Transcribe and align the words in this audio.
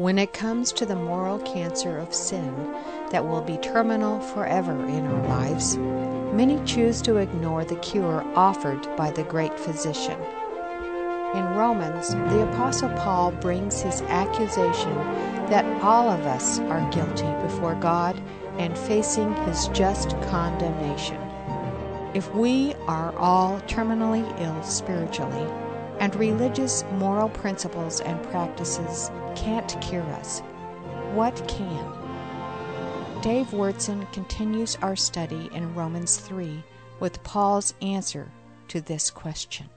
When 0.00 0.18
it 0.18 0.32
comes 0.32 0.72
to 0.72 0.86
the 0.86 0.96
moral 0.96 1.38
cancer 1.40 1.98
of 1.98 2.14
sin 2.14 2.54
that 3.10 3.28
will 3.28 3.42
be 3.42 3.58
terminal 3.58 4.18
forever 4.18 4.72
in 4.86 5.04
our 5.04 5.28
lives, 5.28 5.76
many 5.76 6.58
choose 6.64 7.02
to 7.02 7.18
ignore 7.18 7.66
the 7.66 7.76
cure 7.76 8.24
offered 8.34 8.80
by 8.96 9.10
the 9.10 9.24
great 9.24 9.60
physician. 9.60 10.18
In 11.34 11.44
Romans, 11.54 12.14
the 12.14 12.48
Apostle 12.48 12.88
Paul 12.96 13.32
brings 13.32 13.82
his 13.82 14.00
accusation 14.08 14.94
that 15.50 15.66
all 15.82 16.08
of 16.08 16.20
us 16.20 16.60
are 16.60 16.90
guilty 16.90 17.30
before 17.42 17.74
God 17.74 18.18
and 18.56 18.78
facing 18.78 19.34
his 19.44 19.68
just 19.68 20.18
condemnation. 20.30 21.20
If 22.14 22.34
we 22.34 22.72
are 22.88 23.14
all 23.18 23.60
terminally 23.66 24.24
ill 24.40 24.62
spiritually, 24.62 25.46
and 26.00 26.16
religious 26.16 26.84
moral 26.94 27.28
principles 27.28 28.00
and 28.00 28.20
practices 28.24 29.10
can't 29.36 29.80
cure 29.80 30.02
us, 30.14 30.40
what 31.14 31.36
can? 31.46 32.00
Dave 33.22 33.48
Wyrtzen 33.48 34.10
continues 34.12 34.76
our 34.80 34.96
study 34.96 35.50
in 35.52 35.74
Romans 35.74 36.16
3 36.16 36.62
with 37.00 37.22
Paul's 37.22 37.74
answer 37.82 38.30
to 38.68 38.80
this 38.80 39.10
question. 39.10 39.68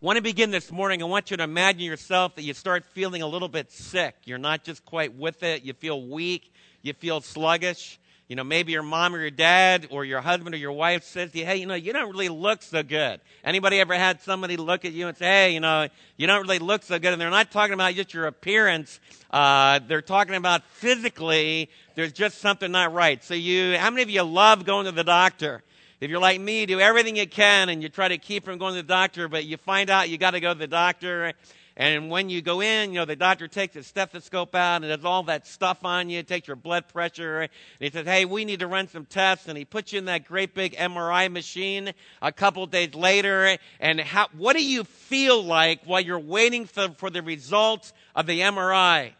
Want 0.00 0.16
to 0.16 0.22
begin 0.22 0.50
this 0.50 0.72
morning. 0.72 1.02
I 1.02 1.06
want 1.06 1.30
you 1.30 1.36
to 1.36 1.42
imagine 1.42 1.82
yourself 1.82 2.34
that 2.36 2.42
you 2.42 2.54
start 2.54 2.84
feeling 2.84 3.22
a 3.22 3.26
little 3.26 3.48
bit 3.48 3.70
sick. 3.70 4.14
You're 4.24 4.38
not 4.38 4.64
just 4.64 4.84
quite 4.84 5.14
with 5.14 5.42
it. 5.42 5.64
You 5.64 5.72
feel 5.72 6.00
weak. 6.00 6.52
You 6.82 6.92
feel 6.92 7.20
sluggish. 7.20 7.98
You 8.28 8.34
know, 8.34 8.42
maybe 8.42 8.72
your 8.72 8.82
mom 8.82 9.14
or 9.14 9.20
your 9.20 9.30
dad 9.30 9.86
or 9.90 10.04
your 10.04 10.20
husband 10.20 10.52
or 10.52 10.58
your 10.58 10.72
wife 10.72 11.04
says 11.04 11.30
to 11.30 11.38
you, 11.38 11.46
hey, 11.46 11.56
you 11.56 11.66
know, 11.66 11.76
you 11.76 11.92
don't 11.92 12.10
really 12.10 12.28
look 12.28 12.60
so 12.60 12.82
good. 12.82 13.20
Anybody 13.44 13.78
ever 13.78 13.94
had 13.94 14.20
somebody 14.20 14.56
look 14.56 14.84
at 14.84 14.92
you 14.92 15.06
and 15.06 15.16
say, 15.16 15.26
hey, 15.26 15.54
you 15.54 15.60
know, 15.60 15.86
you 16.16 16.26
don't 16.26 16.42
really 16.42 16.58
look 16.58 16.82
so 16.82 16.98
good? 16.98 17.12
And 17.12 17.20
they're 17.20 17.30
not 17.30 17.52
talking 17.52 17.74
about 17.74 17.94
just 17.94 18.12
your 18.12 18.26
appearance. 18.26 18.98
Uh, 19.30 19.78
they're 19.86 20.02
talking 20.02 20.34
about 20.34 20.64
physically, 20.64 21.70
there's 21.94 22.12
just 22.12 22.38
something 22.38 22.72
not 22.72 22.92
right. 22.92 23.22
So 23.22 23.34
you, 23.34 23.78
how 23.78 23.90
many 23.90 24.02
of 24.02 24.10
you 24.10 24.24
love 24.24 24.64
going 24.64 24.86
to 24.86 24.92
the 24.92 25.04
doctor? 25.04 25.62
If 26.00 26.10
you're 26.10 26.20
like 26.20 26.40
me, 26.40 26.66
do 26.66 26.80
everything 26.80 27.16
you 27.16 27.28
can 27.28 27.68
and 27.68 27.80
you 27.80 27.88
try 27.88 28.08
to 28.08 28.18
keep 28.18 28.44
from 28.44 28.58
going 28.58 28.74
to 28.74 28.82
the 28.82 28.88
doctor, 28.88 29.28
but 29.28 29.44
you 29.44 29.56
find 29.56 29.88
out 29.88 30.10
you 30.10 30.18
got 30.18 30.32
to 30.32 30.40
go 30.40 30.52
to 30.52 30.58
the 30.58 30.66
doctor. 30.66 31.32
And 31.78 32.08
when 32.08 32.30
you 32.30 32.40
go 32.40 32.62
in, 32.62 32.92
you 32.92 33.00
know, 33.00 33.04
the 33.04 33.16
doctor 33.16 33.48
takes 33.48 33.76
a 33.76 33.82
stethoscope 33.82 34.54
out 34.54 34.76
and 34.76 34.84
does 34.84 35.04
all 35.04 35.24
that 35.24 35.46
stuff 35.46 35.84
on 35.84 36.08
you, 36.08 36.22
takes 36.22 36.48
your 36.48 36.56
blood 36.56 36.88
pressure, 36.88 37.42
and 37.42 37.50
he 37.78 37.90
says, 37.90 38.06
hey, 38.06 38.24
we 38.24 38.46
need 38.46 38.60
to 38.60 38.66
run 38.66 38.88
some 38.88 39.04
tests. 39.04 39.46
And 39.46 39.58
he 39.58 39.66
puts 39.66 39.92
you 39.92 39.98
in 39.98 40.06
that 40.06 40.24
great 40.24 40.54
big 40.54 40.74
MRI 40.74 41.30
machine 41.30 41.92
a 42.22 42.32
couple 42.32 42.66
days 42.66 42.94
later. 42.94 43.58
And 43.78 44.00
how, 44.00 44.28
what 44.38 44.56
do 44.56 44.64
you 44.64 44.84
feel 44.84 45.42
like 45.42 45.84
while 45.84 46.00
you're 46.00 46.18
waiting 46.18 46.64
for, 46.64 46.88
for 46.96 47.10
the 47.10 47.22
results 47.22 47.92
of 48.14 48.26
the 48.26 48.40
MRI? 48.40 49.12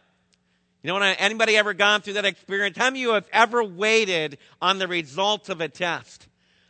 You 0.81 0.93
know, 0.93 1.01
anybody 1.01 1.57
ever 1.57 1.75
gone 1.75 2.01
through 2.01 2.13
that 2.13 2.25
experience? 2.25 2.75
How 2.75 2.85
many 2.85 3.01
of 3.01 3.07
you 3.07 3.13
have 3.13 3.27
ever 3.31 3.63
waited 3.63 4.39
on 4.61 4.79
the 4.79 4.87
results 4.87 5.49
of 5.49 5.61
a 5.61 5.67
test? 5.67 6.27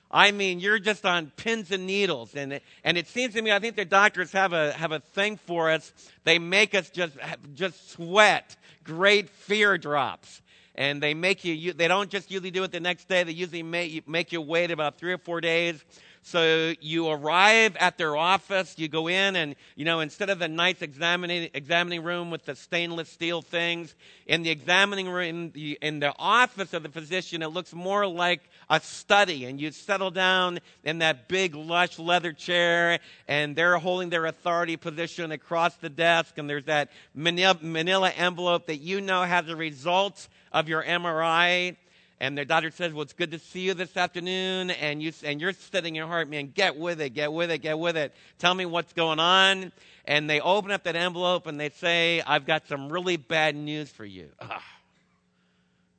I 0.09 0.31
mean, 0.31 0.59
you're 0.59 0.79
just 0.79 1.05
on 1.05 1.31
pins 1.35 1.71
and 1.71 1.85
needles. 1.85 2.35
And, 2.35 2.61
and 2.83 2.97
it 2.97 3.07
seems 3.07 3.33
to 3.33 3.41
me, 3.41 3.51
I 3.51 3.59
think 3.59 3.75
the 3.75 3.85
doctors 3.85 4.31
have 4.31 4.53
a, 4.53 4.71
have 4.73 4.91
a 4.91 4.99
thing 4.99 5.37
for 5.45 5.69
us. 5.69 5.91
They 6.23 6.39
make 6.39 6.73
us 6.75 6.89
just, 6.89 7.13
just 7.53 7.91
sweat 7.91 8.55
great 8.83 9.29
fear 9.29 9.77
drops. 9.77 10.41
And 10.75 11.01
they 11.01 11.13
make 11.13 11.43
you, 11.43 11.73
they 11.73 11.87
don't 11.87 12.09
just 12.09 12.29
usually 12.29 12.51
do 12.51 12.63
it 12.63 12.71
the 12.71 12.79
next 12.79 13.09
day. 13.09 13.23
They 13.23 13.31
usually 13.31 13.63
make, 13.63 14.07
make 14.07 14.31
you 14.31 14.41
wait 14.41 14.71
about 14.71 14.97
three 14.97 15.11
or 15.11 15.17
four 15.17 15.41
days 15.41 15.83
so 16.23 16.73
you 16.81 17.09
arrive 17.09 17.75
at 17.77 17.97
their 17.97 18.15
office, 18.15 18.75
you 18.77 18.87
go 18.87 19.07
in, 19.07 19.35
and 19.35 19.55
you 19.75 19.85
know 19.85 19.99
instead 19.99 20.29
of 20.29 20.39
the 20.39 20.47
nice 20.47 20.81
examining 20.81 21.49
examining 21.53 22.03
room 22.03 22.31
with 22.31 22.45
the 22.45 22.55
stainless 22.55 23.09
steel 23.09 23.41
things, 23.41 23.95
in 24.25 24.43
the 24.43 24.49
examining 24.49 25.09
room 25.09 25.27
in 25.27 25.51
the, 25.51 25.77
in 25.81 25.99
the 25.99 26.13
office 26.17 26.73
of 26.73 26.83
the 26.83 26.89
physician, 26.89 27.41
it 27.41 27.47
looks 27.47 27.73
more 27.73 28.05
like 28.05 28.41
a 28.69 28.79
study. 28.79 29.45
And 29.45 29.59
you 29.59 29.71
settle 29.71 30.11
down 30.11 30.59
in 30.83 30.99
that 30.99 31.27
big 31.27 31.55
lush 31.55 31.97
leather 31.99 32.33
chair, 32.33 32.99
and 33.27 33.55
they're 33.55 33.77
holding 33.77 34.09
their 34.09 34.25
authority 34.25 34.77
position 34.77 35.31
across 35.31 35.75
the 35.75 35.89
desk, 35.89 36.37
and 36.37 36.49
there's 36.49 36.65
that 36.65 36.89
manila, 37.15 37.57
manila 37.61 38.09
envelope 38.09 38.67
that 38.67 38.77
you 38.77 39.01
know 39.01 39.23
has 39.23 39.45
the 39.45 39.55
results 39.55 40.29
of 40.51 40.67
your 40.67 40.83
MRI 40.83 41.75
and 42.19 42.37
their 42.37 42.45
daughter 42.45 42.71
says, 42.71 42.93
Well, 42.93 43.03
it's 43.03 43.13
good 43.13 43.31
to 43.31 43.39
see 43.39 43.61
you 43.61 43.73
this 43.73 43.95
afternoon. 43.95 44.71
And, 44.71 45.01
you, 45.01 45.11
and 45.23 45.39
you're 45.39 45.53
sitting 45.53 45.89
in 45.89 45.95
your 45.95 46.07
heart, 46.07 46.29
man, 46.29 46.51
get 46.53 46.77
with 46.77 46.99
it, 46.99 47.11
get 47.11 47.31
with 47.31 47.51
it, 47.51 47.59
get 47.59 47.77
with 47.77 47.95
it. 47.95 48.13
Tell 48.39 48.53
me 48.53 48.65
what's 48.65 48.93
going 48.93 49.19
on. 49.19 49.71
And 50.05 50.29
they 50.29 50.39
open 50.39 50.71
up 50.71 50.83
that 50.83 50.95
envelope 50.95 51.45
and 51.45 51.59
they 51.59 51.69
say, 51.69 52.21
I've 52.25 52.45
got 52.45 52.67
some 52.67 52.91
really 52.91 53.17
bad 53.17 53.55
news 53.55 53.89
for 53.89 54.05
you. 54.05 54.29
Ugh. 54.41 54.61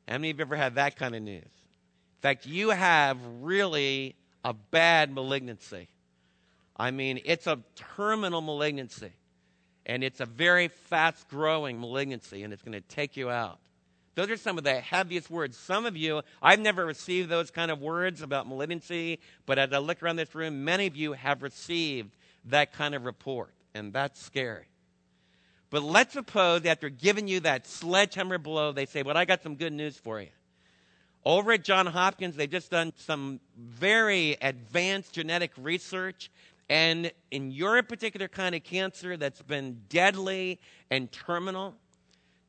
How 0.09 0.15
many 0.15 0.31
of 0.31 0.39
you 0.39 0.43
ever 0.43 0.57
had 0.57 0.77
that 0.77 0.97
kind 0.97 1.15
of 1.15 1.23
news? 1.23 1.43
In 1.43 2.23
fact, 2.23 2.47
you 2.47 2.71
have 2.71 3.19
really 3.43 4.17
a 4.45 4.55
bad 4.55 5.13
malignancy. 5.13 5.89
I 6.77 6.91
mean, 6.91 7.21
it's 7.25 7.47
a 7.47 7.61
terminal 7.97 8.41
malignancy. 8.41 9.13
And 9.85 10.03
it's 10.03 10.21
a 10.21 10.27
very 10.27 10.69
fast 10.69 11.29
growing 11.29 11.81
malignancy, 11.81 12.43
and 12.43 12.53
it's 12.53 12.63
going 12.63 12.73
to 12.73 12.81
take 12.81 13.17
you 13.17 13.31
out. 13.31 13.59
Those 14.19 14.31
are 14.31 14.37
some 14.37 14.59
of 14.59 14.65
the 14.65 14.81
heaviest 14.81 15.31
words. 15.31 15.57
Some 15.57 15.87
of 15.87 15.97
you, 15.97 16.23
I've 16.43 16.59
never 16.59 16.85
received 16.85 17.29
those 17.29 17.53
kind 17.53 17.71
of 17.71 17.81
words 17.81 18.21
about 18.21 18.49
malignancy, 18.49 19.21
but 19.47 19.61
as 19.61 19.73
I 19.73 19.79
look 19.79 20.03
around 20.03 20.17
this 20.17 20.35
room, 20.35 20.65
many 20.65 20.89
of 20.89 20.97
you 20.97 21.13
have 21.13 21.41
received 21.41 22.17
that 22.47 22.73
kind 22.73 22.97
of 22.97 23.05
report, 23.05 23.55
and 23.75 23.93
that's 23.93 24.21
scary. 24.21 24.65
But 25.71 25.85
let's 25.85 26.15
suppose 26.15 26.67
after 26.67 26.89
giving 26.89 27.29
you 27.29 27.39
that 27.41 27.69
sledgehammer 27.69 28.39
blow, 28.39 28.73
they 28.73 28.87
say, 28.87 29.05
Well, 29.05 29.17
I 29.17 29.25
got 29.25 29.41
some 29.41 29.55
good 29.55 29.73
news 29.73 29.97
for 29.97 30.21
you. 30.21 30.31
Over 31.25 31.53
at 31.53 31.63
Johns 31.63 31.91
Hopkins, 31.91 32.35
they've 32.35 32.51
just 32.51 32.73
done 32.73 32.93
some 32.97 33.39
very 33.57 34.37
advanced 34.43 35.13
genetic 35.13 35.53
research. 35.57 36.29
And 36.69 37.13
in 37.31 37.53
your 37.53 37.81
particular 37.85 38.27
kind 38.27 38.57
of 38.57 38.65
cancer 38.65 39.17
that's 39.17 39.43
been 39.43 39.83
deadly 39.89 40.59
and 40.91 41.13
terminal, 41.13 41.77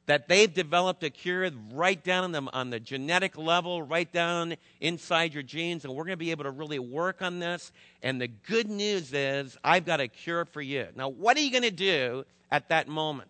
that 0.10 0.28
they've 0.28 0.56
developed 0.56 1.04
a 1.04 1.10
cure 1.12 1.52
right 1.72 2.04
down 2.04 2.24
on 2.24 2.32
the, 2.32 2.42
on 2.52 2.72
the 2.72 2.80
genetic 2.80 3.38
level, 3.38 3.84
right 3.84 4.12
down 4.12 4.56
inside 4.82 5.36
your 5.36 5.44
genes, 5.44 5.86
and 5.86 5.94
we're 5.94 6.04
going 6.04 6.14
to 6.14 6.18
be 6.18 6.32
able 6.32 6.46
to 6.46 6.50
really 6.50 6.80
work 6.80 7.22
on 7.22 7.38
this. 7.38 7.72
And 8.02 8.20
the 8.20 8.28
good 8.28 8.68
news 8.68 9.14
is, 9.14 9.56
I've 9.64 9.86
got 9.86 10.00
a 10.00 10.08
cure 10.08 10.46
for 10.46 10.64
you. 10.64 10.88
Now, 10.96 11.10
what 11.10 11.38
are 11.38 11.42
you 11.42 11.52
going 11.52 11.62
to 11.62 11.70
do 11.70 12.26
at 12.50 12.70
that 12.70 12.88
moment? 12.88 13.30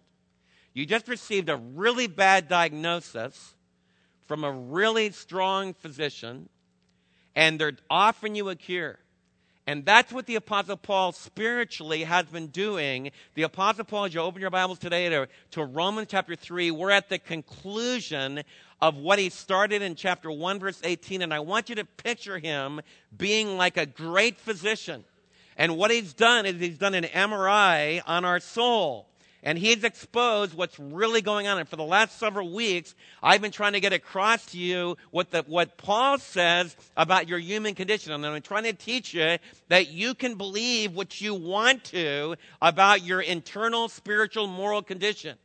You 0.73 0.85
just 0.85 1.09
received 1.09 1.50
a 1.50 1.57
really 1.57 2.07
bad 2.07 2.47
diagnosis 2.47 3.56
from 4.25 4.45
a 4.45 4.51
really 4.53 5.12
strong 5.12 5.73
physician, 5.73 6.47
and 7.35 7.59
they're 7.59 7.73
offering 7.89 8.35
you 8.35 8.47
a 8.47 8.56
cure. 8.56 9.00
And 9.69 9.85
that's 9.85 10.12
what 10.12 10.25
the 10.25 10.34
Apostle 10.34 10.78
Paul 10.78 11.12
spiritually 11.12 12.03
has 12.03 12.25
been 12.25 12.47
doing. 12.47 13.12
The 13.35 13.44
Apostle 13.44 13.85
Paul, 13.85 14.06
as 14.06 14.16
you 14.16 14.19
open 14.19 14.41
your 14.41 14.50
Bibles 14.50 14.80
today 14.80 15.07
to, 15.09 15.28
to 15.52 15.63
Romans 15.63 16.07
chapter 16.09 16.35
3, 16.35 16.72
we're 16.72 16.90
at 16.90 17.07
the 17.07 17.19
conclusion 17.19 18.41
of 18.81 18.96
what 18.97 19.19
he 19.19 19.30
started 19.30 19.84
in 19.84 19.94
chapter 19.94 20.31
1, 20.31 20.59
verse 20.59 20.81
18. 20.84 21.22
And 21.22 21.31
I 21.31 21.41
want 21.41 21.69
you 21.69 21.75
to 21.75 21.85
picture 21.85 22.40
him 22.40 22.81
being 23.16 23.57
like 23.57 23.78
a 23.78 23.85
great 23.85 24.40
physician. 24.40 25.03
And 25.56 25.78
what 25.78 25.91
he's 25.91 26.16
done 26.16 26.47
is 26.47 26.59
he's 26.59 26.80
done 26.80 26.96
an 26.96 27.03
MRI 27.03 28.01
on 28.07 28.25
our 28.25 28.40
soul 28.40 29.09
and 29.44 29.57
he's 29.57 29.83
exposed 29.83 30.53
what's 30.53 30.77
really 30.79 31.22
going 31.22 31.47
on. 31.47 31.59
And 31.59 31.67
for 31.67 31.75
the 31.75 31.83
last 31.83 32.19
several 32.19 32.51
weeks, 32.51 32.95
I've 33.23 33.41
been 33.41 33.51
trying 33.51 33.73
to 33.73 33.79
get 33.79 33.94
across 33.94 34.45
to 34.47 34.57
you 34.57 34.97
what, 35.11 35.31
the, 35.31 35.44
what 35.47 35.77
Paul 35.77 36.17
says 36.17 36.75
about 36.97 37.27
your 37.27 37.39
human 37.39 37.75
condition. 37.75 38.11
And 38.11 38.25
I'm 38.25 38.41
trying 38.41 38.63
to 38.63 38.73
teach 38.73 39.13
you 39.13 39.38
that 39.69 39.91
you 39.91 40.13
can 40.13 40.35
believe 40.35 40.94
what 40.94 41.22
you 41.22 41.33
want 41.33 41.83
to 41.85 42.35
about 42.61 43.03
your 43.03 43.22
internal 43.22 43.88
spiritual 43.88 44.47
moral 44.47 44.81
condition. 44.81 45.38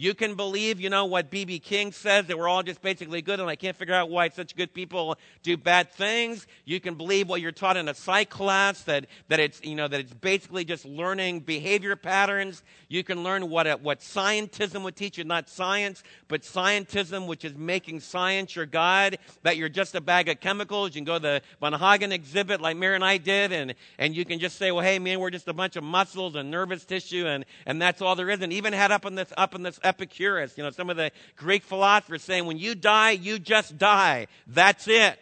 You 0.00 0.14
can 0.14 0.36
believe, 0.36 0.80
you 0.80 0.90
know, 0.90 1.06
what 1.06 1.28
B.B. 1.28 1.58
King 1.58 1.90
says, 1.90 2.26
that 2.26 2.38
we're 2.38 2.46
all 2.46 2.62
just 2.62 2.80
basically 2.80 3.20
good, 3.20 3.40
and 3.40 3.50
I 3.50 3.56
can't 3.56 3.76
figure 3.76 3.96
out 3.96 4.08
why 4.08 4.28
such 4.28 4.54
good 4.54 4.72
people 4.72 5.18
do 5.42 5.56
bad 5.56 5.90
things. 5.90 6.46
You 6.64 6.78
can 6.78 6.94
believe 6.94 7.28
what 7.28 7.40
you're 7.40 7.50
taught 7.50 7.76
in 7.76 7.88
a 7.88 7.94
psych 7.94 8.30
class, 8.30 8.84
that, 8.84 9.06
that 9.26 9.40
it's, 9.40 9.60
you 9.64 9.74
know, 9.74 9.88
that 9.88 9.98
it's 9.98 10.14
basically 10.14 10.64
just 10.64 10.84
learning 10.84 11.40
behavior 11.40 11.96
patterns. 11.96 12.62
You 12.86 13.02
can 13.02 13.24
learn 13.24 13.50
what, 13.50 13.66
a, 13.66 13.72
what 13.72 13.98
scientism 13.98 14.84
would 14.84 14.94
teach 14.94 15.18
you, 15.18 15.24
not 15.24 15.48
science, 15.48 16.04
but 16.28 16.42
scientism, 16.42 17.26
which 17.26 17.44
is 17.44 17.56
making 17.56 17.98
science 17.98 18.54
your 18.54 18.66
God, 18.66 19.18
that 19.42 19.56
you're 19.56 19.68
just 19.68 19.96
a 19.96 20.00
bag 20.00 20.28
of 20.28 20.38
chemicals. 20.38 20.94
You 20.94 21.00
can 21.00 21.06
go 21.06 21.14
to 21.14 21.22
the 21.22 21.42
Van 21.60 21.72
Hagen 21.72 22.12
exhibit 22.12 22.60
like 22.60 22.76
Mary 22.76 22.94
and 22.94 23.04
I 23.04 23.16
did, 23.16 23.50
and, 23.50 23.74
and 23.98 24.14
you 24.14 24.24
can 24.24 24.38
just 24.38 24.58
say, 24.58 24.70
well, 24.70 24.84
hey, 24.84 25.00
man, 25.00 25.18
we're 25.18 25.30
just 25.30 25.48
a 25.48 25.52
bunch 25.52 25.74
of 25.74 25.82
muscles 25.82 26.36
and 26.36 26.52
nervous 26.52 26.84
tissue, 26.84 27.26
and, 27.26 27.44
and 27.66 27.82
that's 27.82 28.00
all 28.00 28.14
there 28.14 28.30
is. 28.30 28.40
And 28.42 28.52
even 28.52 28.72
had 28.72 28.92
up 28.92 29.04
in 29.04 29.16
this, 29.16 29.32
up 29.36 29.56
in 29.56 29.64
this 29.64 29.80
Epicurus. 29.88 30.56
You 30.56 30.64
know, 30.64 30.70
some 30.70 30.90
of 30.90 30.96
the 30.96 31.10
Greek 31.36 31.62
philosophers 31.62 32.22
saying 32.22 32.46
when 32.46 32.58
you 32.58 32.74
die, 32.74 33.12
you 33.12 33.38
just 33.38 33.78
die. 33.78 34.26
That's 34.46 34.86
it. 34.86 35.18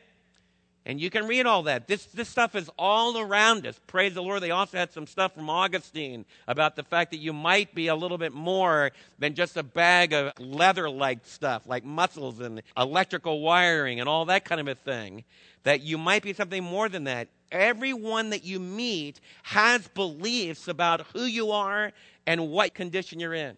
And 0.89 1.01
you 1.01 1.11
can 1.11 1.27
read 1.27 1.47
all 1.47 1.65
that. 1.65 1.89
This, 1.89 2.05
this 2.07 2.29
stuff 2.29 2.55
is 2.55 2.71
all 2.79 3.19
around 3.19 3.67
us. 3.67 3.79
Praise 3.89 4.15
the 4.15 4.23
Lord. 4.23 4.41
They 4.41 4.53
also 4.53 4.79
had 4.79 4.93
some 4.93 5.09
stuff 5.09 5.35
from 5.35 5.51
Augustine 5.51 6.25
about 6.47 6.77
the 6.77 6.85
fact 6.85 7.11
that 7.11 7.17
you 7.17 7.33
might 7.33 7.75
be 7.75 7.89
a 7.89 7.97
little 7.97 8.19
bit 8.19 8.33
more 8.33 8.93
than 9.19 9.35
just 9.35 9.57
a 9.57 9.65
bag 9.65 10.13
of 10.13 10.33
leather 10.39 10.89
like 10.89 11.27
stuff, 11.27 11.67
like 11.67 11.85
muscles 11.85 12.39
and 12.39 12.63
electrical 12.77 13.41
wiring 13.41 13.99
and 13.99 14.09
all 14.09 14.27
that 14.27 14.45
kind 14.45 14.61
of 14.61 14.69
a 14.69 14.77
thing. 14.77 15.25
That 15.65 15.81
you 15.81 15.99
might 15.99 16.23
be 16.23 16.33
something 16.33 16.63
more 16.63 16.89
than 16.89 17.05
that. 17.05 17.27
Everyone 17.51 18.31
that 18.31 18.45
you 18.45 18.61
meet 18.61 19.21
has 19.43 19.89
beliefs 19.89 20.69
about 20.69 21.01
who 21.13 21.25
you 21.25 21.51
are 21.51 21.91
and 22.29 22.49
what 22.49 22.75
condition 22.75 23.19
you're 23.19 23.35
in. 23.35 23.57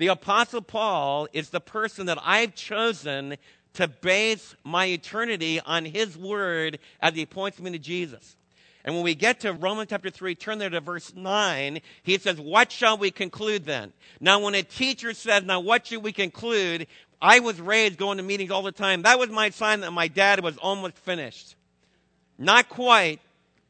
The 0.00 0.06
Apostle 0.06 0.62
Paul 0.62 1.28
is 1.34 1.50
the 1.50 1.60
person 1.60 2.06
that 2.06 2.16
I've 2.24 2.54
chosen 2.54 3.36
to 3.74 3.86
base 3.86 4.56
my 4.64 4.86
eternity 4.86 5.60
on 5.60 5.84
his 5.84 6.16
word 6.16 6.78
as 7.02 7.12
he 7.12 7.26
points 7.26 7.60
me 7.60 7.72
to 7.72 7.78
Jesus. 7.78 8.34
And 8.82 8.94
when 8.94 9.04
we 9.04 9.14
get 9.14 9.40
to 9.40 9.52
Romans 9.52 9.90
chapter 9.90 10.08
3, 10.08 10.34
turn 10.36 10.56
there 10.56 10.70
to 10.70 10.80
verse 10.80 11.12
9, 11.14 11.82
he 12.02 12.16
says, 12.16 12.40
What 12.40 12.72
shall 12.72 12.96
we 12.96 13.10
conclude 13.10 13.66
then? 13.66 13.92
Now, 14.22 14.40
when 14.40 14.54
a 14.54 14.62
teacher 14.62 15.12
says, 15.12 15.42
Now, 15.44 15.60
what 15.60 15.88
should 15.88 16.02
we 16.02 16.12
conclude? 16.12 16.86
I 17.20 17.40
was 17.40 17.60
raised 17.60 17.98
going 17.98 18.16
to 18.16 18.24
meetings 18.24 18.50
all 18.50 18.62
the 18.62 18.72
time. 18.72 19.02
That 19.02 19.18
was 19.18 19.28
my 19.28 19.50
sign 19.50 19.80
that 19.80 19.90
my 19.90 20.08
dad 20.08 20.42
was 20.42 20.56
almost 20.56 20.96
finished. 20.96 21.56
Not 22.38 22.70
quite, 22.70 23.20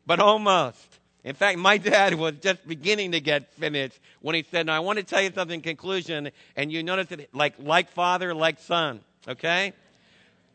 but 0.06 0.20
almost. 0.20 0.89
In 1.24 1.34
fact, 1.34 1.58
my 1.58 1.76
dad 1.78 2.14
was 2.14 2.34
just 2.40 2.66
beginning 2.66 3.12
to 3.12 3.20
get 3.20 3.52
finished 3.54 3.98
when 4.20 4.34
he 4.34 4.44
said, 4.50 4.66
Now, 4.66 4.76
I 4.76 4.80
want 4.80 4.98
to 4.98 5.04
tell 5.04 5.22
you 5.22 5.30
something 5.34 5.56
in 5.56 5.62
conclusion. 5.62 6.30
And 6.56 6.72
you 6.72 6.82
notice 6.82 7.12
it 7.12 7.28
like, 7.34 7.54
like 7.58 7.90
father, 7.90 8.34
like 8.34 8.58
son. 8.58 9.00
Okay? 9.28 9.74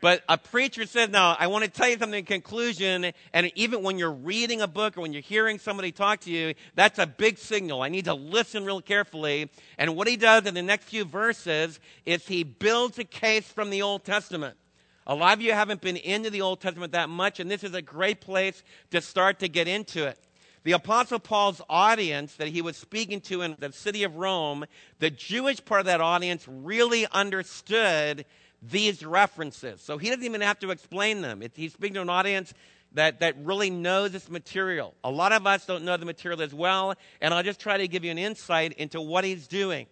But 0.02 0.24
a 0.28 0.38
preacher 0.38 0.86
says, 0.86 1.10
now, 1.10 1.36
I 1.40 1.48
want 1.48 1.64
to 1.64 1.70
tell 1.70 1.90
you 1.90 1.98
something 1.98 2.20
in 2.20 2.26
conclusion, 2.26 3.12
and 3.34 3.52
even 3.56 3.82
when 3.82 3.98
you're 3.98 4.12
reading 4.12 4.62
a 4.62 4.68
book 4.68 4.98
or 4.98 5.02
when 5.02 5.14
you're 5.14 5.22
hearing 5.22 5.58
somebody 5.58 5.92
talk 5.92 6.20
to 6.22 6.32
you, 6.32 6.54
that's 6.76 7.00
a 7.00 7.08
big 7.08 7.38
signal. 7.38 7.82
I 7.82 7.90
need 7.90 8.06
to 8.06 8.14
listen 8.14 8.66
real 8.66 8.82
carefully. 8.82 9.50
And 9.78 9.96
what 9.96 10.08
he 10.08 10.18
does 10.18 10.46
in 10.46 10.54
the 10.54 10.62
next 10.62 10.84
few 10.84 11.06
verses 11.06 11.80
is 12.06 12.28
he 12.28 12.44
builds 12.44 13.00
a 13.00 13.04
case 13.04 13.48
from 13.48 13.70
the 13.70 13.82
Old 13.82 14.04
Testament. 14.04 14.58
A 15.08 15.16
lot 15.16 15.38
of 15.38 15.42
you 15.42 15.54
haven't 15.54 15.82
been 15.82 15.98
into 15.98 16.30
the 16.30 16.42
Old 16.42 16.62
Testament 16.62 16.92
that 16.92 17.10
much, 17.10 17.40
and 17.40 17.50
this 17.50 17.64
is 17.64 17.74
a 17.74 17.82
great 17.82 18.22
place 18.22 18.64
to 18.92 19.02
start 19.02 19.40
to 19.40 19.48
get 19.48 19.68
into 19.68 20.06
it. 20.06 20.20
The 20.66 20.72
Apostle 20.72 21.20
Paul's 21.20 21.62
audience 21.70 22.38
that 22.38 22.48
he 22.48 22.64
was 22.64 22.76
speaking 22.76 23.22
to 23.22 23.44
in 23.44 23.56
the 23.60 23.72
city 23.72 24.04
of 24.04 24.16
Rome, 24.16 24.66
the 24.98 25.12
Jewish 25.12 25.64
part 25.64 25.82
of 25.82 25.86
that 25.86 26.02
audience 26.02 26.44
really 26.48 27.06
understood 27.12 28.26
these 28.64 29.06
references. 29.06 29.82
So 29.82 30.00
he 30.00 30.10
doesn't 30.10 30.24
even 30.24 30.42
have 30.42 30.58
to 30.62 30.72
explain 30.72 31.22
them. 31.22 31.44
It, 31.44 31.52
he's 31.56 31.74
speaking 31.74 31.94
to 31.94 32.02
an 32.02 32.10
audience 32.10 32.52
that, 32.94 33.20
that 33.20 33.36
really 33.44 33.70
knows 33.70 34.12
this 34.12 34.28
material. 34.28 34.96
A 35.04 35.12
lot 35.12 35.34
of 35.34 35.46
us 35.46 35.68
don't 35.68 35.86
know 35.86 35.98
the 35.98 36.06
material 36.08 36.42
as 36.42 36.52
well, 36.52 36.96
and 37.22 37.32
I'll 37.32 37.44
just 37.44 37.60
try 37.60 37.78
to 37.78 37.88
give 37.88 38.04
you 38.04 38.10
an 38.10 38.18
insight 38.18 38.74
into 38.74 39.00
what 39.00 39.24
he's 39.24 39.46
doing. 39.46 39.86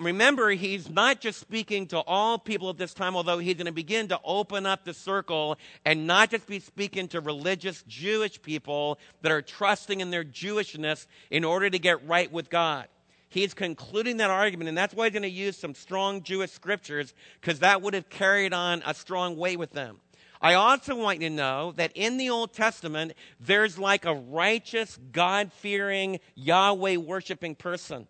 Remember, 0.00 0.50
he's 0.50 0.90
not 0.90 1.20
just 1.20 1.38
speaking 1.38 1.86
to 1.88 1.98
all 2.00 2.36
people 2.36 2.68
at 2.68 2.78
this 2.78 2.94
time, 2.94 3.14
although 3.14 3.38
he's 3.38 3.54
going 3.54 3.66
to 3.66 3.72
begin 3.72 4.08
to 4.08 4.18
open 4.24 4.66
up 4.66 4.84
the 4.84 4.92
circle 4.92 5.56
and 5.84 6.06
not 6.06 6.30
just 6.30 6.46
be 6.48 6.58
speaking 6.58 7.06
to 7.08 7.20
religious 7.20 7.84
Jewish 7.86 8.42
people 8.42 8.98
that 9.22 9.30
are 9.30 9.42
trusting 9.42 10.00
in 10.00 10.10
their 10.10 10.24
Jewishness 10.24 11.06
in 11.30 11.44
order 11.44 11.70
to 11.70 11.78
get 11.78 12.06
right 12.08 12.30
with 12.32 12.50
God. 12.50 12.88
He's 13.28 13.54
concluding 13.54 14.16
that 14.16 14.30
argument, 14.30 14.68
and 14.68 14.76
that's 14.78 14.94
why 14.94 15.06
he's 15.06 15.12
going 15.12 15.22
to 15.22 15.28
use 15.28 15.56
some 15.56 15.74
strong 15.74 16.22
Jewish 16.22 16.50
scriptures, 16.50 17.14
because 17.40 17.60
that 17.60 17.82
would 17.82 17.94
have 17.94 18.08
carried 18.08 18.52
on 18.52 18.82
a 18.84 18.94
strong 18.94 19.36
way 19.36 19.56
with 19.56 19.72
them. 19.72 20.00
I 20.40 20.54
also 20.54 20.94
want 20.94 21.22
you 21.22 21.28
to 21.30 21.34
know 21.34 21.72
that 21.76 21.92
in 21.94 22.16
the 22.16 22.30
Old 22.30 22.52
Testament, 22.52 23.14
there's 23.40 23.78
like 23.78 24.04
a 24.04 24.14
righteous, 24.14 24.98
God 25.10 25.52
fearing, 25.52 26.20
Yahweh 26.34 26.96
worshiping 26.96 27.54
person. 27.54 28.06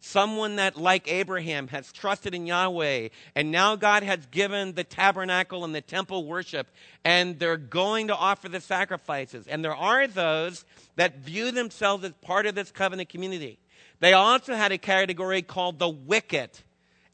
Someone 0.00 0.56
that, 0.56 0.76
like 0.76 1.10
Abraham, 1.10 1.68
has 1.68 1.90
trusted 1.92 2.32
in 2.32 2.46
Yahweh, 2.46 3.08
and 3.34 3.50
now 3.50 3.74
God 3.74 4.04
has 4.04 4.24
given 4.26 4.74
the 4.74 4.84
tabernacle 4.84 5.64
and 5.64 5.74
the 5.74 5.80
temple 5.80 6.24
worship, 6.24 6.68
and 7.04 7.38
they're 7.38 7.56
going 7.56 8.06
to 8.06 8.14
offer 8.14 8.48
the 8.48 8.60
sacrifices. 8.60 9.48
And 9.48 9.64
there 9.64 9.74
are 9.74 10.06
those 10.06 10.64
that 10.94 11.18
view 11.18 11.50
themselves 11.50 12.04
as 12.04 12.12
part 12.22 12.46
of 12.46 12.54
this 12.54 12.70
covenant 12.70 13.08
community. 13.08 13.58
They 13.98 14.12
also 14.12 14.54
had 14.54 14.70
a 14.70 14.78
category 14.78 15.42
called 15.42 15.80
the 15.80 15.88
wicked. 15.88 16.50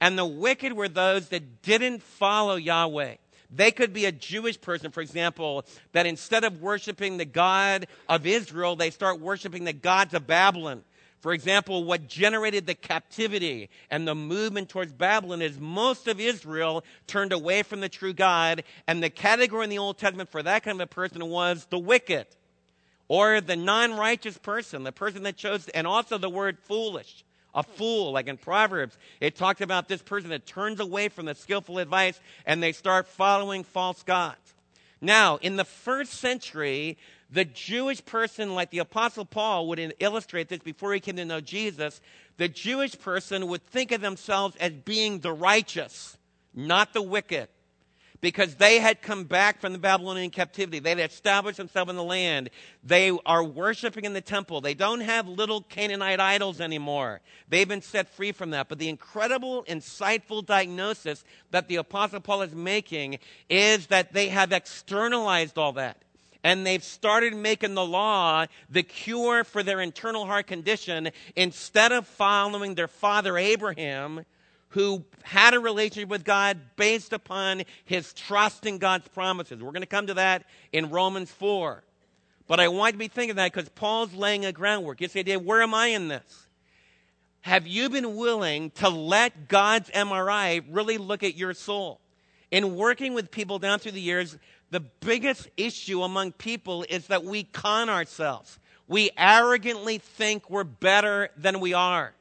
And 0.00 0.18
the 0.18 0.26
wicked 0.26 0.74
were 0.74 0.88
those 0.88 1.28
that 1.28 1.62
didn't 1.62 2.02
follow 2.02 2.56
Yahweh. 2.56 3.14
They 3.50 3.70
could 3.70 3.92
be 3.92 4.04
a 4.04 4.12
Jewish 4.12 4.60
person, 4.60 4.90
for 4.90 5.00
example, 5.00 5.64
that 5.92 6.06
instead 6.06 6.44
of 6.44 6.60
worshiping 6.60 7.16
the 7.16 7.24
God 7.24 7.86
of 8.08 8.26
Israel, 8.26 8.76
they 8.76 8.90
start 8.90 9.20
worshiping 9.20 9.64
the 9.64 9.72
gods 9.72 10.12
of 10.12 10.26
Babylon. 10.26 10.82
For 11.24 11.32
example, 11.32 11.84
what 11.84 12.06
generated 12.06 12.66
the 12.66 12.74
captivity 12.74 13.70
and 13.90 14.06
the 14.06 14.14
movement 14.14 14.68
towards 14.68 14.92
Babylon 14.92 15.40
is 15.40 15.58
most 15.58 16.06
of 16.06 16.20
Israel 16.20 16.84
turned 17.06 17.32
away 17.32 17.62
from 17.62 17.80
the 17.80 17.88
true 17.88 18.12
God, 18.12 18.62
and 18.86 19.02
the 19.02 19.08
category 19.08 19.64
in 19.64 19.70
the 19.70 19.78
Old 19.78 19.96
Testament 19.96 20.28
for 20.28 20.42
that 20.42 20.64
kind 20.64 20.78
of 20.78 20.84
a 20.84 20.86
person 20.86 21.24
was 21.24 21.66
the 21.70 21.78
wicked. 21.78 22.26
Or 23.08 23.40
the 23.40 23.56
non 23.56 23.94
righteous 23.94 24.36
person, 24.36 24.82
the 24.82 24.92
person 24.92 25.22
that 25.22 25.38
chose, 25.38 25.66
and 25.70 25.86
also 25.86 26.18
the 26.18 26.28
word 26.28 26.58
foolish. 26.58 27.24
A 27.54 27.62
fool, 27.62 28.12
like 28.12 28.28
in 28.28 28.36
Proverbs, 28.36 28.98
it 29.18 29.34
talks 29.34 29.62
about 29.62 29.88
this 29.88 30.02
person 30.02 30.28
that 30.28 30.44
turns 30.44 30.78
away 30.78 31.08
from 31.08 31.24
the 31.24 31.34
skillful 31.34 31.78
advice 31.78 32.20
and 32.44 32.62
they 32.62 32.72
start 32.72 33.08
following 33.08 33.64
false 33.64 34.02
gods. 34.02 34.54
Now, 35.00 35.36
in 35.36 35.56
the 35.56 35.64
first 35.64 36.12
century, 36.12 36.98
the 37.34 37.44
Jewish 37.44 38.04
person, 38.04 38.54
like 38.54 38.70
the 38.70 38.78
Apostle 38.78 39.24
Paul 39.24 39.66
would 39.68 39.94
illustrate 39.98 40.48
this 40.48 40.60
before 40.60 40.94
he 40.94 41.00
came 41.00 41.16
to 41.16 41.24
know 41.24 41.40
Jesus, 41.40 42.00
the 42.36 42.48
Jewish 42.48 42.96
person 42.96 43.48
would 43.48 43.66
think 43.66 43.90
of 43.90 44.00
themselves 44.00 44.54
as 44.56 44.70
being 44.70 45.18
the 45.18 45.32
righteous, 45.32 46.16
not 46.54 46.92
the 46.94 47.02
wicked 47.02 47.48
because 48.20 48.54
they 48.54 48.78
had 48.78 49.02
come 49.02 49.24
back 49.24 49.60
from 49.60 49.72
the 49.72 49.78
Babylonian 49.78 50.30
captivity. 50.30 50.78
They 50.78 50.90
had 50.90 51.00
established 51.00 51.58
themselves 51.58 51.90
in 51.90 51.96
the 51.96 52.04
land. 52.04 52.50
They 52.82 53.10
are 53.26 53.44
worshiping 53.44 54.04
in 54.04 54.14
the 54.14 54.22
temple. 54.22 54.60
They 54.62 54.72
don't 54.72 55.00
have 55.00 55.28
little 55.28 55.60
Canaanite 55.60 56.20
idols 56.20 56.60
anymore. 56.60 57.20
They've 57.48 57.68
been 57.68 57.82
set 57.82 58.08
free 58.08 58.32
from 58.32 58.50
that. 58.50 58.68
But 58.68 58.78
the 58.78 58.88
incredible, 58.88 59.64
insightful 59.64 60.46
diagnosis 60.46 61.24
that 61.50 61.68
the 61.68 61.76
Apostle 61.76 62.20
Paul 62.20 62.42
is 62.42 62.54
making 62.54 63.18
is 63.50 63.88
that 63.88 64.14
they 64.14 64.28
have 64.28 64.52
externalized 64.52 65.58
all 65.58 65.72
that 65.72 66.03
and 66.44 66.66
they've 66.66 66.84
started 66.84 67.34
making 67.34 67.74
the 67.74 67.84
law 67.84 68.44
the 68.68 68.82
cure 68.82 69.42
for 69.42 69.62
their 69.62 69.80
internal 69.80 70.26
heart 70.26 70.46
condition 70.46 71.08
instead 71.34 71.90
of 71.90 72.06
following 72.06 72.74
their 72.74 72.86
father 72.86 73.38
Abraham, 73.38 74.26
who 74.68 75.02
had 75.22 75.54
a 75.54 75.58
relationship 75.58 76.10
with 76.10 76.22
God 76.22 76.58
based 76.76 77.14
upon 77.14 77.62
his 77.86 78.12
trust 78.12 78.66
in 78.66 78.76
God's 78.76 79.08
promises. 79.08 79.62
We're 79.62 79.72
going 79.72 79.80
to 79.80 79.86
come 79.86 80.06
to 80.08 80.14
that 80.14 80.44
in 80.72 80.90
Romans 80.90 81.30
4. 81.30 81.82
But 82.46 82.60
I 82.60 82.68
want 82.68 82.88
you 82.88 82.92
to 82.92 82.98
be 82.98 83.08
thinking 83.08 83.36
that 83.36 83.52
because 83.52 83.70
Paul's 83.70 84.12
laying 84.12 84.44
a 84.44 84.52
groundwork. 84.52 85.00
You 85.00 85.08
say, 85.08 85.22
Dave, 85.22 85.40
where 85.40 85.62
am 85.62 85.72
I 85.72 85.86
in 85.88 86.08
this? 86.08 86.46
Have 87.40 87.66
you 87.66 87.88
been 87.88 88.16
willing 88.16 88.70
to 88.72 88.90
let 88.90 89.48
God's 89.48 89.88
MRI 89.90 90.62
really 90.70 90.98
look 90.98 91.22
at 91.22 91.36
your 91.36 91.54
soul? 91.54 92.00
In 92.54 92.76
working 92.76 93.14
with 93.14 93.30
people 93.30 93.58
down 93.58 93.80
through 93.80 93.92
the 93.92 94.00
years, 94.00 94.38
the 94.70 94.80
biggest 94.80 95.48
issue 95.56 96.02
among 96.02 96.32
people 96.32 96.84
is 96.88 97.08
that 97.08 97.24
we 97.24 97.42
con 97.42 97.88
ourselves. 97.88 98.58
We 98.86 99.10
arrogantly 99.16 99.98
think 99.98 100.48
we're 100.48 100.64
better 100.64 101.30
than 101.36 101.58
we 101.58 101.74
are 101.74 102.14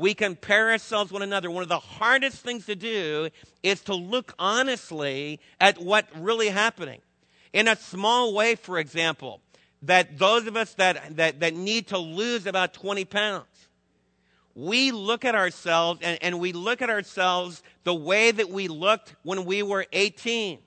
we 0.00 0.14
compare 0.14 0.70
ourselves 0.70 1.12
one 1.12 1.20
another. 1.20 1.50
One 1.50 1.62
of 1.62 1.68
the 1.68 1.78
hardest 1.78 2.38
things 2.38 2.64
to 2.66 2.74
do 2.74 3.28
is 3.62 3.82
to 3.82 3.94
look 3.94 4.34
honestly 4.38 5.40
at 5.60 5.78
what's 5.78 6.16
really 6.16 6.48
happening. 6.48 7.02
In 7.52 7.68
a 7.68 7.76
small 7.76 8.32
way, 8.32 8.54
for 8.54 8.78
example, 8.78 9.42
that 9.82 10.18
those 10.18 10.46
of 10.46 10.56
us 10.56 10.72
that, 10.74 11.16
that, 11.16 11.40
that 11.40 11.54
need 11.54 11.88
to 11.88 11.98
lose 11.98 12.46
about 12.46 12.72
20 12.72 13.04
pounds, 13.04 13.68
we 14.54 14.90
look 14.90 15.24
at 15.24 15.34
ourselves 15.34 16.00
and, 16.02 16.18
and 16.22 16.40
we 16.40 16.52
look 16.52 16.82
at 16.82 16.90
ourselves 16.90 17.62
the 17.84 17.94
way 17.94 18.30
that 18.30 18.50
we 18.50 18.68
looked 18.68 19.14
when 19.22 19.44
we 19.44 19.62
were 19.62 19.86
18. 19.92 20.58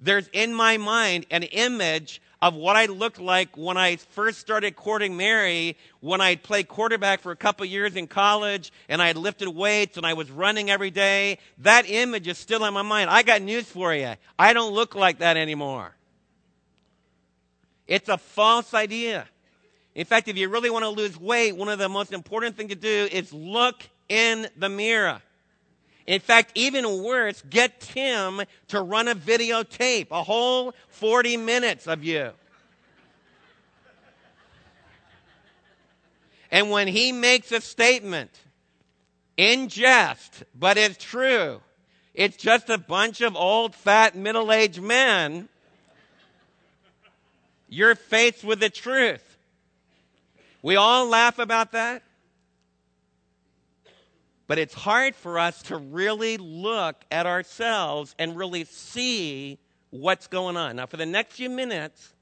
There's 0.00 0.28
in 0.32 0.54
my 0.54 0.78
mind 0.78 1.26
an 1.30 1.44
image 1.44 2.20
of 2.40 2.54
what 2.54 2.74
I 2.74 2.86
looked 2.86 3.20
like 3.20 3.56
when 3.56 3.76
I 3.76 3.96
first 3.96 4.40
started 4.40 4.74
courting 4.74 5.16
Mary, 5.16 5.76
when 6.00 6.20
I 6.20 6.34
played 6.34 6.66
quarterback 6.66 7.20
for 7.20 7.30
a 7.30 7.36
couple 7.36 7.64
years 7.66 7.94
in 7.94 8.08
college 8.08 8.72
and 8.88 9.00
I 9.00 9.06
had 9.06 9.16
lifted 9.16 9.48
weights 9.48 9.96
and 9.96 10.04
I 10.04 10.14
was 10.14 10.28
running 10.28 10.68
every 10.68 10.90
day. 10.90 11.38
That 11.58 11.88
image 11.88 12.26
is 12.26 12.38
still 12.38 12.64
in 12.64 12.74
my 12.74 12.82
mind. 12.82 13.10
I 13.10 13.22
got 13.22 13.42
news 13.42 13.66
for 13.66 13.94
you. 13.94 14.14
I 14.36 14.52
don't 14.54 14.74
look 14.74 14.96
like 14.96 15.20
that 15.20 15.36
anymore. 15.36 15.94
It's 17.86 18.08
a 18.08 18.18
false 18.18 18.74
idea. 18.74 19.28
In 19.94 20.06
fact, 20.06 20.28
if 20.28 20.36
you 20.36 20.48
really 20.48 20.70
want 20.70 20.84
to 20.84 20.88
lose 20.88 21.18
weight, 21.20 21.56
one 21.56 21.68
of 21.68 21.78
the 21.78 21.88
most 21.88 22.12
important 22.12 22.56
things 22.56 22.70
to 22.70 22.76
do 22.76 23.08
is 23.12 23.32
look 23.32 23.82
in 24.08 24.48
the 24.56 24.68
mirror. 24.68 25.20
In 26.06 26.20
fact, 26.20 26.52
even 26.54 27.02
worse, 27.02 27.42
get 27.48 27.80
Tim 27.80 28.42
to 28.68 28.82
run 28.82 29.08
a 29.08 29.14
videotape, 29.14 30.08
a 30.10 30.22
whole 30.22 30.74
40 30.88 31.36
minutes 31.36 31.86
of 31.86 32.02
you. 32.02 32.30
And 36.50 36.70
when 36.70 36.88
he 36.88 37.12
makes 37.12 37.50
a 37.52 37.60
statement 37.60 38.30
in 39.36 39.68
jest, 39.68 40.44
but 40.54 40.76
it's 40.76 41.02
true, 41.02 41.60
it's 42.14 42.36
just 42.36 42.68
a 42.68 42.76
bunch 42.76 43.20
of 43.20 43.36
old, 43.36 43.74
fat, 43.74 44.14
middle 44.14 44.52
aged 44.52 44.82
men, 44.82 45.48
you're 47.68 47.94
faced 47.94 48.44
with 48.44 48.60
the 48.60 48.68
truth. 48.68 49.31
We 50.62 50.76
all 50.76 51.08
laugh 51.08 51.38
about 51.38 51.72
that. 51.72 52.02
But 54.46 54.58
it's 54.58 54.74
hard 54.74 55.14
for 55.14 55.38
us 55.38 55.62
to 55.64 55.76
really 55.76 56.36
look 56.36 56.96
at 57.10 57.26
ourselves 57.26 58.14
and 58.18 58.36
really 58.36 58.64
see 58.64 59.58
what's 59.90 60.26
going 60.26 60.56
on. 60.56 60.76
Now, 60.76 60.86
for 60.86 60.96
the 60.96 61.06
next 61.06 61.34
few 61.34 61.50
minutes, 61.50 62.12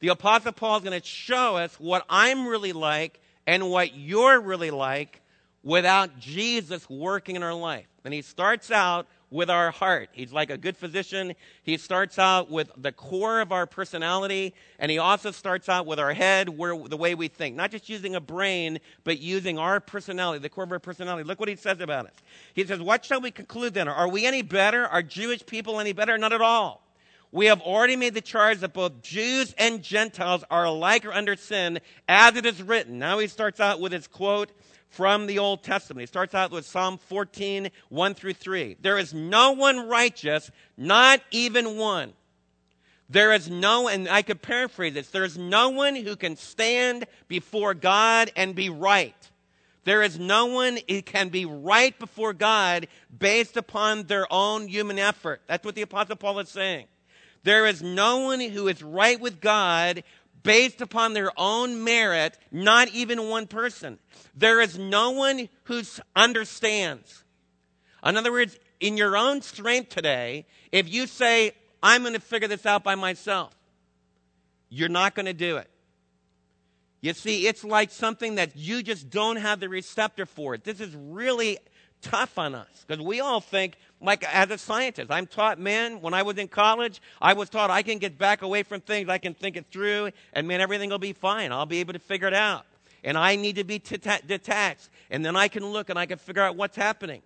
the 0.00 0.08
Apostle 0.08 0.52
Paul 0.52 0.76
is 0.76 0.84
going 0.84 1.00
to 1.00 1.06
show 1.06 1.56
us 1.56 1.74
what 1.80 2.04
I'm 2.08 2.46
really 2.46 2.72
like 2.72 3.20
and 3.46 3.70
what 3.70 3.94
you're 3.94 4.40
really 4.40 4.70
like 4.70 5.20
without 5.62 6.18
Jesus 6.20 6.88
working 6.88 7.34
in 7.36 7.42
our 7.42 7.54
life. 7.54 7.88
And 8.04 8.14
he 8.14 8.22
starts 8.22 8.70
out 8.70 9.06
with 9.30 9.50
our 9.50 9.70
heart. 9.70 10.08
He's 10.12 10.32
like 10.32 10.50
a 10.50 10.56
good 10.56 10.76
physician. 10.76 11.34
He 11.62 11.76
starts 11.76 12.18
out 12.18 12.50
with 12.50 12.70
the 12.76 12.92
core 12.92 13.40
of 13.40 13.52
our 13.52 13.66
personality, 13.66 14.54
and 14.78 14.90
he 14.90 14.98
also 14.98 15.30
starts 15.30 15.68
out 15.68 15.86
with 15.86 15.98
our 15.98 16.14
head, 16.14 16.48
where, 16.48 16.76
the 16.76 16.96
way 16.96 17.14
we 17.14 17.28
think. 17.28 17.54
Not 17.54 17.70
just 17.70 17.88
using 17.88 18.14
a 18.14 18.20
brain, 18.20 18.78
but 19.04 19.18
using 19.18 19.58
our 19.58 19.80
personality, 19.80 20.40
the 20.40 20.48
core 20.48 20.64
of 20.64 20.72
our 20.72 20.78
personality. 20.78 21.24
Look 21.24 21.40
what 21.40 21.48
he 21.48 21.56
says 21.56 21.80
about 21.80 22.06
us. 22.06 22.14
He 22.54 22.64
says, 22.64 22.80
What 22.80 23.04
shall 23.04 23.20
we 23.20 23.30
conclude 23.30 23.74
then? 23.74 23.88
Are 23.88 24.08
we 24.08 24.26
any 24.26 24.42
better? 24.42 24.86
Are 24.86 25.02
Jewish 25.02 25.44
people 25.44 25.80
any 25.80 25.92
better? 25.92 26.16
Not 26.16 26.32
at 26.32 26.40
all. 26.40 26.82
We 27.30 27.46
have 27.46 27.60
already 27.60 27.96
made 27.96 28.14
the 28.14 28.22
charge 28.22 28.60
that 28.60 28.72
both 28.72 29.02
Jews 29.02 29.54
and 29.58 29.82
Gentiles 29.82 30.44
are 30.50 30.64
alike 30.64 31.04
or 31.04 31.12
under 31.12 31.36
sin, 31.36 31.80
as 32.08 32.36
it 32.36 32.46
is 32.46 32.62
written. 32.62 32.98
Now 32.98 33.18
he 33.18 33.26
starts 33.26 33.60
out 33.60 33.80
with 33.80 33.92
his 33.92 34.06
quote 34.06 34.50
from 34.88 35.26
the 35.26 35.38
Old 35.38 35.62
Testament. 35.62 36.00
He 36.00 36.06
starts 36.06 36.34
out 36.34 36.50
with 36.50 36.66
Psalm 36.66 36.98
14, 36.98 37.70
1 37.88 38.14
through 38.14 38.34
3. 38.34 38.76
There 38.80 38.98
is 38.98 39.12
no 39.12 39.52
one 39.52 39.88
righteous, 39.88 40.50
not 40.76 41.20
even 41.30 41.76
one. 41.76 42.12
There 43.10 43.32
is 43.32 43.48
no, 43.48 43.88
and 43.88 44.08
I 44.08 44.22
could 44.22 44.42
paraphrase 44.42 44.94
this, 44.94 45.08
there 45.08 45.24
is 45.24 45.38
no 45.38 45.70
one 45.70 45.96
who 45.96 46.14
can 46.14 46.36
stand 46.36 47.06
before 47.26 47.72
God 47.74 48.30
and 48.36 48.54
be 48.54 48.68
right. 48.68 49.14
There 49.84 50.02
is 50.02 50.18
no 50.18 50.46
one 50.46 50.78
who 50.86 51.00
can 51.00 51.30
be 51.30 51.46
right 51.46 51.98
before 51.98 52.34
God 52.34 52.88
based 53.16 53.56
upon 53.56 54.02
their 54.02 54.30
own 54.30 54.68
human 54.68 54.98
effort. 54.98 55.40
That's 55.46 55.64
what 55.64 55.74
the 55.74 55.82
Apostle 55.82 56.16
Paul 56.16 56.40
is 56.40 56.50
saying. 56.50 56.86
There 57.44 57.64
is 57.64 57.82
no 57.82 58.18
one 58.18 58.40
who 58.40 58.68
is 58.68 58.82
right 58.82 59.18
with 59.18 59.40
God 59.40 60.02
based 60.42 60.80
upon 60.80 61.12
their 61.12 61.30
own 61.36 61.84
merit, 61.84 62.38
not 62.50 62.88
even 62.88 63.28
one 63.28 63.46
person. 63.46 63.98
There 64.34 64.60
is 64.60 64.78
no 64.78 65.10
one 65.10 65.48
who 65.64 65.82
understands. 66.14 67.24
In 68.04 68.16
other 68.16 68.32
words, 68.32 68.58
in 68.80 68.96
your 68.96 69.16
own 69.16 69.42
strength 69.42 69.90
today, 69.90 70.46
if 70.72 70.92
you 70.92 71.06
say, 71.06 71.52
I'm 71.82 72.02
going 72.02 72.14
to 72.14 72.20
figure 72.20 72.48
this 72.48 72.66
out 72.66 72.84
by 72.84 72.94
myself, 72.94 73.54
you're 74.68 74.88
not 74.88 75.14
going 75.14 75.26
to 75.26 75.32
do 75.32 75.56
it. 75.56 75.68
You 77.00 77.12
see, 77.12 77.46
it's 77.46 77.62
like 77.62 77.90
something 77.90 78.36
that 78.36 78.56
you 78.56 78.82
just 78.82 79.08
don't 79.08 79.36
have 79.36 79.60
the 79.60 79.68
receptor 79.68 80.26
for. 80.26 80.56
This 80.56 80.80
is 80.80 80.94
really 80.96 81.58
tough 82.02 82.38
on 82.38 82.54
us 82.54 82.84
because 82.86 83.02
we 83.02 83.20
all 83.20 83.40
think, 83.40 83.76
like 84.00 84.24
as 84.24 84.50
a 84.50 84.58
scientist, 84.58 85.10
I'm 85.10 85.26
taught, 85.26 85.58
man, 85.58 86.00
when 86.00 86.14
I 86.14 86.22
was 86.22 86.38
in 86.38 86.48
college, 86.48 87.00
I 87.20 87.32
was 87.32 87.48
taught 87.48 87.70
I 87.70 87.82
can 87.82 87.98
get 87.98 88.18
back 88.18 88.42
away 88.42 88.62
from 88.62 88.80
things, 88.80 89.08
I 89.08 89.18
can 89.18 89.34
think 89.34 89.56
it 89.56 89.66
through, 89.70 90.10
and 90.32 90.46
man, 90.46 90.60
everything 90.60 90.90
will 90.90 90.98
be 90.98 91.12
fine. 91.12 91.52
I'll 91.52 91.66
be 91.66 91.80
able 91.80 91.92
to 91.92 91.98
figure 91.98 92.28
it 92.28 92.34
out. 92.34 92.64
And 93.04 93.16
I 93.16 93.36
need 93.36 93.56
to 93.56 93.64
be 93.64 93.78
detached, 93.78 94.90
and 95.10 95.24
then 95.24 95.36
I 95.36 95.48
can 95.48 95.64
look 95.64 95.88
and 95.88 95.98
I 95.98 96.06
can 96.06 96.18
figure 96.18 96.42
out 96.42 96.56
what's 96.56 96.76
happening. 96.76 97.22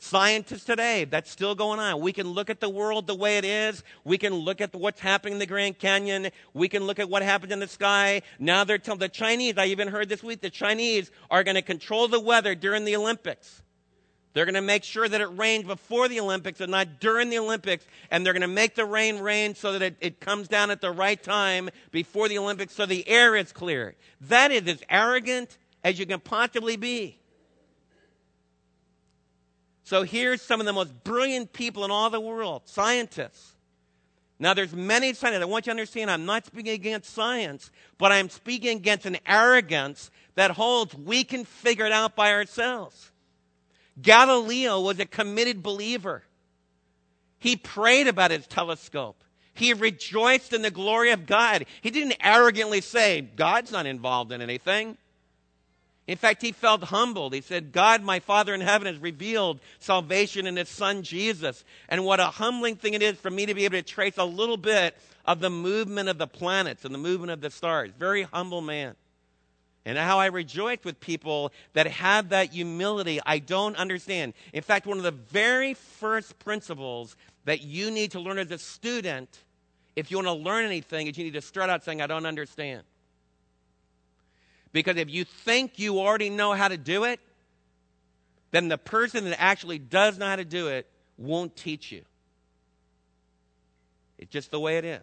Scientists 0.00 0.64
today, 0.64 1.04
that's 1.04 1.30
still 1.30 1.54
going 1.54 1.80
on. 1.80 2.00
We 2.00 2.12
can 2.12 2.28
look 2.28 2.50
at 2.50 2.60
the 2.60 2.68
world 2.68 3.06
the 3.06 3.14
way 3.14 3.38
it 3.38 3.44
is. 3.44 3.82
We 4.04 4.18
can 4.18 4.34
look 4.34 4.60
at 4.60 4.74
what's 4.74 5.00
happening 5.00 5.34
in 5.34 5.38
the 5.38 5.46
Grand 5.46 5.78
Canyon. 5.78 6.28
We 6.52 6.68
can 6.68 6.84
look 6.84 6.98
at 6.98 7.08
what 7.08 7.22
happened 7.22 7.52
in 7.52 7.60
the 7.60 7.68
sky. 7.68 8.20
Now 8.38 8.64
they're 8.64 8.76
telling 8.76 8.98
the 8.98 9.08
Chinese, 9.08 9.54
I 9.56 9.66
even 9.66 9.88
heard 9.88 10.10
this 10.10 10.22
week, 10.22 10.42
the 10.42 10.50
Chinese 10.50 11.10
are 11.30 11.42
going 11.42 11.54
to 11.54 11.62
control 11.62 12.06
the 12.06 12.20
weather 12.20 12.54
during 12.54 12.84
the 12.84 12.96
Olympics. 12.96 13.62
They're 14.34 14.44
going 14.44 14.56
to 14.56 14.62
make 14.62 14.82
sure 14.82 15.08
that 15.08 15.20
it 15.20 15.38
rains 15.38 15.64
before 15.64 16.08
the 16.08 16.18
Olympics 16.18 16.60
and 16.60 16.72
not 16.72 16.98
during 16.98 17.30
the 17.30 17.38
Olympics. 17.38 17.86
And 18.10 18.26
they're 18.26 18.32
going 18.32 18.42
to 18.42 18.48
make 18.48 18.74
the 18.74 18.84
rain 18.84 19.20
rain 19.20 19.54
so 19.54 19.72
that 19.72 19.80
it, 19.80 19.96
it, 20.00 20.20
comes 20.20 20.48
down 20.48 20.72
at 20.72 20.80
the 20.80 20.90
right 20.90 21.22
time 21.22 21.70
before 21.92 22.28
the 22.28 22.38
Olympics 22.38 22.74
so 22.74 22.84
the 22.84 23.08
air 23.08 23.36
is 23.36 23.52
clear. 23.52 23.94
That 24.22 24.50
is 24.50 24.66
as 24.66 24.82
arrogant 24.90 25.56
as 25.84 26.00
you 26.00 26.06
can 26.06 26.18
possibly 26.18 26.76
be. 26.76 27.20
So 29.84 30.02
here's 30.02 30.42
some 30.42 30.58
of 30.58 30.66
the 30.66 30.72
most 30.72 31.04
brilliant 31.04 31.52
people 31.52 31.84
in 31.84 31.92
all 31.92 32.10
the 32.10 32.20
world, 32.20 32.62
scientists. 32.64 33.52
Now, 34.40 34.52
there's 34.52 34.74
many 34.74 35.12
scientists. 35.12 35.42
I 35.42 35.46
want 35.46 35.66
you 35.66 35.70
to 35.70 35.78
understand 35.78 36.10
I'm 36.10 36.26
not 36.26 36.44
speaking 36.44 36.72
against 36.72 37.14
science, 37.14 37.70
but 37.98 38.10
I'm 38.10 38.28
speaking 38.28 38.78
against 38.78 39.06
an 39.06 39.18
arrogance 39.26 40.10
that 40.34 40.50
holds 40.52 40.92
we 40.96 41.22
can 41.22 41.44
figure 41.44 41.86
it 41.86 41.92
out 41.92 42.16
by 42.16 42.32
ourselves. 42.32 43.12
Galileo 44.00 44.80
was 44.80 44.98
a 44.98 45.06
committed 45.06 45.62
believer. 45.62 46.22
He 47.38 47.56
prayed 47.56 48.08
about 48.08 48.30
his 48.30 48.46
telescope. 48.46 49.22
He 49.54 49.72
rejoiced 49.72 50.52
in 50.52 50.62
the 50.62 50.70
glory 50.70 51.10
of 51.10 51.26
God. 51.26 51.66
He 51.80 51.90
didn't 51.90 52.16
arrogantly 52.20 52.80
say, 52.80 53.20
God's 53.20 53.70
not 53.70 53.86
involved 53.86 54.32
in 54.32 54.42
anything. 54.42 54.96
In 56.06 56.18
fact, 56.18 56.42
he 56.42 56.52
felt 56.52 56.84
humbled. 56.84 57.32
He 57.32 57.40
said, 57.40 57.72
God, 57.72 58.02
my 58.02 58.18
Father 58.18 58.52
in 58.52 58.60
heaven, 58.60 58.86
has 58.86 58.98
revealed 58.98 59.60
salvation 59.78 60.46
in 60.46 60.56
his 60.56 60.68
Son, 60.68 61.02
Jesus. 61.02 61.64
And 61.88 62.04
what 62.04 62.20
a 62.20 62.26
humbling 62.26 62.76
thing 62.76 62.94
it 62.94 63.02
is 63.02 63.16
for 63.16 63.30
me 63.30 63.46
to 63.46 63.54
be 63.54 63.64
able 63.64 63.78
to 63.78 63.82
trace 63.82 64.18
a 64.18 64.24
little 64.24 64.56
bit 64.56 64.96
of 65.24 65.40
the 65.40 65.50
movement 65.50 66.08
of 66.08 66.18
the 66.18 66.26
planets 66.26 66.84
and 66.84 66.92
the 66.92 66.98
movement 66.98 67.30
of 67.30 67.40
the 67.40 67.50
stars. 67.50 67.90
Very 67.98 68.24
humble 68.24 68.60
man 68.60 68.96
and 69.84 69.98
how 69.98 70.18
I 70.18 70.26
rejoice 70.26 70.78
with 70.84 70.98
people 71.00 71.52
that 71.74 71.86
have 71.86 72.30
that 72.30 72.52
humility 72.52 73.20
I 73.24 73.38
don't 73.38 73.76
understand. 73.76 74.34
In 74.52 74.62
fact, 74.62 74.86
one 74.86 74.96
of 74.96 75.04
the 75.04 75.10
very 75.10 75.74
first 75.74 76.38
principles 76.38 77.16
that 77.44 77.62
you 77.62 77.90
need 77.90 78.12
to 78.12 78.20
learn 78.20 78.38
as 78.38 78.50
a 78.50 78.58
student, 78.58 79.28
if 79.94 80.10
you 80.10 80.16
want 80.16 80.28
to 80.28 80.32
learn 80.32 80.64
anything, 80.64 81.06
is 81.06 81.18
you 81.18 81.24
need 81.24 81.34
to 81.34 81.42
start 81.42 81.68
out 81.68 81.84
saying, 81.84 82.00
I 82.00 82.06
don't 82.06 82.26
understand. 82.26 82.82
Because 84.72 84.96
if 84.96 85.10
you 85.10 85.24
think 85.24 85.78
you 85.78 86.00
already 86.00 86.30
know 86.30 86.52
how 86.52 86.68
to 86.68 86.76
do 86.76 87.04
it, 87.04 87.20
then 88.50 88.68
the 88.68 88.78
person 88.78 89.24
that 89.24 89.40
actually 89.40 89.78
does 89.78 90.18
know 90.18 90.26
how 90.26 90.36
to 90.36 90.44
do 90.44 90.68
it 90.68 90.88
won't 91.18 91.54
teach 91.56 91.92
you. 91.92 92.02
It's 94.18 94.30
just 94.30 94.50
the 94.50 94.60
way 94.60 94.78
it 94.78 94.84
is. 94.84 95.02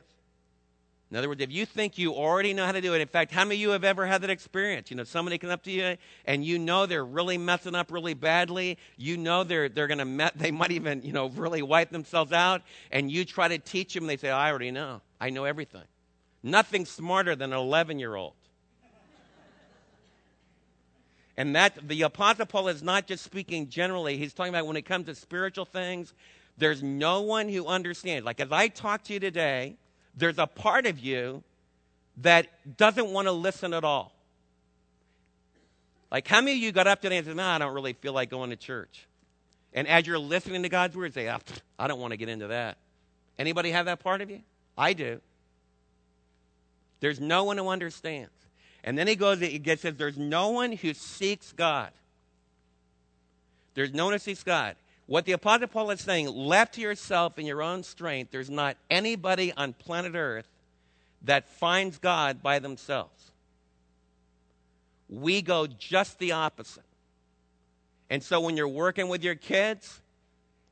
In 1.12 1.18
other 1.18 1.28
words, 1.28 1.42
if 1.42 1.52
you 1.52 1.66
think 1.66 1.98
you 1.98 2.14
already 2.14 2.54
know 2.54 2.66
how 2.66 2.72
to 2.72 2.80
do 2.80 2.94
it, 2.94 3.02
in 3.02 3.08
fact, 3.10 3.34
how 3.34 3.44
many 3.44 3.56
of 3.56 3.60
you 3.60 3.70
have 3.72 3.84
ever 3.84 4.08
had 4.08 4.22
that 4.22 4.30
experience? 4.30 4.90
You 4.90 4.96
know, 4.96 5.04
somebody 5.04 5.38
comes 5.38 5.52
up 5.52 5.62
to 5.64 5.72
you 5.72 5.98
and 6.24 6.46
you 6.46 6.58
know 6.58 6.86
they're 6.86 7.04
really 7.04 7.38
messing 7.38 7.76
up 7.76 7.92
really 7.92 8.14
badly. 8.14 8.78
You 8.96 9.18
know 9.18 9.44
they're, 9.44 9.68
they're 9.68 9.88
going 9.88 9.98
to, 10.18 10.32
they 10.36 10.52
might 10.52 10.72
even, 10.72 11.02
you 11.02 11.12
know, 11.12 11.28
really 11.28 11.62
wipe 11.62 11.90
themselves 11.90 12.32
out. 12.32 12.62
And 12.92 13.12
you 13.12 13.26
try 13.26 13.50
to 13.50 13.58
teach 13.58 13.94
them, 13.94 14.08
they 14.08 14.16
say, 14.16 14.30
I 14.30 14.50
already 14.50 14.72
know. 14.72 15.02
I 15.20 15.32
know 15.32 15.44
everything. 15.44 15.84
Nothing 16.44 16.86
smarter 16.86 17.36
than 17.36 17.52
an 17.52 17.60
11 17.60 18.00
year 18.00 18.16
old. 18.16 18.34
And 21.36 21.56
that 21.56 21.88
the 21.88 22.04
Apostle 22.04 22.46
Paul 22.46 22.70
is 22.70 22.82
not 22.82 23.08
just 23.08 23.24
speaking 23.24 23.68
generally, 23.68 24.18
he's 24.18 24.34
talking 24.34 24.54
about 24.54 24.66
when 24.66 24.78
it 24.78 24.84
comes 24.84 25.08
to 25.08 25.16
spiritual 25.16 25.66
things, 25.66 26.14
there's 26.58 26.84
no 26.84 27.22
one 27.22 27.50
who 27.50 27.68
understands. 27.68 28.26
Like 28.26 28.40
as 28.40 28.52
I 28.52 28.70
talk 28.70 29.04
to 29.06 29.14
you 29.14 29.20
today, 29.20 29.78
there's 30.16 30.40
a 30.40 30.48
part 30.48 30.86
of 30.86 31.00
you 31.00 31.44
that 32.18 32.48
doesn't 32.78 33.08
want 33.08 33.28
to 33.28 33.32
listen 33.32 33.74
at 33.74 33.84
all. 33.84 34.14
Like, 36.12 36.28
how 36.28 36.42
many 36.42 36.54
of 36.54 36.58
you 36.58 36.72
got 36.72 36.88
up 36.88 37.02
today 37.02 37.18
and 37.18 37.26
said, 37.26 37.36
No, 37.36 37.46
I 37.46 37.58
don't 37.58 37.74
really 37.74 37.94
feel 37.94 38.14
like 38.14 38.30
going 38.30 38.50
to 38.50 38.56
church? 38.56 39.08
And 39.74 39.88
as 39.88 40.06
you're 40.06 40.20
listening 40.20 40.64
to 40.64 40.70
God's 40.70 40.96
word, 40.96 41.14
say, 41.14 41.30
oh, 41.30 41.40
I 41.80 41.88
don't 41.88 42.00
want 42.00 42.12
to 42.12 42.18
get 42.18 42.30
into 42.30 42.48
that. 42.48 42.78
Anybody 43.40 43.72
have 43.72 43.86
that 43.86 44.00
part 44.00 44.22
of 44.22 44.30
you? 44.30 44.42
I 44.78 44.94
do. 44.94 45.22
There's 47.00 47.20
no 47.20 47.46
one 47.46 47.58
who 47.58 47.70
understands. 47.70 48.32
And 48.84 48.98
then 48.98 49.08
he 49.08 49.16
goes, 49.16 49.40
he 49.40 49.62
says, 49.78 49.96
There's 49.96 50.18
no 50.18 50.50
one 50.50 50.72
who 50.74 50.94
seeks 50.94 51.52
God. 51.54 51.92
There's 53.74 53.94
no 53.94 54.06
one 54.06 54.14
who 54.14 54.20
seeks 54.20 54.44
God. 54.44 54.76
What 55.12 55.26
the 55.26 55.34
Apostle 55.34 55.68
Paul 55.68 55.92
is 55.92 56.00
saying, 56.00 56.28
left 56.28 56.76
to 56.76 56.82
yourself 56.82 57.38
in 57.38 57.46
your 57.46 57.62
own 57.62 57.84
strength, 57.84 58.32
there's 58.32 58.50
not 58.50 58.78
anybody 58.90 59.52
on 59.52 59.74
planet 59.74 60.16
Earth 60.16 60.48
that 61.24 61.50
finds 61.50 61.98
God 61.98 62.42
by 62.42 62.60
themselves. 62.60 63.32
We 65.10 65.42
go 65.42 65.68
just 65.68 66.18
the 66.18 66.32
opposite. 66.32 66.86
And 68.10 68.24
so 68.24 68.40
when 68.40 68.56
you're 68.56 68.70
working 68.70 69.10
with 69.10 69.22
your 69.22 69.36
kids, 69.36 70.00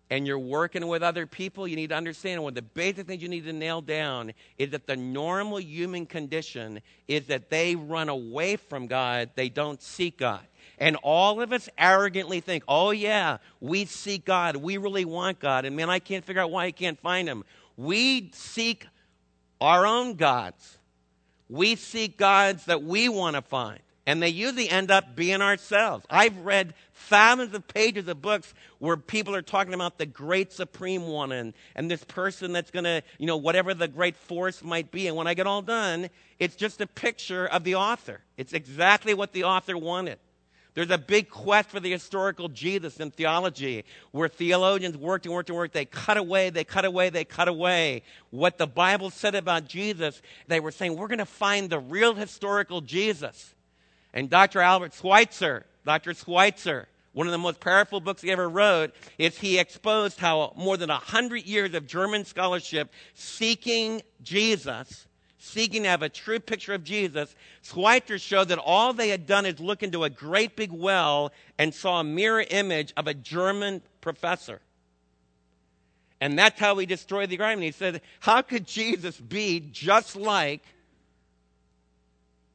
and 0.09 0.25
you're 0.25 0.39
working 0.39 0.87
with 0.87 1.03
other 1.03 1.27
people, 1.27 1.67
you 1.67 1.75
need 1.75 1.89
to 1.89 1.95
understand 1.95 2.41
one 2.41 2.51
of 2.51 2.55
the 2.55 2.61
basic 2.61 3.07
things 3.07 3.21
you 3.21 3.27
need 3.27 3.43
to 3.43 3.51
nail 3.51 3.81
down 3.81 4.31
is 4.57 4.69
that 4.69 4.87
the 4.87 4.95
normal 4.95 5.59
human 5.59 6.05
condition 6.05 6.79
is 7.09 7.27
that 7.27 7.49
they 7.49 7.75
run 7.75 8.07
away 8.07 8.55
from 8.55 8.87
God, 8.87 9.31
they 9.35 9.49
don't 9.49 9.81
seek 9.81 10.17
God. 10.17 10.45
And 10.79 10.95
all 11.03 11.41
of 11.41 11.51
us 11.51 11.67
arrogantly 11.77 12.39
think, 12.39 12.63
oh, 12.67 12.91
yeah, 12.91 13.37
we 13.59 13.85
seek 13.85 14.23
God. 14.25 14.55
We 14.55 14.77
really 14.77 15.05
want 15.05 15.39
God. 15.39 15.65
And 15.65 15.75
man, 15.75 15.89
I 15.89 15.99
can't 15.99 16.23
figure 16.23 16.41
out 16.41 16.51
why 16.51 16.65
I 16.65 16.71
can't 16.71 16.99
find 16.99 17.27
Him. 17.27 17.43
We 17.75 18.31
seek 18.33 18.87
our 19.59 19.85
own 19.85 20.15
gods. 20.15 20.77
We 21.49 21.75
seek 21.75 22.17
gods 22.17 22.65
that 22.65 22.81
we 22.83 23.09
want 23.09 23.35
to 23.35 23.41
find. 23.41 23.79
And 24.05 24.23
they 24.23 24.29
usually 24.29 24.69
end 24.69 24.89
up 24.89 25.15
being 25.15 25.41
ourselves. 25.41 26.05
I've 26.09 26.37
read 26.39 26.73
thousands 26.93 27.53
of 27.53 27.67
pages 27.67 28.07
of 28.07 28.21
books 28.21 28.53
where 28.79 28.97
people 28.97 29.35
are 29.35 29.41
talking 29.41 29.73
about 29.73 29.97
the 29.97 30.05
great 30.05 30.51
supreme 30.51 31.07
one 31.07 31.31
and, 31.31 31.53
and 31.75 31.91
this 31.91 32.03
person 32.05 32.53
that's 32.53 32.71
going 32.71 32.85
to, 32.85 33.03
you 33.19 33.27
know, 33.27 33.37
whatever 33.37 33.73
the 33.73 33.87
great 33.87 34.15
force 34.15 34.63
might 34.63 34.91
be. 34.91 35.07
And 35.07 35.15
when 35.15 35.27
I 35.27 35.33
get 35.35 35.45
all 35.45 35.61
done, 35.61 36.09
it's 36.39 36.55
just 36.55 36.81
a 36.81 36.87
picture 36.87 37.45
of 37.45 37.63
the 37.63 37.75
author. 37.75 38.21
It's 38.37 38.53
exactly 38.53 39.13
what 39.13 39.33
the 39.33 39.43
author 39.43 39.77
wanted. 39.77 40.17
There's 40.75 40.91
a 40.91 40.97
big 40.97 41.29
quest 41.29 41.69
for 41.69 41.79
the 41.79 41.91
historical 41.91 42.47
Jesus 42.47 42.99
in 42.99 43.11
theology 43.11 43.85
where 44.11 44.29
theologians 44.29 44.95
worked 44.95 45.25
and 45.25 45.33
worked 45.33 45.49
and 45.49 45.57
worked. 45.57 45.73
They 45.73 45.85
cut 45.85 46.17
away, 46.17 46.51
they 46.51 46.63
cut 46.63 46.85
away, 46.85 47.09
they 47.09 47.25
cut 47.25 47.47
away 47.47 48.03
what 48.29 48.57
the 48.57 48.67
Bible 48.67 49.09
said 49.09 49.35
about 49.35 49.65
Jesus. 49.65 50.21
They 50.47 50.59
were 50.59 50.71
saying, 50.71 50.95
we're 50.95 51.07
going 51.07 51.19
to 51.19 51.25
find 51.25 51.69
the 51.69 51.79
real 51.79 52.13
historical 52.13 52.81
Jesus. 52.81 53.55
And 54.13 54.29
Dr. 54.29 54.61
Albert 54.61 54.93
Schweitzer, 54.93 55.65
Dr. 55.85 56.13
Schweitzer, 56.13 56.87
one 57.13 57.27
of 57.27 57.31
the 57.31 57.39
most 57.39 57.59
powerful 57.59 57.99
books 57.99 58.21
he 58.21 58.31
ever 58.31 58.47
wrote, 58.47 58.93
is 59.17 59.37
he 59.37 59.57
exposed 59.57 60.19
how 60.19 60.53
more 60.55 60.77
than 60.77 60.89
100 60.89 61.45
years 61.45 61.73
of 61.73 61.87
German 61.87 62.23
scholarship 62.23 62.93
seeking 63.15 64.01
Jesus 64.21 65.07
seeking 65.39 65.83
to 65.83 65.89
have 65.89 66.03
a 66.03 66.09
true 66.09 66.39
picture 66.39 66.73
of 66.73 66.83
Jesus, 66.83 67.33
Schweitzer 67.63 68.19
showed 68.19 68.49
that 68.49 68.59
all 68.59 68.93
they 68.93 69.09
had 69.09 69.25
done 69.25 69.45
is 69.45 69.59
look 69.59 69.81
into 69.81 70.03
a 70.03 70.09
great 70.09 70.55
big 70.55 70.71
well 70.71 71.31
and 71.57 71.73
saw 71.73 72.01
a 72.01 72.03
mirror 72.03 72.45
image 72.49 72.93
of 72.95 73.07
a 73.07 73.13
German 73.13 73.81
professor. 74.01 74.61
And 76.21 76.37
that's 76.37 76.59
how 76.59 76.77
he 76.77 76.85
destroyed 76.85 77.29
the 77.29 77.39
argument. 77.39 77.65
He 77.65 77.71
said, 77.71 78.01
How 78.19 78.41
could 78.41 78.67
Jesus 78.67 79.17
be 79.17 79.61
just 79.71 80.17
like 80.17 80.63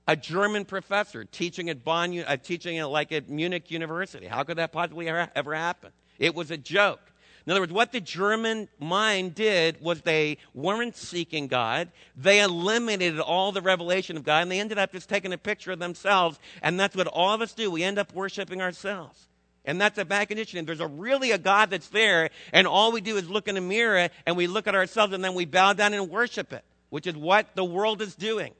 a 0.07 0.15
German 0.15 0.67
professor 0.67 1.25
teaching 1.25 1.71
at 1.71 1.83
Bonn, 1.83 2.19
uh, 2.19 2.37
teaching 2.37 2.79
at, 2.79 2.91
like 2.91 3.11
at 3.13 3.31
Munich 3.31 3.71
University? 3.71 4.27
How 4.27 4.43
could 4.43 4.59
that 4.59 4.73
possibly 4.73 5.09
ever 5.09 5.55
happen? 5.55 5.93
It 6.19 6.35
was 6.35 6.51
a 6.51 6.59
joke. 6.59 7.01
In 7.47 7.51
other 7.51 7.61
words, 7.61 7.73
what 7.73 7.93
the 7.93 8.01
German 8.01 8.69
mind 8.79 9.35
did 9.35 9.81
was 9.83 10.01
they 10.01 10.39
weren't 10.55 10.97
seeking 10.97 11.47
God. 11.47 11.89
They 12.17 12.41
eliminated 12.41 13.21
all 13.21 13.53
the 13.53 13.61
revelation 13.61 14.17
of 14.17 14.25
God, 14.25 14.43
and 14.43 14.51
they 14.51 14.61
ended 14.61 14.79
up 14.79 14.93
just 14.93 15.11
taking 15.11 15.33
a 15.33 15.39
picture 15.39 15.73
of 15.73 15.79
themselves. 15.79 16.39
And 16.63 16.81
that's 16.81 16.97
what 16.97 17.07
all 17.07 17.35
of 17.35 17.43
us 17.43 17.53
do. 17.53 17.71
We 17.71 17.83
end 17.83 17.99
up 17.99 18.15
worshiping 18.15 18.63
ourselves. 18.63 19.29
And 19.67 19.81
that's 19.81 19.99
a 19.99 20.05
bad 20.05 20.29
condition. 20.29 20.65
There's 20.65 20.81
a 20.81 20.87
really 20.87 21.33
a 21.33 21.39
God 21.39 21.71
that's 21.71 21.89
there, 21.89 22.31
and 22.53 22.67
all 22.67 22.93
we 22.93 23.01
do 23.01 23.17
is 23.17 23.29
look 23.29 23.49
in 23.49 23.55
the 23.55 23.61
mirror 23.61 24.09
and 24.27 24.37
we 24.37 24.47
look 24.47 24.67
at 24.67 24.75
ourselves 24.75 25.13
and 25.13 25.25
then 25.25 25.35
we 25.35 25.47
bow 25.47 25.73
down 25.73 25.95
and 25.95 26.11
worship 26.11 26.53
it, 26.53 26.65
which 26.91 27.07
is 27.07 27.17
what 27.17 27.55
the 27.55 27.65
world 27.65 28.03
is 28.03 28.15
doing. 28.15 28.53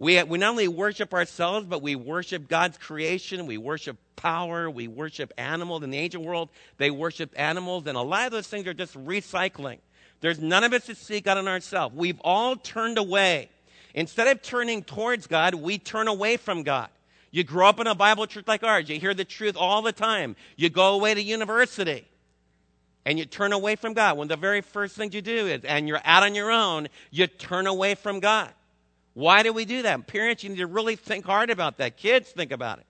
We, 0.00 0.20
we 0.22 0.38
not 0.38 0.50
only 0.50 0.66
worship 0.66 1.12
ourselves, 1.12 1.66
but 1.66 1.82
we 1.82 1.94
worship 1.94 2.48
God's 2.48 2.78
creation. 2.78 3.44
We 3.44 3.58
worship 3.58 3.98
power. 4.16 4.70
We 4.70 4.88
worship 4.88 5.30
animals. 5.36 5.82
In 5.82 5.90
the 5.90 5.98
ancient 5.98 6.24
world, 6.24 6.48
they 6.78 6.90
worship 6.90 7.34
animals, 7.36 7.86
and 7.86 7.98
a 7.98 8.00
lot 8.00 8.24
of 8.24 8.32
those 8.32 8.46
things 8.46 8.66
are 8.66 8.72
just 8.72 8.94
recycling. 8.94 9.76
There's 10.22 10.40
none 10.40 10.64
of 10.64 10.72
us 10.72 10.86
that 10.86 10.96
seek 10.96 11.24
God 11.24 11.36
in 11.36 11.46
ourselves. 11.46 11.94
We've 11.94 12.18
all 12.24 12.56
turned 12.56 12.96
away. 12.96 13.50
Instead 13.94 14.26
of 14.28 14.40
turning 14.40 14.82
towards 14.84 15.26
God, 15.26 15.54
we 15.54 15.76
turn 15.76 16.08
away 16.08 16.38
from 16.38 16.62
God. 16.62 16.88
You 17.30 17.44
grow 17.44 17.68
up 17.68 17.78
in 17.78 17.86
a 17.86 17.94
Bible 17.94 18.26
church 18.26 18.48
like 18.48 18.64
ours, 18.64 18.88
you 18.88 18.98
hear 18.98 19.12
the 19.14 19.24
truth 19.26 19.56
all 19.56 19.82
the 19.82 19.92
time. 19.92 20.34
You 20.56 20.70
go 20.70 20.94
away 20.94 21.12
to 21.12 21.22
university 21.22 22.06
and 23.04 23.18
you 23.18 23.26
turn 23.26 23.52
away 23.52 23.76
from 23.76 23.92
God. 23.92 24.16
One 24.16 24.24
of 24.24 24.28
the 24.30 24.36
very 24.36 24.62
first 24.62 24.96
things 24.96 25.14
you 25.14 25.22
do 25.22 25.46
is, 25.46 25.64
and 25.64 25.86
you're 25.86 26.00
out 26.04 26.22
on 26.22 26.34
your 26.34 26.50
own, 26.50 26.88
you 27.10 27.26
turn 27.26 27.66
away 27.66 27.94
from 27.94 28.20
God. 28.20 28.50
Why 29.20 29.42
do 29.42 29.52
we 29.52 29.66
do 29.66 29.82
that? 29.82 30.06
Parents, 30.06 30.42
you 30.42 30.48
need 30.48 30.56
to 30.56 30.66
really 30.66 30.96
think 30.96 31.26
hard 31.26 31.50
about 31.50 31.76
that. 31.76 31.98
Kids, 31.98 32.30
think 32.30 32.52
about 32.52 32.78
it. 32.78 32.86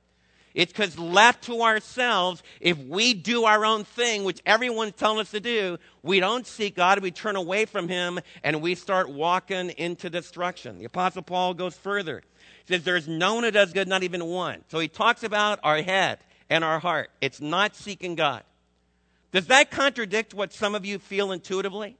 It's 0.54 0.72
because 0.72 0.96
left 0.96 1.44
to 1.44 1.62
ourselves, 1.62 2.44
if 2.60 2.78
we 2.78 3.14
do 3.14 3.46
our 3.46 3.64
own 3.64 3.82
thing, 3.82 4.22
which 4.22 4.40
everyone's 4.46 4.92
telling 4.92 5.18
us 5.18 5.32
to 5.32 5.40
do, 5.40 5.78
we 6.04 6.20
don't 6.20 6.46
seek 6.46 6.76
God, 6.76 7.00
we 7.00 7.10
turn 7.10 7.34
away 7.34 7.64
from 7.64 7.88
Him, 7.88 8.20
and 8.44 8.62
we 8.62 8.76
start 8.76 9.10
walking 9.10 9.70
into 9.70 10.08
destruction. 10.08 10.78
The 10.78 10.84
Apostle 10.84 11.22
Paul 11.22 11.54
goes 11.54 11.76
further. 11.76 12.22
He 12.64 12.74
says, 12.74 12.84
There's 12.84 13.08
no 13.08 13.34
one 13.34 13.42
who 13.44 13.50
does 13.50 13.72
good, 13.72 13.88
not 13.88 14.04
even 14.04 14.24
one. 14.24 14.62
So 14.68 14.78
he 14.78 14.86
talks 14.86 15.24
about 15.24 15.58
our 15.64 15.82
head 15.82 16.20
and 16.48 16.62
our 16.62 16.78
heart. 16.78 17.10
It's 17.20 17.40
not 17.40 17.74
seeking 17.74 18.14
God. 18.14 18.44
Does 19.32 19.48
that 19.48 19.72
contradict 19.72 20.32
what 20.32 20.52
some 20.52 20.76
of 20.76 20.86
you 20.86 21.00
feel 21.00 21.32
intuitively? 21.32 21.96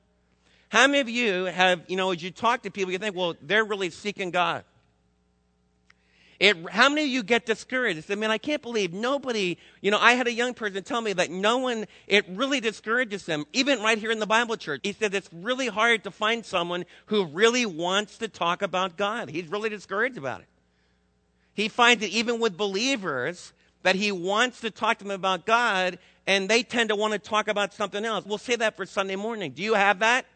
How 0.71 0.87
many 0.87 1.01
of 1.01 1.09
you 1.09 1.47
have, 1.47 1.83
you 1.89 1.97
know, 1.97 2.13
as 2.13 2.23
you 2.23 2.31
talk 2.31 2.63
to 2.63 2.71
people, 2.71 2.93
you 2.93 2.99
think, 2.99 3.17
well, 3.17 3.35
they're 3.43 3.65
really 3.65 3.91
seeking 3.91 4.31
God? 4.31 4.65
It, 6.39 6.57
how 6.71 6.89
many 6.89 7.03
of 7.03 7.09
you 7.09 7.25
get 7.25 7.45
discouraged? 7.45 8.11
I 8.11 8.15
mean, 8.15 8.31
I 8.31 8.39
can't 8.39 8.63
believe 8.63 8.93
nobody, 8.95 9.59
you 9.83 9.91
know, 9.91 9.99
I 9.99 10.13
had 10.13 10.29
a 10.29 10.33
young 10.33 10.55
person 10.55 10.85
tell 10.85 11.01
me 11.01 11.13
that 11.13 11.29
no 11.29 11.59
one, 11.59 11.87
it 12.07 12.25
really 12.29 12.61
discourages 12.61 13.27
them, 13.27 13.47
even 13.53 13.83
right 13.83 13.99
here 13.99 14.13
in 14.13 14.21
the 14.21 14.29
Bible 14.29 14.57
church. 14.57 14.81
He 14.85 14.93
said 14.93 15.13
it's 15.13 15.29
really 15.33 15.67
hard 15.67 16.05
to 16.05 16.13
find 16.13 16.47
someone 16.47 16.85
who 17.07 17.27
really 17.27 17.67
wants 17.67 18.17
to 18.19 18.29
talk 18.29 18.63
about 18.63 18.97
God. 18.97 19.29
He's 19.29 19.49
really 19.49 19.71
discouraged 19.71 20.17
about 20.19 20.41
it. 20.41 20.47
He 21.53 21.69
finds 21.69 22.01
that 22.03 22.11
even 22.11 22.39
with 22.39 22.57
believers, 22.57 23.53
that 23.83 23.97
he 23.97 24.13
wants 24.13 24.61
to 24.61 24.71
talk 24.71 24.99
to 24.99 25.05
them 25.05 25.11
about 25.11 25.47
God, 25.47 25.99
and 26.29 26.49
they 26.49 26.63
tend 26.63 26.91
to 26.91 26.97
want 26.97 27.13
to 27.13 27.19
talk 27.19 27.49
about 27.49 27.75
something 27.75 28.05
else. 28.05 28.25
We'll 28.25 28.39
say 28.39 28.55
that 28.55 28.77
for 28.77 28.87
Sunday 28.87 29.17
morning. 29.17 29.51
Do 29.51 29.63
you 29.63 29.75
have 29.75 29.99
that? 29.99 30.27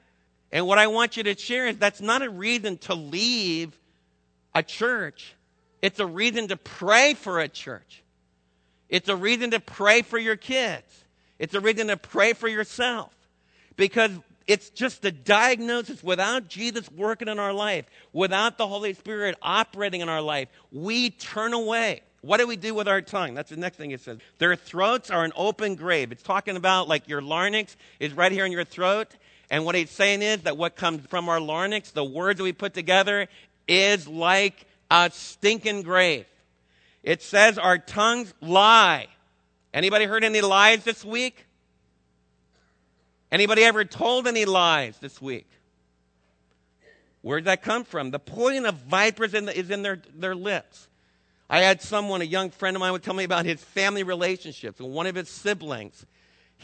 And 0.54 0.68
what 0.68 0.78
I 0.78 0.86
want 0.86 1.16
you 1.16 1.24
to 1.24 1.36
share 1.36 1.66
is 1.66 1.78
that's 1.78 2.00
not 2.00 2.22
a 2.22 2.30
reason 2.30 2.78
to 2.78 2.94
leave 2.94 3.76
a 4.54 4.62
church. 4.62 5.34
It's 5.82 5.98
a 5.98 6.06
reason 6.06 6.46
to 6.48 6.56
pray 6.56 7.14
for 7.14 7.40
a 7.40 7.48
church. 7.48 8.04
It's 8.88 9.08
a 9.08 9.16
reason 9.16 9.50
to 9.50 9.58
pray 9.58 10.02
for 10.02 10.16
your 10.16 10.36
kids. 10.36 11.04
It's 11.40 11.54
a 11.54 11.60
reason 11.60 11.88
to 11.88 11.96
pray 11.96 12.34
for 12.34 12.46
yourself. 12.46 13.12
Because 13.76 14.12
it's 14.46 14.70
just 14.70 15.04
a 15.04 15.10
diagnosis 15.10 16.04
without 16.04 16.46
Jesus 16.46 16.88
working 16.92 17.26
in 17.26 17.40
our 17.40 17.52
life, 17.52 17.86
without 18.12 18.56
the 18.56 18.68
Holy 18.68 18.94
Spirit 18.94 19.36
operating 19.42 20.02
in 20.02 20.08
our 20.08 20.22
life, 20.22 20.48
we 20.70 21.10
turn 21.10 21.52
away. 21.52 22.02
What 22.20 22.38
do 22.38 22.46
we 22.46 22.56
do 22.56 22.74
with 22.74 22.86
our 22.86 23.02
tongue? 23.02 23.34
That's 23.34 23.50
the 23.50 23.56
next 23.56 23.76
thing 23.76 23.90
it 23.90 24.00
says. 24.00 24.18
Their 24.38 24.54
throats 24.54 25.10
are 25.10 25.24
an 25.24 25.32
open 25.34 25.74
grave. 25.74 26.12
It's 26.12 26.22
talking 26.22 26.56
about 26.56 26.86
like 26.86 27.08
your 27.08 27.20
larynx 27.20 27.76
is 27.98 28.12
right 28.12 28.30
here 28.30 28.46
in 28.46 28.52
your 28.52 28.64
throat, 28.64 29.08
and 29.54 29.64
what 29.64 29.76
he's 29.76 29.90
saying 29.90 30.20
is 30.20 30.40
that 30.42 30.56
what 30.56 30.74
comes 30.74 31.06
from 31.06 31.28
our 31.28 31.38
larynx, 31.38 31.92
the 31.92 32.02
words 32.02 32.38
that 32.38 32.42
we 32.42 32.52
put 32.52 32.74
together, 32.74 33.28
is 33.68 34.08
like 34.08 34.66
a 34.90 35.12
stinking 35.14 35.82
grave. 35.82 36.26
It 37.04 37.22
says 37.22 37.56
our 37.56 37.78
tongues 37.78 38.34
lie. 38.40 39.06
Anybody 39.72 40.06
heard 40.06 40.24
any 40.24 40.40
lies 40.40 40.82
this 40.82 41.04
week? 41.04 41.46
Anybody 43.30 43.62
ever 43.62 43.84
told 43.84 44.26
any 44.26 44.44
lies 44.44 44.98
this 44.98 45.22
week? 45.22 45.46
Where 47.22 47.38
did 47.38 47.44
that 47.44 47.62
come 47.62 47.84
from? 47.84 48.10
The 48.10 48.18
poison 48.18 48.66
of 48.66 48.74
vipers 48.74 49.34
in 49.34 49.44
the, 49.44 49.56
is 49.56 49.70
in 49.70 49.82
their, 49.82 50.02
their 50.16 50.34
lips. 50.34 50.88
I 51.48 51.60
had 51.60 51.80
someone, 51.80 52.22
a 52.22 52.24
young 52.24 52.50
friend 52.50 52.76
of 52.76 52.80
mine, 52.80 52.90
would 52.90 53.04
tell 53.04 53.14
me 53.14 53.22
about 53.22 53.46
his 53.46 53.62
family 53.62 54.02
relationships 54.02 54.80
and 54.80 54.90
one 54.90 55.06
of 55.06 55.14
his 55.14 55.28
siblings 55.28 56.04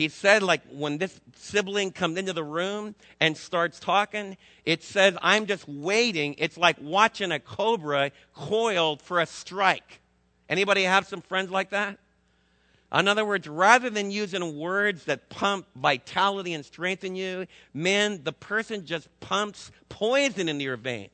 he 0.00 0.08
said, 0.08 0.42
like, 0.42 0.62
when 0.70 0.96
this 0.96 1.20
sibling 1.36 1.92
comes 1.92 2.16
into 2.16 2.32
the 2.32 2.42
room 2.42 2.94
and 3.20 3.36
starts 3.36 3.78
talking, 3.78 4.38
it 4.64 4.82
says, 4.82 5.14
I'm 5.20 5.44
just 5.44 5.68
waiting. 5.68 6.36
It's 6.38 6.56
like 6.56 6.76
watching 6.80 7.30
a 7.32 7.38
cobra 7.38 8.10
coiled 8.34 9.02
for 9.02 9.20
a 9.20 9.26
strike. 9.26 10.00
Anybody 10.48 10.84
have 10.84 11.06
some 11.06 11.20
friends 11.20 11.50
like 11.50 11.68
that? 11.70 11.98
In 12.90 13.08
other 13.08 13.26
words, 13.26 13.46
rather 13.46 13.90
than 13.90 14.10
using 14.10 14.56
words 14.58 15.04
that 15.04 15.28
pump 15.28 15.66
vitality 15.76 16.54
and 16.54 16.64
strengthen 16.64 17.14
you, 17.14 17.46
man, 17.74 18.22
the 18.24 18.32
person 18.32 18.86
just 18.86 19.06
pumps 19.20 19.70
poison 19.90 20.48
into 20.48 20.64
your 20.64 20.78
veins. 20.78 21.10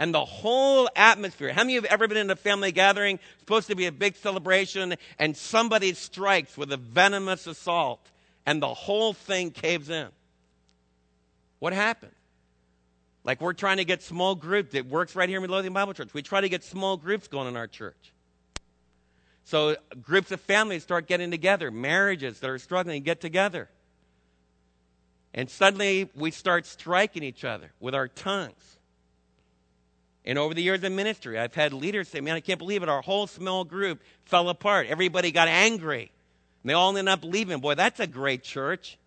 And 0.00 0.12
the 0.12 0.24
whole 0.24 0.88
atmosphere. 0.96 1.52
How 1.52 1.62
many 1.62 1.76
of 1.76 1.84
you 1.84 1.88
have 1.88 1.94
ever 1.94 2.08
been 2.08 2.18
in 2.18 2.30
a 2.30 2.34
family 2.34 2.72
gathering, 2.72 3.20
supposed 3.38 3.68
to 3.68 3.76
be 3.76 3.86
a 3.86 3.92
big 3.92 4.16
celebration, 4.16 4.96
and 5.16 5.36
somebody 5.36 5.94
strikes 5.94 6.58
with 6.58 6.72
a 6.72 6.76
venomous 6.76 7.46
assault? 7.46 8.00
And 8.46 8.62
the 8.62 8.72
whole 8.72 9.12
thing 9.12 9.50
caves 9.50 9.90
in. 9.90 10.08
What 11.58 11.72
happened? 11.72 12.12
Like 13.24 13.40
we're 13.40 13.54
trying 13.54 13.78
to 13.78 13.84
get 13.84 14.02
small 14.02 14.36
groups. 14.36 14.74
It 14.74 14.86
works 14.86 15.16
right 15.16 15.28
here 15.28 15.38
in 15.38 15.42
Midlothian 15.42 15.72
Bible 15.72 15.92
Church. 15.92 16.14
We 16.14 16.22
try 16.22 16.40
to 16.40 16.48
get 16.48 16.62
small 16.62 16.96
groups 16.96 17.26
going 17.26 17.48
in 17.48 17.56
our 17.56 17.66
church. 17.66 18.12
So 19.44 19.76
groups 20.00 20.30
of 20.30 20.40
families 20.40 20.84
start 20.84 21.08
getting 21.08 21.30
together. 21.30 21.70
Marriages 21.70 22.38
that 22.40 22.48
are 22.48 22.58
struggling 22.58 23.02
get 23.02 23.20
together. 23.20 23.68
And 25.34 25.50
suddenly 25.50 26.08
we 26.14 26.30
start 26.30 26.66
striking 26.66 27.24
each 27.24 27.44
other 27.44 27.72
with 27.80 27.94
our 27.94 28.08
tongues. 28.08 28.78
And 30.24 30.38
over 30.38 30.54
the 30.54 30.62
years 30.62 30.82
of 30.82 30.92
ministry, 30.92 31.38
I've 31.38 31.54
had 31.54 31.72
leaders 31.72 32.08
say, 32.08 32.20
Man, 32.20 32.34
I 32.34 32.40
can't 32.40 32.58
believe 32.58 32.82
it. 32.82 32.88
Our 32.88 33.02
whole 33.02 33.26
small 33.26 33.64
group 33.64 34.02
fell 34.24 34.48
apart. 34.48 34.86
Everybody 34.88 35.30
got 35.30 35.48
angry. 35.48 36.10
And 36.66 36.70
they 36.70 36.74
all 36.74 36.88
ended 36.88 37.12
up 37.12 37.22
leaving. 37.22 37.60
Boy, 37.60 37.76
that's 37.76 38.00
a 38.00 38.08
great 38.08 38.42
church. 38.42 38.98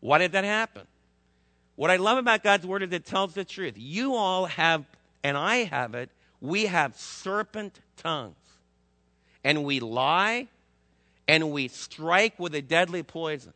Why 0.00 0.18
did 0.18 0.32
that 0.32 0.42
happen? 0.42 0.88
What 1.76 1.92
I 1.92 1.98
love 1.98 2.18
about 2.18 2.42
God's 2.42 2.66
word 2.66 2.82
is 2.82 2.90
it 2.90 3.06
tells 3.06 3.32
the 3.32 3.44
truth. 3.44 3.74
You 3.76 4.16
all 4.16 4.46
have, 4.46 4.84
and 5.22 5.36
I 5.36 5.58
have 5.58 5.94
it, 5.94 6.10
we 6.40 6.66
have 6.66 6.96
serpent 6.96 7.78
tongues. 7.96 8.34
And 9.44 9.62
we 9.62 9.78
lie 9.78 10.48
and 11.28 11.52
we 11.52 11.68
strike 11.68 12.36
with 12.40 12.52
a 12.56 12.60
deadly 12.60 13.04
poison. 13.04 13.52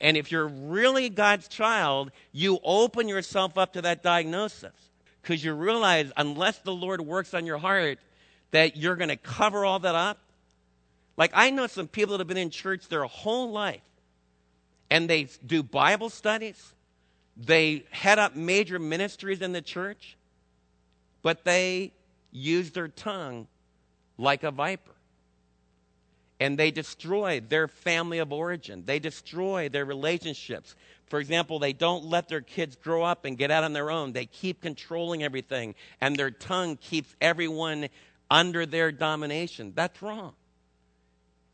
And 0.00 0.16
if 0.16 0.30
you're 0.30 0.46
really 0.46 1.08
God's 1.08 1.48
child, 1.48 2.12
you 2.30 2.60
open 2.62 3.08
yourself 3.08 3.58
up 3.58 3.72
to 3.72 3.82
that 3.82 4.04
diagnosis 4.04 4.70
because 5.20 5.44
you 5.44 5.52
realize 5.52 6.12
unless 6.16 6.58
the 6.58 6.72
Lord 6.72 7.00
works 7.00 7.34
on 7.34 7.44
your 7.44 7.58
heart, 7.58 7.98
that 8.52 8.76
you're 8.76 8.94
going 8.94 9.08
to 9.08 9.16
cover 9.16 9.64
all 9.64 9.80
that 9.80 9.96
up. 9.96 10.20
Like 11.16 11.30
I 11.34 11.50
know 11.50 11.66
some 11.66 11.88
people 11.88 12.12
that 12.12 12.20
have 12.20 12.28
been 12.28 12.36
in 12.36 12.50
church 12.50 12.88
their 12.88 13.04
whole 13.04 13.50
life 13.50 13.80
and 14.90 15.08
they 15.08 15.28
do 15.44 15.62
Bible 15.62 16.10
studies, 16.10 16.72
they 17.36 17.84
head 17.90 18.18
up 18.18 18.36
major 18.36 18.78
ministries 18.78 19.42
in 19.42 19.52
the 19.52 19.62
church, 19.62 20.16
but 21.22 21.44
they 21.44 21.92
use 22.30 22.70
their 22.72 22.88
tongue 22.88 23.46
like 24.18 24.42
a 24.42 24.50
viper. 24.50 24.90
And 26.40 26.58
they 26.58 26.70
destroy 26.70 27.40
their 27.40 27.68
family 27.68 28.18
of 28.18 28.32
origin. 28.32 28.82
They 28.84 28.98
destroy 28.98 29.68
their 29.68 29.84
relationships. 29.84 30.74
For 31.06 31.20
example, 31.20 31.58
they 31.58 31.72
don't 31.72 32.04
let 32.06 32.28
their 32.28 32.40
kids 32.40 32.76
grow 32.76 33.02
up 33.04 33.24
and 33.24 33.38
get 33.38 33.50
out 33.50 33.64
on 33.64 33.72
their 33.72 33.90
own. 33.90 34.12
They 34.12 34.26
keep 34.26 34.60
controlling 34.60 35.22
everything, 35.22 35.74
and 36.00 36.16
their 36.16 36.32
tongue 36.32 36.76
keeps 36.76 37.14
everyone 37.20 37.88
under 38.30 38.66
their 38.66 38.90
domination. 38.90 39.72
That's 39.74 40.02
wrong. 40.02 40.34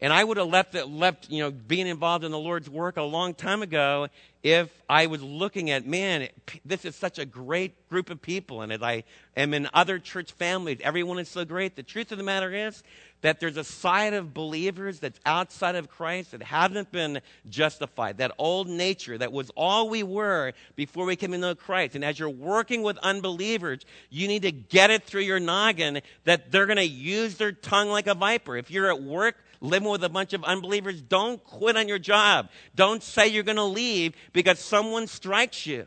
And 0.03 0.13
I 0.13 0.25
would 0.25 0.39
have 0.39 0.49
left, 0.49 0.75
left, 0.75 1.31
you 1.31 1.41
know, 1.43 1.51
being 1.51 1.87
involved 1.87 2.25
in 2.25 2.33
the 2.33 2.39
Lord's 2.39 2.71
work 2.71 2.97
a 2.97 3.03
long 3.03 3.35
time 3.35 3.63
ago 3.63 4.09
if 4.43 4.71
I 4.89 5.07
was 5.07 5.23
looking 5.23 5.71
at, 5.71 5.87
man, 5.87 6.29
this 6.65 6.87
is 6.87 6.97
such 6.97 7.19
a 7.19 7.27
great 7.27 7.89
group 7.91 8.09
of 8.09 8.23
people. 8.23 8.63
And 8.63 8.73
as 8.73 8.83
I 8.83 9.05
am 9.37 9.53
in 9.53 9.69
other 9.75 9.99
church 9.99 10.33
families, 10.33 10.79
everyone 10.83 11.19
is 11.19 11.29
so 11.29 11.45
great. 11.45 11.77
The 11.77 11.83
truth 11.83 12.11
of 12.13 12.19
the 12.19 12.25
matter 12.25 12.55
is 12.55 12.83
that 13.21 13.39
there's 13.39 13.59
a 13.59 13.65
side 13.65 14.15
of 14.15 14.33
believers 14.33 14.99
that's 15.01 15.21
outside 15.27 15.75
of 15.75 15.91
Christ 15.91 16.31
that 16.31 16.43
hasn't 16.43 16.91
been 16.91 17.21
justified. 17.51 18.17
That 18.17 18.33
old 18.39 18.67
nature 18.69 19.19
that 19.19 19.33
was 19.33 19.51
all 19.55 19.91
we 19.91 20.03
were 20.03 20.55
before 20.75 21.05
we 21.05 21.17
came 21.17 21.35
into 21.35 21.55
Christ. 21.55 21.95
And 21.95 22.03
as 22.03 22.19
you're 22.19 22.31
working 22.31 22.83
with 22.83 22.97
unbelievers, 22.99 23.85
you 24.09 24.27
need 24.27 24.43
to 24.43 24.53
get 24.53 24.91
it 24.91 25.05
through 25.05 25.23
your 25.23 25.41
noggin 25.41 26.01
that 26.25 26.51
they're 26.51 26.65
going 26.65 26.77
to 26.77 26.89
use 26.89 27.35
their 27.35 27.53
tongue 27.53 27.91
like 27.91 28.07
a 28.07 28.15
viper. 28.15 28.57
If 28.57 28.71
you're 28.71 28.91
at 28.91 29.03
work, 29.03 29.37
living 29.61 29.89
with 29.89 30.05
a 30.05 30.09
bunch 30.09 30.33
of 30.33 30.45
unbelievers, 30.45 31.01
don't 31.01 31.43
quit 31.45 31.77
on 31.77 31.89
your 31.89 31.99
job. 31.99 32.49
Don't 32.75 33.03
say 33.03 33.29
you're 33.29 33.43
going 33.43 33.57
to 33.57 33.65
leave 33.65 34.15
because 34.33 34.59
someone 34.59 35.07
strikes 35.07 35.67
you. 35.67 35.87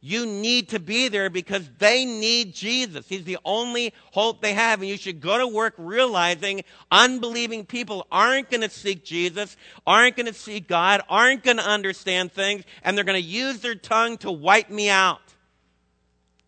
You 0.00 0.24
need 0.24 0.68
to 0.68 0.78
be 0.78 1.08
there 1.08 1.30
because 1.30 1.68
they 1.78 2.04
need 2.04 2.54
Jesus. 2.54 3.08
He's 3.08 3.24
the 3.24 3.38
only 3.44 3.92
hope 4.12 4.40
they 4.40 4.52
have. 4.52 4.80
And 4.80 4.88
you 4.88 4.96
should 4.96 5.20
go 5.20 5.38
to 5.38 5.48
work 5.48 5.74
realizing 5.78 6.62
unbelieving 6.92 7.64
people 7.64 8.06
aren't 8.12 8.50
going 8.50 8.60
to 8.60 8.70
seek 8.70 9.04
Jesus, 9.04 9.56
aren't 9.84 10.16
going 10.16 10.26
to 10.26 10.34
seek 10.34 10.68
God, 10.68 11.00
aren't 11.08 11.42
going 11.42 11.56
to 11.56 11.64
understand 11.64 12.30
things, 12.30 12.62
and 12.84 12.96
they're 12.96 13.04
going 13.04 13.20
to 13.20 13.28
use 13.28 13.60
their 13.60 13.74
tongue 13.74 14.16
to 14.18 14.30
wipe 14.30 14.70
me 14.70 14.90
out. 14.90 15.22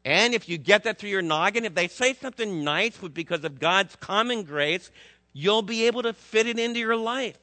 And 0.05 0.35
if 0.35 0.49
you 0.49 0.57
get 0.57 0.85
that 0.85 0.99
through 0.99 1.11
your 1.11 1.23
noggin, 1.23 1.65
if 1.65 1.75
they 1.75 1.89
say 1.89 2.15
something 2.15 2.63
nice 2.63 2.97
because 2.97 3.45
of 3.45 3.59
God's 3.59 3.97
common 3.97 4.45
grace, 4.45 4.91
you'll 5.39 5.63
be 5.63 5.87
able 5.87 6.03
to 6.03 6.13
fit 6.13 6.49
it 6.49 6.59
into 6.59 6.81
your 6.81 6.97
life. 6.97 7.39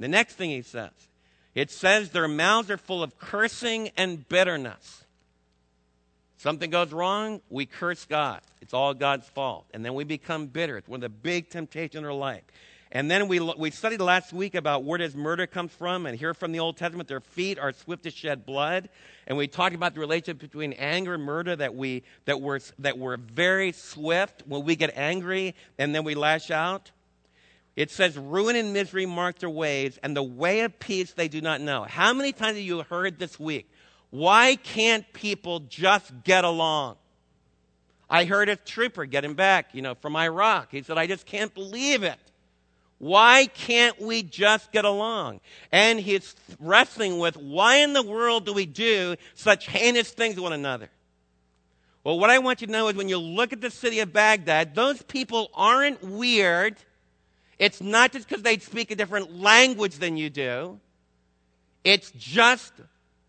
The 0.00 0.08
next 0.08 0.36
thing 0.36 0.48
he 0.48 0.62
says 0.62 0.90
it 1.54 1.70
says 1.70 2.10
their 2.10 2.28
mouths 2.28 2.70
are 2.70 2.78
full 2.78 3.02
of 3.02 3.18
cursing 3.18 3.90
and 3.96 4.26
bitterness. 4.26 5.04
Something 6.38 6.70
goes 6.70 6.92
wrong, 6.92 7.42
we 7.50 7.66
curse 7.66 8.06
God. 8.06 8.40
It's 8.62 8.72
all 8.72 8.94
God's 8.94 9.28
fault. 9.28 9.66
And 9.74 9.84
then 9.84 9.94
we 9.94 10.04
become 10.04 10.46
bitter. 10.46 10.78
It's 10.78 10.88
one 10.88 10.98
of 10.98 11.02
the 11.02 11.08
big 11.08 11.50
temptations 11.50 11.96
in 11.96 12.04
our 12.04 12.12
life. 12.12 12.42
And 12.92 13.10
then 13.10 13.26
we, 13.26 13.40
we 13.40 13.70
studied 13.72 14.00
last 14.00 14.32
week 14.32 14.54
about 14.54 14.84
where 14.84 14.98
does 14.98 15.16
murder 15.16 15.46
come 15.46 15.68
from, 15.68 16.06
and 16.06 16.16
here 16.16 16.34
from 16.34 16.52
the 16.52 16.60
Old 16.60 16.76
Testament, 16.76 17.08
their 17.08 17.20
feet 17.20 17.58
are 17.58 17.72
swift 17.72 18.04
to 18.04 18.10
shed 18.10 18.46
blood. 18.46 18.88
And 19.26 19.36
we 19.36 19.48
talked 19.48 19.74
about 19.74 19.94
the 19.94 20.00
relationship 20.00 20.38
between 20.38 20.72
anger 20.74 21.14
and 21.14 21.22
murder, 21.22 21.56
that, 21.56 21.74
we, 21.74 22.04
that, 22.26 22.40
we're, 22.40 22.60
that 22.78 22.96
we're 22.96 23.16
very 23.16 23.72
swift 23.72 24.44
when 24.46 24.64
we 24.64 24.76
get 24.76 24.92
angry 24.94 25.54
and 25.78 25.94
then 25.94 26.04
we 26.04 26.14
lash 26.14 26.50
out. 26.50 26.92
It 27.74 27.90
says, 27.90 28.16
ruin 28.16 28.56
and 28.56 28.72
misery 28.72 29.04
mark 29.04 29.40
their 29.40 29.50
ways, 29.50 29.98
and 30.02 30.16
the 30.16 30.22
way 30.22 30.60
of 30.60 30.78
peace 30.78 31.12
they 31.12 31.28
do 31.28 31.40
not 31.42 31.60
know. 31.60 31.84
How 31.84 32.14
many 32.14 32.32
times 32.32 32.56
have 32.56 32.64
you 32.64 32.82
heard 32.82 33.18
this 33.18 33.38
week? 33.38 33.70
Why 34.10 34.56
can't 34.56 35.12
people 35.12 35.60
just 35.60 36.24
get 36.24 36.44
along? 36.44 36.96
I 38.08 38.24
heard 38.24 38.48
a 38.48 38.56
trooper 38.56 39.04
getting 39.04 39.34
back, 39.34 39.74
you 39.74 39.82
know, 39.82 39.94
from 39.94 40.16
Iraq. 40.16 40.70
He 40.70 40.82
said, 40.82 40.96
I 40.96 41.06
just 41.06 41.26
can't 41.26 41.52
believe 41.52 42.02
it. 42.04 42.18
Why 42.98 43.46
can't 43.46 44.00
we 44.00 44.22
just 44.22 44.72
get 44.72 44.84
along? 44.84 45.40
And 45.70 46.00
he's 46.00 46.34
wrestling 46.58 47.18
with 47.18 47.36
why 47.36 47.76
in 47.76 47.92
the 47.92 48.02
world 48.02 48.46
do 48.46 48.52
we 48.52 48.66
do 48.66 49.16
such 49.34 49.66
heinous 49.68 50.10
things 50.10 50.36
to 50.36 50.42
one 50.42 50.54
another? 50.54 50.88
Well, 52.04 52.18
what 52.18 52.30
I 52.30 52.38
want 52.38 52.60
you 52.60 52.68
to 52.68 52.72
know 52.72 52.88
is 52.88 52.96
when 52.96 53.08
you 53.08 53.18
look 53.18 53.52
at 53.52 53.60
the 53.60 53.70
city 53.70 54.00
of 54.00 54.12
Baghdad, 54.12 54.74
those 54.74 55.02
people 55.02 55.50
aren't 55.54 56.02
weird 56.02 56.76
it's 57.58 57.80
not 57.80 58.12
just 58.12 58.28
because 58.28 58.42
they 58.42 58.58
speak 58.58 58.90
a 58.90 58.96
different 58.96 59.40
language 59.40 59.96
than 59.96 60.16
you 60.16 60.30
do. 60.30 60.78
It's 61.84 62.10
just 62.12 62.72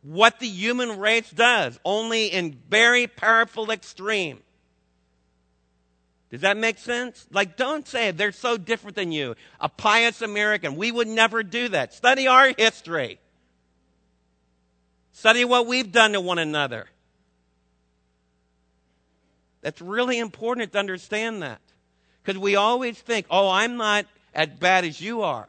what 0.01 0.39
the 0.39 0.47
human 0.47 0.99
race 0.99 1.29
does, 1.29 1.79
only 1.85 2.27
in 2.27 2.57
very 2.69 3.07
powerful 3.07 3.71
extreme. 3.71 4.39
Does 6.29 6.41
that 6.41 6.57
make 6.57 6.77
sense? 6.77 7.25
Like, 7.31 7.55
don't 7.55 7.87
say 7.87 8.11
they're 8.11 8.33
so 8.33 8.57
different 8.57 8.95
than 8.95 9.11
you. 9.11 9.35
A 9.61 9.69
pious 9.69 10.21
American. 10.21 10.75
We 10.75 10.91
would 10.91 11.07
never 11.07 11.41
do 11.41 11.69
that. 11.69 11.93
Study 11.93 12.27
our 12.27 12.53
history. 12.57 13.19
Study 15.13 15.45
what 15.45 15.67
we've 15.67 15.91
done 15.91 16.13
to 16.13 16.21
one 16.21 16.37
another. 16.37 16.87
That's 19.61 19.81
really 19.81 20.19
important 20.19 20.71
to 20.71 20.79
understand 20.79 21.41
that. 21.41 21.61
Because 22.21 22.39
we 22.39 22.55
always 22.55 22.99
think, 22.99 23.25
oh, 23.29 23.49
I'm 23.49 23.77
not 23.77 24.05
as 24.33 24.49
bad 24.49 24.83
as 24.83 24.99
you 24.99 25.21
are. 25.21 25.47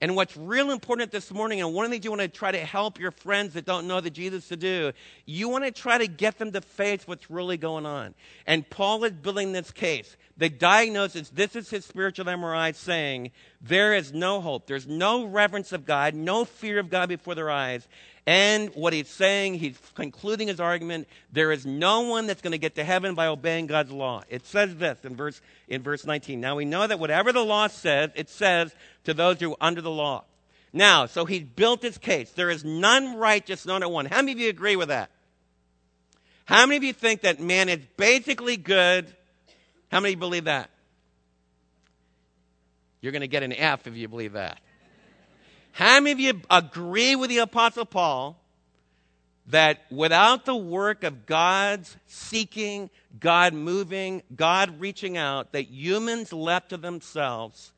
And 0.00 0.14
what's 0.14 0.36
real 0.36 0.70
important 0.70 1.10
this 1.10 1.32
morning, 1.32 1.60
and 1.60 1.74
one 1.74 1.84
of 1.84 1.90
the 1.90 1.96
things 1.96 2.04
you 2.04 2.10
want 2.12 2.22
to 2.22 2.28
try 2.28 2.52
to 2.52 2.58
help 2.58 3.00
your 3.00 3.10
friends 3.10 3.54
that 3.54 3.64
don't 3.64 3.88
know 3.88 4.00
the 4.00 4.10
Jesus 4.10 4.46
to 4.48 4.56
do, 4.56 4.92
you 5.26 5.48
want 5.48 5.64
to 5.64 5.72
try 5.72 5.98
to 5.98 6.06
get 6.06 6.38
them 6.38 6.52
to 6.52 6.60
face 6.60 7.02
what's 7.06 7.28
really 7.30 7.56
going 7.56 7.84
on. 7.84 8.14
And 8.46 8.68
Paul 8.70 9.02
is 9.04 9.12
building 9.12 9.50
this 9.52 9.72
case. 9.72 10.16
The 10.36 10.48
diagnosis, 10.48 11.30
this 11.30 11.56
is 11.56 11.68
his 11.68 11.84
spiritual 11.84 12.26
MRI 12.26 12.72
saying, 12.76 13.32
there 13.60 13.92
is 13.92 14.12
no 14.12 14.40
hope. 14.40 14.68
There's 14.68 14.86
no 14.86 15.24
reverence 15.24 15.72
of 15.72 15.84
God, 15.84 16.14
no 16.14 16.44
fear 16.44 16.78
of 16.78 16.90
God 16.90 17.08
before 17.08 17.34
their 17.34 17.50
eyes. 17.50 17.88
And 18.28 18.68
what 18.74 18.92
he's 18.92 19.08
saying, 19.08 19.54
he's 19.54 19.78
concluding 19.94 20.48
his 20.48 20.60
argument, 20.60 21.08
there 21.32 21.50
is 21.50 21.64
no 21.64 22.02
one 22.02 22.26
that's 22.26 22.42
going 22.42 22.52
to 22.52 22.58
get 22.58 22.74
to 22.74 22.84
heaven 22.84 23.14
by 23.14 23.26
obeying 23.26 23.66
God's 23.66 23.90
law. 23.90 24.22
It 24.28 24.44
says 24.44 24.76
this 24.76 24.98
in 25.02 25.16
verse, 25.16 25.40
in 25.66 25.82
verse 25.82 26.04
19. 26.04 26.38
Now 26.38 26.54
we 26.54 26.66
know 26.66 26.86
that 26.86 27.00
whatever 27.00 27.32
the 27.32 27.42
law 27.42 27.68
says, 27.68 28.10
it 28.14 28.28
says 28.28 28.74
to 29.04 29.14
those 29.14 29.40
who 29.40 29.52
are 29.52 29.56
under 29.62 29.80
the 29.80 29.90
law. 29.90 30.24
Now, 30.74 31.06
so 31.06 31.24
he's 31.24 31.44
built 31.44 31.80
his 31.80 31.96
case. 31.96 32.30
There 32.32 32.50
is 32.50 32.66
none 32.66 33.16
righteous, 33.16 33.64
none 33.64 33.82
at 33.82 33.90
one. 33.90 34.04
How 34.04 34.16
many 34.16 34.32
of 34.32 34.38
you 34.40 34.50
agree 34.50 34.76
with 34.76 34.88
that? 34.88 35.08
How 36.44 36.66
many 36.66 36.76
of 36.76 36.84
you 36.84 36.92
think 36.92 37.22
that 37.22 37.40
man 37.40 37.70
is 37.70 37.80
basically 37.96 38.58
good? 38.58 39.06
How 39.90 40.00
many 40.00 40.16
believe 40.16 40.44
that? 40.44 40.68
You're 43.00 43.12
going 43.12 43.22
to 43.22 43.26
get 43.26 43.42
an 43.42 43.54
F 43.54 43.86
if 43.86 43.96
you 43.96 44.06
believe 44.06 44.34
that. 44.34 44.60
How 45.78 46.00
many 46.00 46.10
of 46.10 46.18
you 46.18 46.42
agree 46.50 47.14
with 47.14 47.30
the 47.30 47.38
Apostle 47.38 47.84
Paul 47.84 48.36
that 49.46 49.78
without 49.92 50.44
the 50.44 50.56
work 50.56 51.04
of 51.04 51.24
God's 51.24 51.96
seeking, 52.08 52.90
God 53.20 53.54
moving, 53.54 54.24
God 54.34 54.80
reaching 54.80 55.16
out, 55.16 55.52
that 55.52 55.68
humans 55.68 56.32
left 56.32 56.70
to 56.70 56.78
themselves 56.78 57.70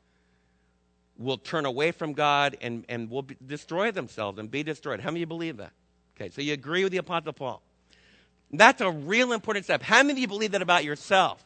will 1.15 1.37
turn 1.37 1.67
away 1.67 1.91
from 1.91 2.13
God 2.13 2.57
and, 2.59 2.85
and 2.89 3.07
will 3.07 3.21
be, 3.21 3.37
destroy 3.45 3.91
themselves 3.91 4.39
and 4.39 4.49
be 4.49 4.63
destroyed? 4.63 4.99
How 4.99 5.11
many 5.11 5.19
of 5.19 5.21
you 5.21 5.27
believe 5.27 5.57
that? 5.57 5.71
Okay, 6.15 6.31
so 6.31 6.41
you 6.41 6.53
agree 6.53 6.81
with 6.81 6.93
the 6.93 6.97
Apostle 6.97 7.33
Paul. 7.33 7.61
That's 8.51 8.81
a 8.81 8.89
real 8.89 9.31
important 9.31 9.65
step. 9.65 9.83
How 9.83 10.01
many 10.01 10.13
of 10.13 10.17
you 10.17 10.27
believe 10.27 10.53
that 10.53 10.63
about 10.63 10.83
yourself? 10.83 11.45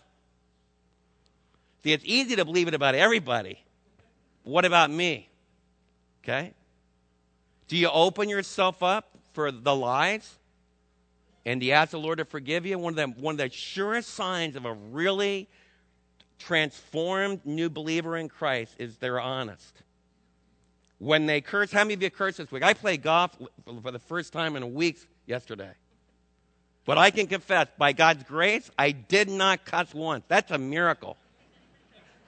See, 1.83 1.91
it's 1.91 2.05
easy 2.05 2.37
to 2.37 2.45
believe 2.45 2.69
it 2.69 2.73
about 2.73 2.95
everybody. 2.95 3.59
What 4.43 4.63
about 4.63 4.89
me? 4.89 5.27
Okay? 6.25 6.53
Do 7.67 7.77
you 7.77 7.87
open 7.89 8.29
yourself 8.29 8.81
up 8.81 9.09
for 9.33 9.51
the 9.51 9.75
lies? 9.75 10.39
And 11.45 11.59
do 11.59 11.67
you 11.67 11.73
ask 11.73 11.91
the 11.91 11.99
Lord 11.99 12.17
to 12.17 12.25
forgive 12.25 12.65
you? 12.65 12.79
One 12.79 12.97
of, 12.97 13.15
the, 13.15 13.21
one 13.21 13.33
of 13.33 13.37
the 13.37 13.49
surest 13.51 14.09
signs 14.09 14.55
of 14.55 14.65
a 14.65 14.73
really 14.73 15.47
transformed 16.39 17.45
new 17.45 17.69
believer 17.69 18.17
in 18.17 18.27
Christ 18.27 18.73
is 18.79 18.97
they're 18.97 19.19
honest. 19.19 19.83
When 20.97 21.27
they 21.27 21.41
curse, 21.41 21.71
how 21.71 21.83
many 21.83 21.93
of 21.93 22.01
you 22.01 22.09
cursed 22.09 22.39
this 22.39 22.51
week? 22.51 22.63
I 22.63 22.73
played 22.73 23.03
golf 23.03 23.37
for 23.83 23.91
the 23.91 23.99
first 23.99 24.33
time 24.33 24.55
in 24.55 24.63
a 24.63 24.67
week 24.67 24.97
yesterday. 25.27 25.73
But 26.85 26.97
I 26.97 27.11
can 27.11 27.27
confess, 27.27 27.67
by 27.77 27.93
God's 27.93 28.23
grace, 28.23 28.71
I 28.79 28.91
did 28.91 29.29
not 29.29 29.65
cuss 29.65 29.93
once. 29.93 30.23
That's 30.27 30.49
a 30.51 30.57
miracle. 30.57 31.17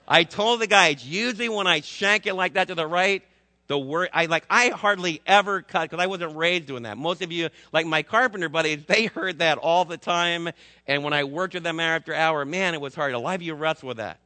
I 0.07 0.23
told 0.23 0.61
the 0.61 0.67
guy, 0.67 0.89
it's 0.89 1.05
usually 1.05 1.49
when 1.49 1.65
I 1.65 1.81
shank 1.81 2.27
it 2.27 2.35
like 2.35 2.53
that 2.53 2.67
to 2.67 2.75
the 2.75 2.87
right, 2.87 3.23
the 3.67 3.77
word 3.77 4.09
I 4.13 4.27
like 4.27 4.45
I 4.49 4.69
hardly 4.69 5.21
ever 5.25 5.61
cut 5.61 5.89
because 5.89 6.01
I 6.01 6.07
wasn't 6.07 6.37
raised 6.37 6.67
doing 6.67 6.83
that. 6.83 6.97
Most 6.97 7.21
of 7.21 7.31
you, 7.31 7.49
like 7.73 7.85
my 7.85 8.01
carpenter 8.01 8.49
buddies, 8.49 8.83
they 8.85 9.05
heard 9.05 9.39
that 9.39 9.57
all 9.57 9.85
the 9.85 9.97
time. 9.97 10.49
And 10.87 11.03
when 11.03 11.13
I 11.13 11.25
worked 11.25 11.53
with 11.53 11.63
them 11.63 11.79
hour 11.79 11.95
after 11.95 12.13
hour, 12.13 12.45
man, 12.45 12.73
it 12.73 12.81
was 12.81 12.95
hard. 12.95 13.13
A 13.13 13.19
lot 13.19 13.35
of 13.35 13.41
you 13.41 13.53
wrestle 13.53 13.89
with 13.89 13.97
that. 13.97 14.19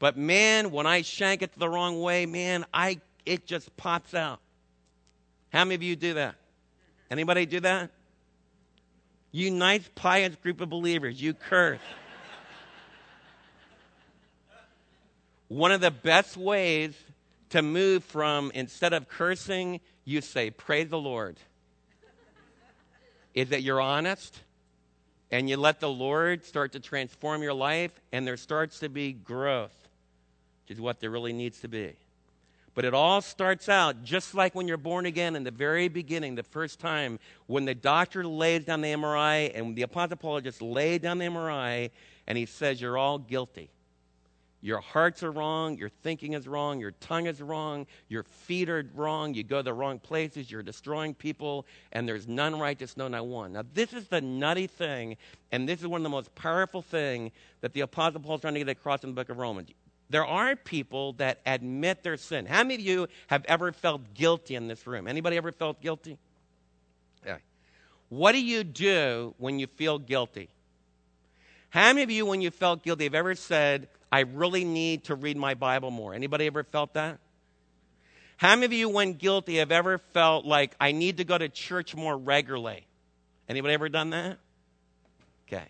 But 0.00 0.16
man, 0.16 0.72
when 0.72 0.86
I 0.86 1.02
shank 1.02 1.42
it 1.42 1.52
the 1.56 1.68
wrong 1.68 2.00
way, 2.00 2.26
man, 2.26 2.66
I 2.74 3.00
it 3.24 3.46
just 3.46 3.74
pops 3.76 4.12
out. 4.12 4.40
How 5.52 5.64
many 5.64 5.76
of 5.76 5.82
you 5.82 5.94
do 5.94 6.14
that? 6.14 6.34
Anybody 7.10 7.46
do 7.46 7.60
that? 7.60 7.90
You 9.30 9.50
nice, 9.50 9.88
pious 9.94 10.34
group 10.36 10.60
of 10.60 10.68
believers, 10.68 11.20
you 11.20 11.32
curse. 11.32 11.78
One 15.48 15.70
of 15.70 15.80
the 15.80 15.90
best 15.90 16.36
ways 16.36 16.94
to 17.54 17.62
move 17.62 18.02
from 18.02 18.50
instead 18.52 18.92
of 18.92 19.08
cursing, 19.08 19.78
you 20.04 20.20
say, 20.20 20.50
Praise 20.50 20.88
the 20.88 20.98
Lord. 20.98 21.36
is 23.32 23.50
that 23.50 23.62
you're 23.62 23.80
honest 23.80 24.40
and 25.30 25.48
you 25.48 25.56
let 25.56 25.78
the 25.78 25.88
Lord 25.88 26.44
start 26.44 26.72
to 26.72 26.80
transform 26.80 27.44
your 27.44 27.54
life, 27.54 27.92
and 28.10 28.26
there 28.26 28.36
starts 28.36 28.80
to 28.80 28.88
be 28.88 29.12
growth, 29.12 29.88
which 30.64 30.76
is 30.76 30.80
what 30.80 30.98
there 30.98 31.10
really 31.10 31.32
needs 31.32 31.60
to 31.60 31.68
be. 31.68 31.92
But 32.74 32.84
it 32.84 32.92
all 32.92 33.20
starts 33.20 33.68
out 33.68 34.02
just 34.02 34.34
like 34.34 34.56
when 34.56 34.66
you're 34.66 34.76
born 34.76 35.06
again 35.06 35.36
in 35.36 35.44
the 35.44 35.52
very 35.52 35.86
beginning, 35.86 36.34
the 36.34 36.42
first 36.42 36.80
time, 36.80 37.20
when 37.46 37.66
the 37.66 37.74
doctor 37.74 38.26
lays 38.26 38.64
down 38.64 38.80
the 38.80 38.92
MRI, 38.92 39.52
and 39.54 39.76
the 39.76 39.82
Apostle 39.82 40.16
Paul 40.16 40.40
just 40.40 40.60
laid 40.60 41.02
down 41.02 41.18
the 41.18 41.26
MRI, 41.26 41.92
and 42.26 42.36
he 42.36 42.46
says, 42.46 42.80
You're 42.80 42.98
all 42.98 43.18
guilty. 43.18 43.70
Your 44.64 44.80
hearts 44.80 45.22
are 45.22 45.30
wrong, 45.30 45.76
your 45.76 45.90
thinking 45.90 46.32
is 46.32 46.48
wrong, 46.48 46.80
your 46.80 46.92
tongue 46.92 47.26
is 47.26 47.42
wrong, 47.42 47.86
your 48.08 48.22
feet 48.22 48.70
are 48.70 48.88
wrong, 48.94 49.34
you 49.34 49.42
go 49.42 49.60
the 49.60 49.74
wrong 49.74 49.98
places, 49.98 50.50
you're 50.50 50.62
destroying 50.62 51.12
people, 51.12 51.66
and 51.92 52.08
there's 52.08 52.26
none 52.26 52.58
righteous, 52.58 52.96
no, 52.96 53.06
not 53.06 53.26
one. 53.26 53.52
Now, 53.52 53.64
this 53.74 53.92
is 53.92 54.08
the 54.08 54.22
nutty 54.22 54.66
thing, 54.66 55.18
and 55.52 55.68
this 55.68 55.82
is 55.82 55.86
one 55.86 56.00
of 56.00 56.02
the 56.02 56.08
most 56.08 56.34
powerful 56.34 56.80
thing 56.80 57.30
that 57.60 57.74
the 57.74 57.82
Apostle 57.82 58.20
Paul 58.20 58.36
is 58.36 58.40
trying 58.40 58.54
to 58.54 58.60
get 58.60 58.70
across 58.70 59.04
in 59.04 59.10
the 59.10 59.14
book 59.14 59.28
of 59.28 59.36
Romans. 59.36 59.68
There 60.08 60.24
are 60.24 60.56
people 60.56 61.12
that 61.14 61.42
admit 61.44 62.02
their 62.02 62.16
sin. 62.16 62.46
How 62.46 62.62
many 62.62 62.76
of 62.76 62.80
you 62.80 63.08
have 63.26 63.44
ever 63.44 63.70
felt 63.70 64.14
guilty 64.14 64.54
in 64.54 64.66
this 64.66 64.86
room? 64.86 65.06
Anybody 65.06 65.36
ever 65.36 65.52
felt 65.52 65.82
guilty? 65.82 66.16
Yeah. 67.26 67.36
What 68.08 68.32
do 68.32 68.42
you 68.42 68.64
do 68.64 69.34
when 69.36 69.58
you 69.58 69.66
feel 69.66 69.98
guilty? 69.98 70.48
How 71.74 71.88
many 71.88 72.04
of 72.04 72.10
you, 72.12 72.24
when 72.24 72.40
you 72.40 72.52
felt 72.52 72.84
guilty, 72.84 73.02
have 73.02 73.16
ever 73.16 73.34
said, 73.34 73.88
I 74.12 74.20
really 74.20 74.64
need 74.64 75.02
to 75.06 75.16
read 75.16 75.36
my 75.36 75.54
Bible 75.54 75.90
more. 75.90 76.14
Anybody 76.14 76.46
ever 76.46 76.62
felt 76.62 76.94
that? 76.94 77.18
How 78.36 78.54
many 78.54 78.66
of 78.66 78.72
you, 78.72 78.88
when 78.88 79.14
guilty, 79.14 79.56
have 79.56 79.72
ever 79.72 79.98
felt 79.98 80.46
like 80.46 80.76
I 80.80 80.92
need 80.92 81.16
to 81.16 81.24
go 81.24 81.36
to 81.36 81.48
church 81.48 81.96
more 81.96 82.16
regularly? 82.16 82.86
Anybody 83.48 83.74
ever 83.74 83.88
done 83.88 84.10
that? 84.10 84.38
Okay. 85.48 85.64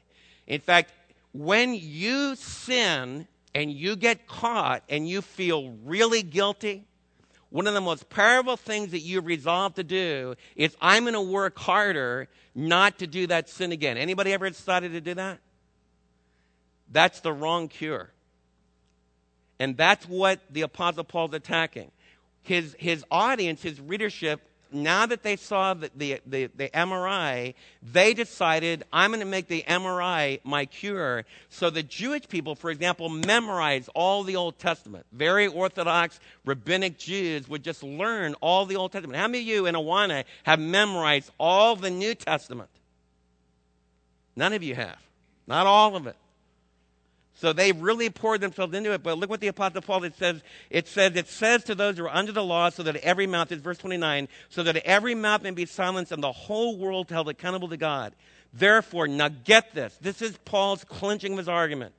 In 0.46 0.60
fact, 0.60 0.92
when 1.32 1.72
you 1.72 2.36
sin 2.36 3.26
and 3.54 3.72
you 3.72 3.96
get 3.96 4.26
caught 4.26 4.82
and 4.90 5.08
you 5.08 5.22
feel 5.22 5.70
really 5.86 6.22
guilty, 6.22 6.84
one 7.48 7.66
of 7.66 7.72
the 7.72 7.80
most 7.80 8.10
powerful 8.10 8.58
things 8.58 8.90
that 8.90 9.00
you 9.00 9.22
resolve 9.22 9.72
to 9.76 9.84
do 9.84 10.34
is 10.54 10.76
I'm 10.82 11.04
going 11.04 11.14
to 11.14 11.22
work 11.22 11.58
harder 11.58 12.28
not 12.54 12.98
to 12.98 13.06
do 13.06 13.26
that 13.28 13.48
sin 13.48 13.72
again. 13.72 13.96
Anybody 13.96 14.34
ever 14.34 14.50
decided 14.50 14.92
to 14.92 15.00
do 15.00 15.14
that? 15.14 15.38
That's 16.90 17.20
the 17.20 17.32
wrong 17.32 17.68
cure. 17.68 18.10
And 19.58 19.76
that's 19.76 20.06
what 20.08 20.40
the 20.50 20.62
Apostle 20.62 21.04
Paul's 21.04 21.34
attacking. 21.34 21.90
His, 22.42 22.76
his 22.78 23.04
audience, 23.10 23.62
his 23.62 23.80
readership, 23.80 24.40
now 24.74 25.06
that 25.06 25.22
they 25.22 25.36
saw 25.36 25.74
the, 25.74 25.90
the, 25.94 26.20
the, 26.26 26.50
the 26.56 26.68
MRI, 26.68 27.54
they 27.82 28.12
decided, 28.12 28.84
I'm 28.92 29.10
going 29.10 29.20
to 29.20 29.26
make 29.26 29.46
the 29.46 29.62
MRI 29.66 30.40
my 30.44 30.66
cure. 30.66 31.24
So 31.48 31.70
the 31.70 31.82
Jewish 31.82 32.28
people, 32.28 32.54
for 32.54 32.70
example, 32.70 33.08
memorized 33.08 33.88
all 33.94 34.24
the 34.24 34.36
Old 34.36 34.58
Testament. 34.58 35.06
Very 35.12 35.46
Orthodox 35.46 36.18
rabbinic 36.44 36.98
Jews 36.98 37.48
would 37.48 37.62
just 37.62 37.82
learn 37.82 38.34
all 38.40 38.66
the 38.66 38.76
Old 38.76 38.92
Testament. 38.92 39.18
How 39.18 39.28
many 39.28 39.40
of 39.40 39.46
you 39.46 39.66
in 39.66 39.74
Awana 39.74 40.24
have 40.42 40.58
memorized 40.58 41.30
all 41.38 41.76
the 41.76 41.90
New 41.90 42.14
Testament? 42.14 42.70
None 44.36 44.52
of 44.52 44.62
you 44.62 44.74
have. 44.74 44.98
Not 45.46 45.66
all 45.66 45.94
of 45.94 46.06
it. 46.06 46.16
So 47.36 47.52
they 47.52 47.72
really 47.72 48.10
poured 48.10 48.40
themselves 48.40 48.74
into 48.74 48.92
it. 48.92 49.02
But 49.02 49.18
look 49.18 49.28
what 49.28 49.40
the 49.40 49.48
Apostle 49.48 49.82
Paul 49.82 50.04
it 50.04 50.16
says. 50.16 50.42
It 50.70 50.86
says, 50.86 51.16
it 51.16 51.28
says 51.28 51.64
to 51.64 51.74
those 51.74 51.98
who 51.98 52.04
are 52.04 52.14
under 52.14 52.32
the 52.32 52.44
law, 52.44 52.70
so 52.70 52.82
that 52.84 52.96
every 52.96 53.26
mouth, 53.26 53.50
is 53.50 53.60
verse 53.60 53.78
29, 53.78 54.28
so 54.48 54.62
that 54.62 54.76
every 54.76 55.14
mouth 55.14 55.42
may 55.42 55.50
be 55.50 55.66
silenced 55.66 56.12
and 56.12 56.22
the 56.22 56.32
whole 56.32 56.76
world 56.76 57.10
held 57.10 57.28
accountable 57.28 57.68
to 57.68 57.76
God. 57.76 58.14
Therefore, 58.52 59.08
now 59.08 59.28
get 59.28 59.74
this. 59.74 59.98
This 60.00 60.22
is 60.22 60.38
Paul's 60.44 60.84
clinching 60.84 61.32
of 61.32 61.38
his 61.38 61.48
argument. 61.48 61.92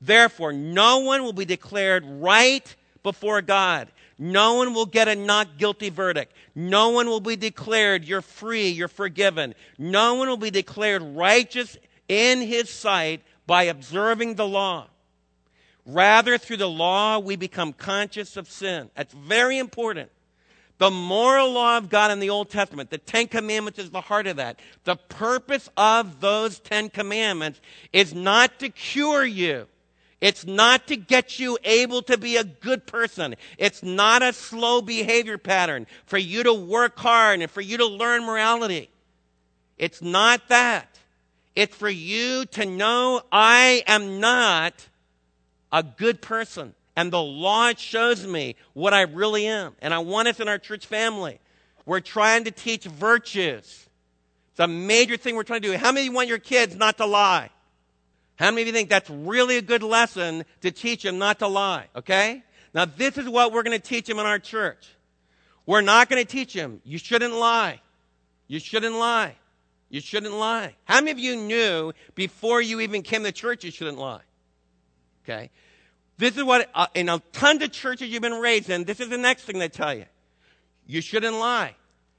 Therefore, 0.00 0.52
no 0.52 0.98
one 0.98 1.22
will 1.22 1.32
be 1.32 1.44
declared 1.44 2.04
right 2.04 2.74
before 3.02 3.42
God. 3.42 3.88
No 4.18 4.54
one 4.54 4.74
will 4.74 4.86
get 4.86 5.08
a 5.08 5.14
not 5.14 5.56
guilty 5.56 5.88
verdict. 5.88 6.34
No 6.54 6.90
one 6.90 7.06
will 7.06 7.20
be 7.20 7.36
declared 7.36 8.04
you're 8.04 8.20
free, 8.20 8.68
you're 8.68 8.88
forgiven. 8.88 9.54
No 9.78 10.14
one 10.14 10.28
will 10.28 10.36
be 10.36 10.50
declared 10.50 11.00
righteous 11.02 11.78
in 12.08 12.40
his 12.40 12.68
sight 12.68 13.22
by 13.50 13.64
observing 13.64 14.36
the 14.36 14.46
law. 14.46 14.86
Rather, 15.84 16.38
through 16.38 16.58
the 16.58 16.70
law, 16.70 17.18
we 17.18 17.34
become 17.34 17.72
conscious 17.72 18.36
of 18.36 18.48
sin. 18.48 18.88
That's 18.94 19.12
very 19.12 19.58
important. 19.58 20.08
The 20.78 20.92
moral 20.92 21.50
law 21.50 21.76
of 21.76 21.90
God 21.90 22.12
in 22.12 22.20
the 22.20 22.30
Old 22.30 22.48
Testament, 22.48 22.90
the 22.90 22.98
Ten 22.98 23.26
Commandments 23.26 23.80
is 23.80 23.90
the 23.90 24.02
heart 24.02 24.28
of 24.28 24.36
that. 24.36 24.60
The 24.84 24.94
purpose 24.94 25.68
of 25.76 26.20
those 26.20 26.60
Ten 26.60 26.90
Commandments 26.90 27.60
is 27.92 28.14
not 28.14 28.60
to 28.60 28.68
cure 28.68 29.24
you. 29.24 29.66
It's 30.20 30.46
not 30.46 30.86
to 30.86 30.94
get 30.94 31.40
you 31.40 31.58
able 31.64 32.02
to 32.02 32.16
be 32.16 32.36
a 32.36 32.44
good 32.44 32.86
person. 32.86 33.34
It's 33.58 33.82
not 33.82 34.22
a 34.22 34.32
slow 34.32 34.80
behavior 34.80 35.38
pattern 35.38 35.88
for 36.06 36.18
you 36.18 36.44
to 36.44 36.54
work 36.54 36.96
hard 37.00 37.40
and 37.40 37.50
for 37.50 37.62
you 37.62 37.78
to 37.78 37.86
learn 37.86 38.24
morality. 38.24 38.90
It's 39.76 40.00
not 40.00 40.46
that. 40.50 40.89
It's 41.56 41.74
for 41.74 41.88
you 41.88 42.44
to 42.46 42.66
know 42.66 43.22
I 43.30 43.82
am 43.86 44.20
not 44.20 44.74
a 45.72 45.82
good 45.82 46.22
person. 46.22 46.74
And 46.96 47.12
the 47.12 47.22
law 47.22 47.72
shows 47.76 48.26
me 48.26 48.56
what 48.72 48.92
I 48.92 49.02
really 49.02 49.46
am. 49.46 49.74
And 49.80 49.94
I 49.94 49.98
want 50.00 50.28
us 50.28 50.40
in 50.40 50.48
our 50.48 50.58
church 50.58 50.86
family. 50.86 51.40
We're 51.86 52.00
trying 52.00 52.44
to 52.44 52.50
teach 52.50 52.84
virtues. 52.84 53.88
It's 54.50 54.60
a 54.60 54.68
major 54.68 55.16
thing 55.16 55.36
we're 55.36 55.44
trying 55.44 55.62
to 55.62 55.68
do. 55.68 55.76
How 55.76 55.92
many 55.92 56.02
of 56.02 56.06
you 56.06 56.12
want 56.12 56.28
your 56.28 56.38
kids 56.38 56.76
not 56.76 56.98
to 56.98 57.06
lie? 57.06 57.50
How 58.36 58.50
many 58.50 58.62
of 58.62 58.66
you 58.68 58.72
think 58.72 58.88
that's 58.88 59.10
really 59.10 59.56
a 59.56 59.62
good 59.62 59.82
lesson 59.82 60.44
to 60.62 60.70
teach 60.70 61.02
them 61.02 61.18
not 61.18 61.38
to 61.40 61.46
lie? 61.46 61.86
Okay? 61.94 62.42
Now, 62.72 62.84
this 62.84 63.18
is 63.18 63.28
what 63.28 63.52
we're 63.52 63.62
going 63.62 63.78
to 63.78 63.86
teach 63.86 64.06
them 64.06 64.18
in 64.18 64.26
our 64.26 64.38
church. 64.38 64.86
We're 65.66 65.82
not 65.82 66.08
going 66.08 66.24
to 66.24 66.30
teach 66.30 66.54
them, 66.54 66.80
you 66.84 66.98
shouldn't 66.98 67.34
lie. 67.34 67.80
You 68.48 68.58
shouldn't 68.58 68.96
lie. 68.96 69.36
You 69.90 70.00
shouldn't 70.00 70.34
lie. 70.34 70.76
How 70.84 71.00
many 71.00 71.10
of 71.10 71.18
you 71.18 71.36
knew 71.36 71.92
before 72.14 72.62
you 72.62 72.80
even 72.80 73.02
came 73.02 73.24
to 73.24 73.32
church 73.32 73.64
you 73.64 73.72
shouldn't 73.72 73.98
lie? 73.98 74.22
Okay? 75.24 75.50
This 76.16 76.36
is 76.36 76.44
what, 76.44 76.70
uh, 76.74 76.86
in 76.94 77.08
a 77.08 77.18
ton 77.32 77.60
of 77.60 77.72
churches 77.72 78.08
you've 78.08 78.22
been 78.22 78.40
raised 78.40 78.70
in, 78.70 78.84
this 78.84 79.00
is 79.00 79.08
the 79.08 79.18
next 79.18 79.44
thing 79.44 79.58
they 79.58 79.68
tell 79.68 79.92
you. 79.92 80.06
You 80.86 81.00
shouldn't 81.00 81.36
lie. 81.36 81.74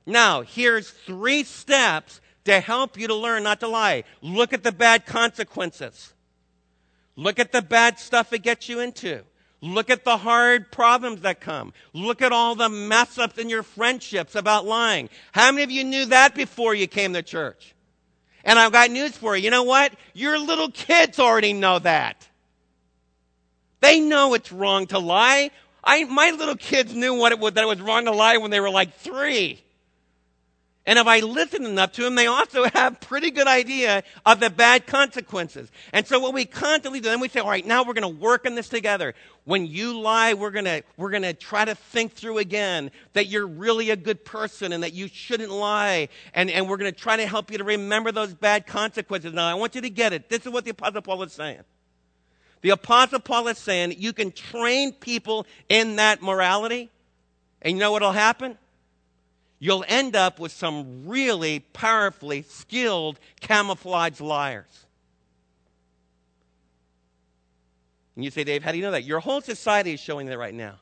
Now, 0.05 0.41
here's 0.41 0.89
three 0.89 1.43
steps 1.43 2.19
to 2.45 2.59
help 2.59 2.97
you 2.97 3.07
to 3.07 3.15
learn 3.15 3.43
not 3.43 3.59
to 3.61 3.67
lie. 3.67 4.03
Look 4.21 4.53
at 4.53 4.63
the 4.63 4.71
bad 4.71 5.05
consequences. 5.05 6.13
Look 7.15 7.39
at 7.39 7.51
the 7.51 7.61
bad 7.61 7.99
stuff 7.99 8.33
it 8.33 8.41
gets 8.43 8.67
you 8.67 8.79
into. 8.79 9.23
Look 9.61 9.91
at 9.91 10.03
the 10.03 10.17
hard 10.17 10.71
problems 10.71 11.21
that 11.21 11.39
come. 11.39 11.73
Look 11.93 12.21
at 12.23 12.31
all 12.31 12.55
the 12.55 12.69
mess 12.69 13.19
ups 13.19 13.37
in 13.37 13.47
your 13.47 13.61
friendships 13.61 14.35
about 14.35 14.65
lying. 14.65 15.09
How 15.31 15.51
many 15.51 15.63
of 15.63 15.69
you 15.69 15.83
knew 15.83 16.05
that 16.05 16.33
before 16.33 16.73
you 16.73 16.87
came 16.87 17.13
to 17.13 17.21
church? 17.21 17.75
And 18.43 18.57
I've 18.57 18.71
got 18.71 18.89
news 18.89 19.15
for 19.15 19.37
you. 19.37 19.43
You 19.43 19.51
know 19.51 19.63
what? 19.63 19.93
Your 20.15 20.39
little 20.39 20.71
kids 20.71 21.19
already 21.19 21.53
know 21.53 21.77
that. 21.77 22.27
They 23.81 23.99
know 23.99 24.33
it's 24.33 24.51
wrong 24.51 24.87
to 24.87 24.99
lie. 24.99 25.51
I, 25.83 26.05
my 26.05 26.31
little 26.31 26.55
kids 26.55 26.95
knew 26.95 27.13
what 27.13 27.31
it 27.31 27.39
was, 27.39 27.53
that 27.53 27.63
it 27.63 27.67
was 27.67 27.81
wrong 27.81 28.05
to 28.05 28.11
lie 28.11 28.37
when 28.37 28.49
they 28.49 28.59
were 28.59 28.69
like 28.69 28.95
three. 28.95 29.63
And 30.83 30.97
if 30.97 31.05
I 31.05 31.19
listen 31.19 31.63
enough 31.63 31.91
to 31.93 32.03
them, 32.03 32.15
they 32.15 32.25
also 32.25 32.63
have 32.73 32.99
pretty 33.01 33.29
good 33.29 33.47
idea 33.47 34.03
of 34.25 34.39
the 34.39 34.49
bad 34.49 34.87
consequences. 34.87 35.71
And 35.93 36.07
so 36.07 36.19
what 36.19 36.33
we 36.33 36.45
constantly 36.45 36.99
do, 36.99 37.09
then 37.09 37.19
we 37.19 37.29
say, 37.29 37.39
all 37.39 37.49
right, 37.49 37.65
now 37.65 37.83
we're 37.83 37.93
going 37.93 38.01
to 38.01 38.21
work 38.21 38.47
on 38.47 38.55
this 38.55 38.67
together. 38.67 39.13
When 39.45 39.67
you 39.67 39.99
lie, 39.99 40.33
we're 40.33 40.51
going 40.51 40.65
to, 40.65 40.83
we're 40.97 41.11
going 41.11 41.21
to 41.23 41.33
try 41.33 41.65
to 41.65 41.75
think 41.75 42.13
through 42.13 42.39
again 42.39 42.89
that 43.13 43.27
you're 43.27 43.45
really 43.45 43.91
a 43.91 43.95
good 43.95 44.25
person 44.25 44.73
and 44.73 44.81
that 44.81 44.93
you 44.93 45.07
shouldn't 45.07 45.51
lie. 45.51 46.09
And, 46.33 46.49
and 46.49 46.67
we're 46.67 46.77
going 46.77 46.91
to 46.91 46.99
try 46.99 47.15
to 47.17 47.27
help 47.27 47.51
you 47.51 47.59
to 47.59 47.63
remember 47.63 48.11
those 48.11 48.33
bad 48.33 48.65
consequences. 48.65 49.33
Now, 49.33 49.47
I 49.47 49.53
want 49.53 49.75
you 49.75 49.81
to 49.81 49.89
get 49.89 50.13
it. 50.13 50.29
This 50.29 50.45
is 50.45 50.51
what 50.51 50.65
the 50.65 50.71
Apostle 50.71 51.03
Paul 51.03 51.21
is 51.23 51.33
saying. 51.33 51.61
The 52.61 52.71
Apostle 52.71 53.19
Paul 53.19 53.47
is 53.49 53.57
saying 53.59 53.95
you 53.97 54.13
can 54.13 54.31
train 54.31 54.93
people 54.93 55.45
in 55.69 55.97
that 55.97 56.23
morality. 56.23 56.89
And 57.61 57.73
you 57.75 57.79
know 57.79 57.91
what'll 57.91 58.11
happen? 58.11 58.57
You'll 59.61 59.85
end 59.87 60.15
up 60.15 60.39
with 60.39 60.51
some 60.51 61.07
really 61.07 61.59
powerfully 61.59 62.41
skilled 62.41 63.19
camouflage 63.39 64.19
liars. 64.19 64.85
And 68.15 68.25
you 68.25 68.31
say, 68.31 68.43
Dave, 68.43 68.63
how 68.63 68.71
do 68.71 68.77
you 68.77 68.83
know 68.83 68.91
that? 68.91 69.05
Your 69.05 69.19
whole 69.19 69.39
society 69.39 69.93
is 69.93 69.99
showing 69.99 70.25
that 70.27 70.37
right 70.37 70.53
now. 70.53 70.79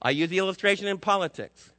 I 0.00 0.10
use 0.10 0.28
the 0.28 0.38
illustration 0.38 0.86
in 0.86 0.98
politics. 0.98 1.72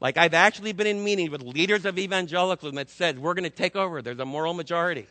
Like 0.00 0.16
I've 0.16 0.34
actually 0.34 0.72
been 0.72 0.86
in 0.86 1.02
meetings 1.02 1.30
with 1.30 1.42
leaders 1.42 1.84
of 1.84 1.98
evangelicalism 1.98 2.76
that 2.76 2.88
said, 2.88 3.18
we're 3.18 3.34
going 3.34 3.44
to 3.44 3.50
take 3.50 3.74
over. 3.74 4.00
There's 4.00 4.20
a 4.20 4.24
moral 4.24 4.54
majority. 4.54 5.08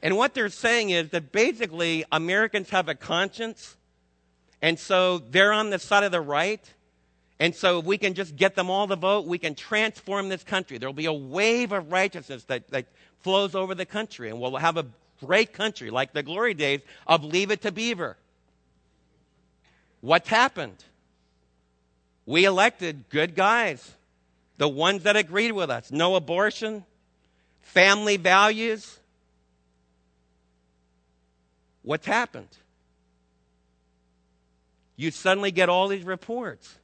And 0.00 0.16
what 0.16 0.34
they're 0.34 0.48
saying 0.50 0.90
is 0.90 1.10
that 1.10 1.32
basically 1.32 2.04
Americans 2.12 2.70
have 2.70 2.88
a 2.88 2.94
conscience, 2.94 3.76
and 4.62 4.78
so 4.78 5.18
they're 5.18 5.52
on 5.52 5.70
the 5.70 5.80
side 5.80 6.04
of 6.04 6.12
the 6.12 6.20
right, 6.20 6.62
and 7.40 7.54
so 7.54 7.78
if 7.78 7.84
we 7.84 7.98
can 7.98 8.14
just 8.14 8.36
get 8.36 8.56
them 8.56 8.68
all 8.68 8.88
to 8.88 8.96
vote, 8.96 9.26
we 9.26 9.38
can 9.38 9.54
transform 9.54 10.28
this 10.28 10.42
country. 10.42 10.78
There 10.78 10.88
will 10.88 10.94
be 10.94 11.06
a 11.06 11.12
wave 11.12 11.72
of 11.72 11.92
righteousness 11.92 12.44
that, 12.44 12.68
that 12.70 12.86
flows 13.20 13.54
over 13.54 13.74
the 13.74 13.86
country, 13.86 14.28
and 14.28 14.40
we'll 14.40 14.56
have 14.56 14.76
a 14.76 14.86
great 15.24 15.52
country 15.52 15.90
like 15.90 16.12
the 16.12 16.22
glory 16.22 16.54
days 16.54 16.80
of 17.06 17.22
Leave 17.22 17.50
It 17.50 17.62
to 17.62 17.72
Beaver. 17.72 18.16
What's 20.00 20.28
happened? 20.28 20.84
We 22.26 22.44
elected 22.44 23.08
good 23.08 23.34
guys, 23.34 23.92
the 24.58 24.68
ones 24.68 25.04
that 25.04 25.16
agreed 25.16 25.52
with 25.52 25.70
us. 25.70 25.90
No 25.92 26.16
abortion, 26.16 26.84
family 27.62 28.16
values. 28.16 28.98
What's 31.82 32.06
happened? 32.06 32.48
You 34.96 35.12
suddenly 35.12 35.52
get 35.52 35.68
all 35.68 35.86
these 35.86 36.04
reports 36.04 36.78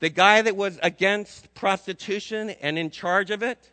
the 0.00 0.08
guy 0.08 0.42
that 0.42 0.56
was 0.56 0.78
against 0.82 1.52
prostitution 1.54 2.50
and 2.50 2.78
in 2.78 2.90
charge 2.90 3.30
of 3.30 3.42
it 3.42 3.70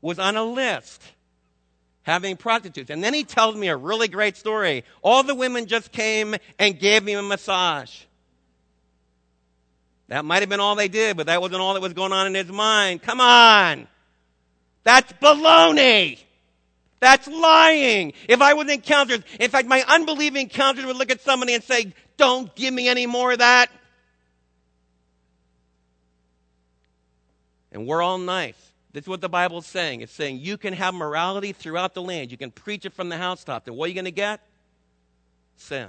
was 0.00 0.18
on 0.18 0.36
a 0.36 0.44
list 0.44 1.02
having 2.02 2.36
prostitutes. 2.36 2.90
And 2.90 3.02
then 3.02 3.14
he 3.14 3.24
tells 3.24 3.56
me 3.56 3.68
a 3.68 3.76
really 3.76 4.08
great 4.08 4.36
story. 4.36 4.84
All 5.00 5.22
the 5.22 5.34
women 5.34 5.66
just 5.66 5.92
came 5.92 6.34
and 6.58 6.78
gave 6.78 7.04
me 7.04 7.12
a 7.12 7.22
massage. 7.22 8.02
That 10.08 10.24
might 10.24 10.40
have 10.40 10.48
been 10.48 10.60
all 10.60 10.74
they 10.74 10.88
did, 10.88 11.16
but 11.16 11.26
that 11.26 11.40
wasn't 11.40 11.60
all 11.60 11.74
that 11.74 11.80
was 11.80 11.94
going 11.94 12.12
on 12.12 12.26
in 12.26 12.34
his 12.34 12.50
mind. 12.50 13.02
Come 13.02 13.20
on. 13.20 13.86
That's 14.84 15.12
baloney. 15.14 16.18
That's 17.00 17.26
lying. 17.28 18.12
If 18.28 18.42
I 18.42 18.54
was 18.54 18.68
in 18.68 18.80
counselors, 18.80 19.22
in 19.40 19.50
fact, 19.50 19.68
my 19.68 19.84
unbelieving 19.88 20.48
counselors 20.48 20.86
would 20.86 20.96
look 20.96 21.10
at 21.10 21.20
somebody 21.20 21.54
and 21.54 21.62
say, 21.62 21.94
don't 22.16 22.54
give 22.54 22.74
me 22.74 22.88
any 22.88 23.06
more 23.06 23.32
of 23.32 23.38
that. 23.38 23.70
And 27.72 27.86
we're 27.86 28.02
all 28.02 28.18
nice. 28.18 28.72
This 28.92 29.04
is 29.04 29.08
what 29.08 29.22
the 29.22 29.28
Bible 29.28 29.58
is 29.58 29.66
saying. 29.66 30.02
It's 30.02 30.12
saying 30.12 30.38
you 30.38 30.58
can 30.58 30.74
have 30.74 30.92
morality 30.92 31.52
throughout 31.52 31.94
the 31.94 32.02
land. 32.02 32.30
You 32.30 32.36
can 32.36 32.50
preach 32.50 32.84
it 32.84 32.92
from 32.92 33.08
the 33.08 33.16
housetop. 33.16 33.64
Then 33.64 33.74
what 33.74 33.86
are 33.86 33.88
you 33.88 33.94
going 33.94 34.04
to 34.04 34.10
get? 34.10 34.40
Sin. 35.56 35.88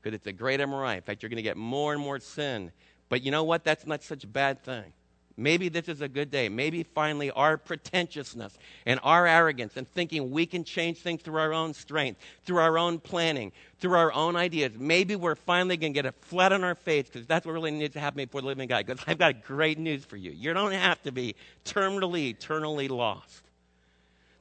Because 0.00 0.14
it's 0.14 0.28
a 0.28 0.32
great 0.32 0.60
MRI. 0.60 0.96
In 0.96 1.02
fact, 1.02 1.22
you're 1.22 1.30
going 1.30 1.36
to 1.36 1.42
get 1.42 1.56
more 1.56 1.92
and 1.92 2.00
more 2.00 2.20
sin. 2.20 2.70
But 3.08 3.22
you 3.22 3.32
know 3.32 3.42
what? 3.42 3.64
That's 3.64 3.86
not 3.86 4.04
such 4.04 4.22
a 4.22 4.28
bad 4.28 4.62
thing. 4.62 4.92
Maybe 5.38 5.68
this 5.68 5.88
is 5.88 6.00
a 6.00 6.08
good 6.08 6.30
day. 6.30 6.48
Maybe 6.48 6.82
finally 6.82 7.30
our 7.30 7.58
pretentiousness 7.58 8.56
and 8.86 8.98
our 9.02 9.26
arrogance 9.26 9.76
and 9.76 9.86
thinking 9.86 10.30
we 10.30 10.46
can 10.46 10.64
change 10.64 10.98
things 10.98 11.20
through 11.20 11.38
our 11.38 11.52
own 11.52 11.74
strength, 11.74 12.20
through 12.44 12.58
our 12.58 12.78
own 12.78 12.98
planning, 12.98 13.52
through 13.78 13.94
our 13.94 14.12
own 14.12 14.34
ideas. 14.34 14.72
Maybe 14.78 15.14
we're 15.14 15.34
finally 15.34 15.76
going 15.76 15.92
to 15.92 16.02
get 16.02 16.06
a 16.06 16.12
flat 16.12 16.52
on 16.52 16.64
our 16.64 16.74
face 16.74 17.06
because 17.06 17.26
that's 17.26 17.44
what 17.44 17.52
really 17.52 17.70
needs 17.70 17.92
to 17.94 18.00
happen 18.00 18.24
before 18.24 18.40
the 18.40 18.46
living 18.46 18.66
God. 18.66 18.86
Because 18.86 19.04
I've 19.06 19.18
got 19.18 19.44
great 19.44 19.78
news 19.78 20.06
for 20.06 20.16
you. 20.16 20.30
You 20.30 20.54
don't 20.54 20.72
have 20.72 21.02
to 21.02 21.12
be 21.12 21.36
terminally, 21.66 22.30
eternally 22.30 22.88
lost. 22.88 23.42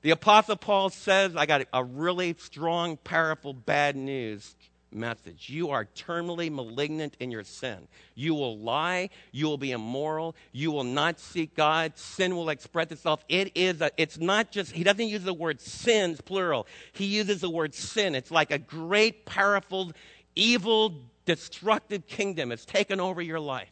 The 0.01 0.11
Apostle 0.11 0.55
Paul 0.55 0.91
says, 0.91 1.35
I 1.35 1.45
got 1.45 1.63
a 1.73 1.83
really 1.83 2.35
strong, 2.37 2.95
powerful 2.97 3.53
bad 3.53 3.97
news 3.97 4.55
message. 4.95 5.49
You 5.49 5.69
are 5.71 5.85
terminally 5.85 6.51
malignant 6.51 7.15
in 7.19 7.29
your 7.29 7.43
sin. 7.43 7.87
You 8.15 8.33
will 8.33 8.57
lie. 8.57 9.09
You 9.31 9.45
will 9.45 9.57
be 9.57 9.71
immoral. 9.71 10.35
You 10.51 10.71
will 10.71 10.83
not 10.83 11.19
seek 11.19 11.55
God. 11.55 11.97
Sin 11.97 12.35
will 12.35 12.49
express 12.49 12.91
itself. 12.91 13.23
It 13.29 13.51
is 13.55 13.81
a, 13.81 13.91
it's 13.97 14.17
not 14.17 14.51
just, 14.51 14.71
he 14.71 14.83
doesn't 14.83 15.07
use 15.07 15.23
the 15.23 15.33
word 15.33 15.61
sins, 15.61 16.21
plural. 16.21 16.67
He 16.93 17.05
uses 17.05 17.41
the 17.41 17.49
word 17.49 17.73
sin. 17.73 18.15
It's 18.15 18.31
like 18.31 18.51
a 18.51 18.57
great, 18.57 19.25
powerful, 19.25 19.91
evil, 20.35 20.93
destructive 21.25 22.07
kingdom. 22.07 22.51
It's 22.51 22.65
taken 22.65 22.99
over 22.99 23.21
your 23.21 23.39
life. 23.39 23.69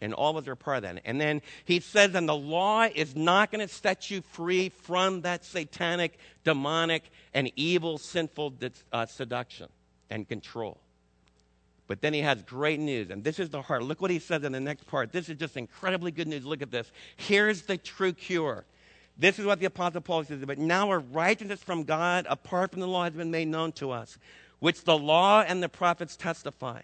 And 0.00 0.14
all 0.14 0.30
of 0.30 0.44
us 0.44 0.48
are 0.48 0.54
part 0.54 0.78
of 0.78 0.82
that. 0.84 1.02
And 1.04 1.20
then 1.20 1.42
he 1.64 1.80
says, 1.80 2.14
and 2.14 2.28
the 2.28 2.36
law 2.36 2.84
is 2.84 3.16
not 3.16 3.50
going 3.50 3.66
to 3.66 3.72
set 3.72 4.10
you 4.10 4.22
free 4.22 4.68
from 4.68 5.22
that 5.22 5.44
satanic, 5.44 6.18
demonic, 6.44 7.10
and 7.34 7.50
evil, 7.56 7.98
sinful 7.98 8.54
uh, 8.92 9.06
seduction 9.06 9.68
and 10.10 10.28
control. 10.28 10.78
But 11.86 12.02
then 12.02 12.12
he 12.12 12.20
has 12.20 12.42
great 12.42 12.78
news, 12.78 13.10
and 13.10 13.24
this 13.24 13.38
is 13.38 13.48
the 13.48 13.62
heart. 13.62 13.82
Look 13.82 14.02
what 14.02 14.10
he 14.10 14.18
says 14.18 14.44
in 14.44 14.52
the 14.52 14.60
next 14.60 14.86
part. 14.86 15.10
This 15.10 15.28
is 15.30 15.38
just 15.38 15.56
incredibly 15.56 16.10
good 16.10 16.28
news. 16.28 16.44
Look 16.44 16.60
at 16.60 16.70
this. 16.70 16.92
Here's 17.16 17.62
the 17.62 17.78
true 17.78 18.12
cure. 18.12 18.66
This 19.16 19.38
is 19.38 19.46
what 19.46 19.58
the 19.58 19.66
Apostle 19.66 20.02
Paul 20.02 20.22
says. 20.24 20.44
But 20.44 20.58
now 20.58 20.92
a 20.92 20.98
righteousness 20.98 21.62
from 21.62 21.84
God 21.84 22.26
apart 22.28 22.72
from 22.72 22.80
the 22.80 22.86
law 22.86 23.04
has 23.04 23.14
been 23.14 23.30
made 23.30 23.48
known 23.48 23.72
to 23.72 23.90
us, 23.90 24.18
which 24.58 24.84
the 24.84 24.98
law 24.98 25.40
and 25.40 25.62
the 25.62 25.68
prophets 25.68 26.14
testify. 26.14 26.82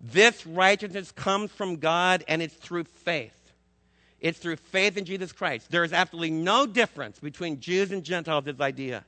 This 0.00 0.44
righteousness 0.44 1.12
comes 1.12 1.52
from 1.52 1.76
God, 1.76 2.24
and 2.26 2.42
it's 2.42 2.54
through 2.54 2.84
faith. 2.84 3.38
It's 4.20 4.38
through 4.40 4.56
faith 4.56 4.96
in 4.96 5.04
Jesus 5.04 5.30
Christ. 5.30 5.70
There 5.70 5.84
is 5.84 5.92
absolutely 5.92 6.32
no 6.32 6.66
difference 6.66 7.20
between 7.20 7.60
Jews 7.60 7.92
and 7.92 8.02
Gentiles, 8.02 8.44
this 8.44 8.60
idea. 8.60 9.04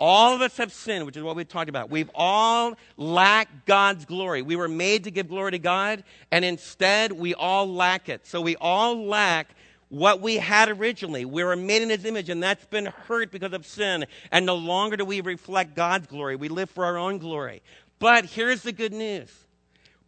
All 0.00 0.34
of 0.34 0.40
us 0.40 0.56
have 0.56 0.72
sinned, 0.72 1.04
which 1.04 1.18
is 1.18 1.22
what 1.22 1.36
we 1.36 1.44
talked 1.44 1.68
about. 1.68 1.90
We've 1.90 2.10
all 2.14 2.74
lacked 2.96 3.66
God's 3.66 4.06
glory. 4.06 4.40
We 4.40 4.56
were 4.56 4.66
made 4.68 5.04
to 5.04 5.10
give 5.10 5.28
glory 5.28 5.50
to 5.50 5.58
God, 5.58 6.04
and 6.32 6.42
instead 6.42 7.12
we 7.12 7.34
all 7.34 7.72
lack 7.72 8.08
it. 8.08 8.26
So 8.26 8.40
we 8.40 8.56
all 8.56 9.06
lack 9.06 9.54
what 9.90 10.22
we 10.22 10.36
had 10.36 10.70
originally. 10.70 11.26
We 11.26 11.44
were 11.44 11.54
made 11.54 11.82
in 11.82 11.90
His 11.90 12.06
image, 12.06 12.30
and 12.30 12.42
that's 12.42 12.64
been 12.64 12.86
hurt 12.86 13.30
because 13.30 13.52
of 13.52 13.66
sin. 13.66 14.06
And 14.32 14.46
no 14.46 14.54
longer 14.54 14.96
do 14.96 15.04
we 15.04 15.20
reflect 15.20 15.76
God's 15.76 16.06
glory. 16.06 16.34
We 16.34 16.48
live 16.48 16.70
for 16.70 16.86
our 16.86 16.96
own 16.96 17.18
glory. 17.18 17.60
But 17.98 18.24
here's 18.24 18.62
the 18.62 18.72
good 18.72 18.94
news. 18.94 19.30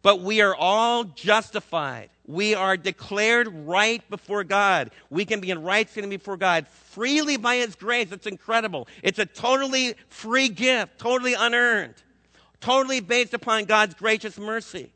But 0.01 0.21
we 0.21 0.41
are 0.41 0.55
all 0.55 1.03
justified. 1.03 2.09
We 2.25 2.55
are 2.55 2.77
declared 2.77 3.49
right 3.49 4.07
before 4.09 4.43
God. 4.43 4.91
We 5.09 5.25
can 5.25 5.41
be 5.41 5.51
in 5.51 5.61
right 5.61 5.89
standing 5.89 6.09
before 6.09 6.37
God 6.37 6.67
freely 6.67 7.37
by 7.37 7.57
His 7.57 7.75
grace. 7.75 8.11
It's 8.11 8.27
incredible. 8.27 8.87
It's 9.01 9.19
a 9.19 9.25
totally 9.25 9.95
free 10.07 10.47
gift, 10.47 10.99
totally 10.99 11.33
unearned, 11.33 11.95
totally 12.61 13.01
based 13.01 13.33
upon 13.33 13.65
God's 13.65 13.93
gracious 13.93 14.37
mercy. 14.37 14.91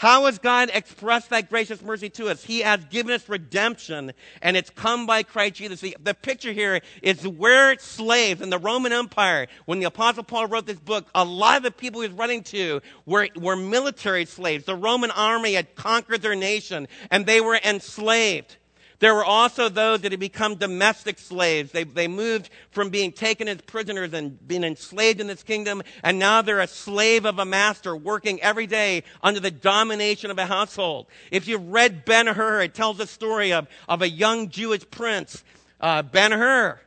How 0.00 0.24
has 0.24 0.38
God 0.38 0.70
expressed 0.72 1.28
that 1.28 1.50
gracious 1.50 1.82
mercy 1.82 2.08
to 2.08 2.30
us? 2.30 2.42
He 2.42 2.60
has 2.60 2.82
given 2.86 3.12
us 3.12 3.28
redemption, 3.28 4.14
and 4.40 4.56
it's 4.56 4.70
come 4.70 5.04
by 5.04 5.22
Christ 5.22 5.56
Jesus. 5.56 5.82
The, 5.82 5.94
the 6.02 6.14
picture 6.14 6.52
here 6.52 6.80
is 7.02 7.28
where 7.28 7.78
slaves 7.78 8.40
in 8.40 8.48
the 8.48 8.56
Roman 8.56 8.94
Empire, 8.94 9.46
when 9.66 9.78
the 9.78 9.84
Apostle 9.84 10.22
Paul 10.22 10.46
wrote 10.46 10.64
this 10.64 10.80
book, 10.80 11.06
a 11.14 11.22
lot 11.22 11.58
of 11.58 11.64
the 11.64 11.70
people 11.70 12.00
he 12.00 12.08
was 12.08 12.16
writing 12.16 12.42
to 12.44 12.80
were, 13.04 13.28
were 13.36 13.56
military 13.56 14.24
slaves. 14.24 14.64
The 14.64 14.74
Roman 14.74 15.10
army 15.10 15.52
had 15.52 15.74
conquered 15.74 16.22
their 16.22 16.34
nation, 16.34 16.88
and 17.10 17.26
they 17.26 17.42
were 17.42 17.60
enslaved. 17.62 18.56
There 19.00 19.14
were 19.14 19.24
also 19.24 19.68
those 19.68 20.02
that 20.02 20.12
had 20.12 20.20
become 20.20 20.56
domestic 20.56 21.18
slaves. 21.18 21.72
They, 21.72 21.84
they 21.84 22.06
moved 22.06 22.50
from 22.70 22.90
being 22.90 23.12
taken 23.12 23.48
as 23.48 23.60
prisoners 23.62 24.12
and 24.12 24.46
being 24.46 24.62
enslaved 24.62 25.20
in 25.20 25.26
this 25.26 25.42
kingdom, 25.42 25.82
and 26.04 26.18
now 26.18 26.42
they're 26.42 26.60
a 26.60 26.66
slave 26.66 27.24
of 27.24 27.38
a 27.38 27.46
master 27.46 27.96
working 27.96 28.40
every 28.42 28.66
day 28.66 29.02
under 29.22 29.40
the 29.40 29.50
domination 29.50 30.30
of 30.30 30.38
a 30.38 30.46
household. 30.46 31.06
If 31.30 31.48
you've 31.48 31.66
read 31.68 32.04
Ben 32.04 32.26
Hur, 32.26 32.60
it 32.60 32.74
tells 32.74 32.98
the 32.98 33.06
story 33.06 33.52
of, 33.52 33.66
of 33.88 34.02
a 34.02 34.08
young 34.08 34.50
Jewish 34.50 34.88
prince, 34.90 35.44
uh, 35.80 36.02
Ben 36.02 36.32
Hur, 36.32 36.78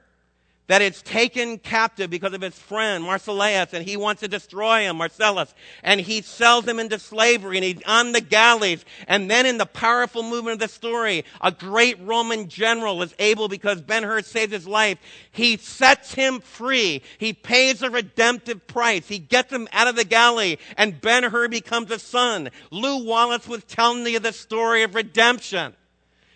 that 0.67 0.81
is 0.81 1.01
taken 1.01 1.57
captive 1.57 2.09
because 2.09 2.33
of 2.33 2.41
his 2.41 2.57
friend 2.57 3.03
Marcellus, 3.03 3.73
and 3.73 3.83
he 3.83 3.97
wants 3.97 4.21
to 4.21 4.27
destroy 4.27 4.81
him, 4.81 4.97
Marcellus, 4.97 5.53
and 5.83 5.99
he 5.99 6.21
sells 6.21 6.65
him 6.65 6.79
into 6.79 6.97
slavery, 6.97 7.57
and 7.57 7.65
he's 7.65 7.83
on 7.85 8.13
the 8.13 8.21
galleys. 8.21 8.85
And 9.07 9.29
then, 9.29 9.45
in 9.45 9.57
the 9.57 9.65
powerful 9.65 10.23
movement 10.23 10.53
of 10.53 10.59
the 10.59 10.73
story, 10.73 11.25
a 11.41 11.51
great 11.51 11.99
Roman 12.01 12.47
general 12.47 13.01
is 13.01 13.13
able, 13.19 13.49
because 13.49 13.81
Ben 13.81 14.03
Hur 14.03 14.21
saves 14.21 14.53
his 14.53 14.67
life, 14.67 14.97
he 15.31 15.57
sets 15.57 16.13
him 16.13 16.39
free. 16.39 17.01
He 17.17 17.33
pays 17.33 17.81
a 17.81 17.89
redemptive 17.89 18.65
price. 18.65 19.07
He 19.07 19.19
gets 19.19 19.51
him 19.51 19.67
out 19.73 19.87
of 19.87 19.95
the 19.95 20.05
galley, 20.05 20.59
and 20.77 21.01
Ben 21.01 21.23
Hur 21.23 21.49
becomes 21.49 21.91
a 21.91 21.99
son. 21.99 22.49
Lew 22.71 23.03
Wallace 23.03 23.47
was 23.47 23.63
telling 23.65 24.07
you 24.07 24.19
the 24.19 24.31
story 24.31 24.83
of 24.83 24.95
redemption. 24.95 25.75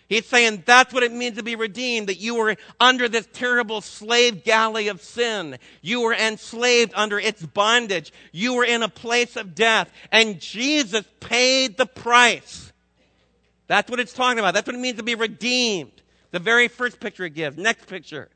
He's 0.08 0.24
saying 0.24 0.62
that's 0.64 0.94
what 0.94 1.02
it 1.02 1.12
means 1.12 1.36
to 1.36 1.42
be 1.42 1.54
redeemed, 1.54 2.08
that 2.08 2.18
you 2.18 2.36
were 2.36 2.56
under 2.80 3.08
this 3.08 3.28
terrible 3.32 3.82
slave 3.82 4.42
galley 4.42 4.88
of 4.88 5.02
sin. 5.02 5.58
You 5.82 6.00
were 6.00 6.14
enslaved 6.14 6.92
under 6.94 7.18
its 7.18 7.44
bondage. 7.44 8.12
You 8.32 8.54
were 8.54 8.64
in 8.64 8.82
a 8.82 8.88
place 8.88 9.36
of 9.36 9.54
death, 9.54 9.92
and 10.10 10.40
Jesus 10.40 11.04
paid 11.20 11.76
the 11.76 11.84
price. 11.84 12.72
That's 13.66 13.90
what 13.90 14.00
it's 14.00 14.14
talking 14.14 14.38
about. 14.38 14.54
That's 14.54 14.66
what 14.66 14.76
it 14.76 14.80
means 14.80 14.96
to 14.96 15.02
be 15.02 15.14
redeemed. 15.14 15.92
The 16.30 16.38
very 16.38 16.68
first 16.68 17.00
picture 17.00 17.26
it 17.26 17.34
gives. 17.34 17.58
Next 17.58 17.86
picture. 17.86 18.30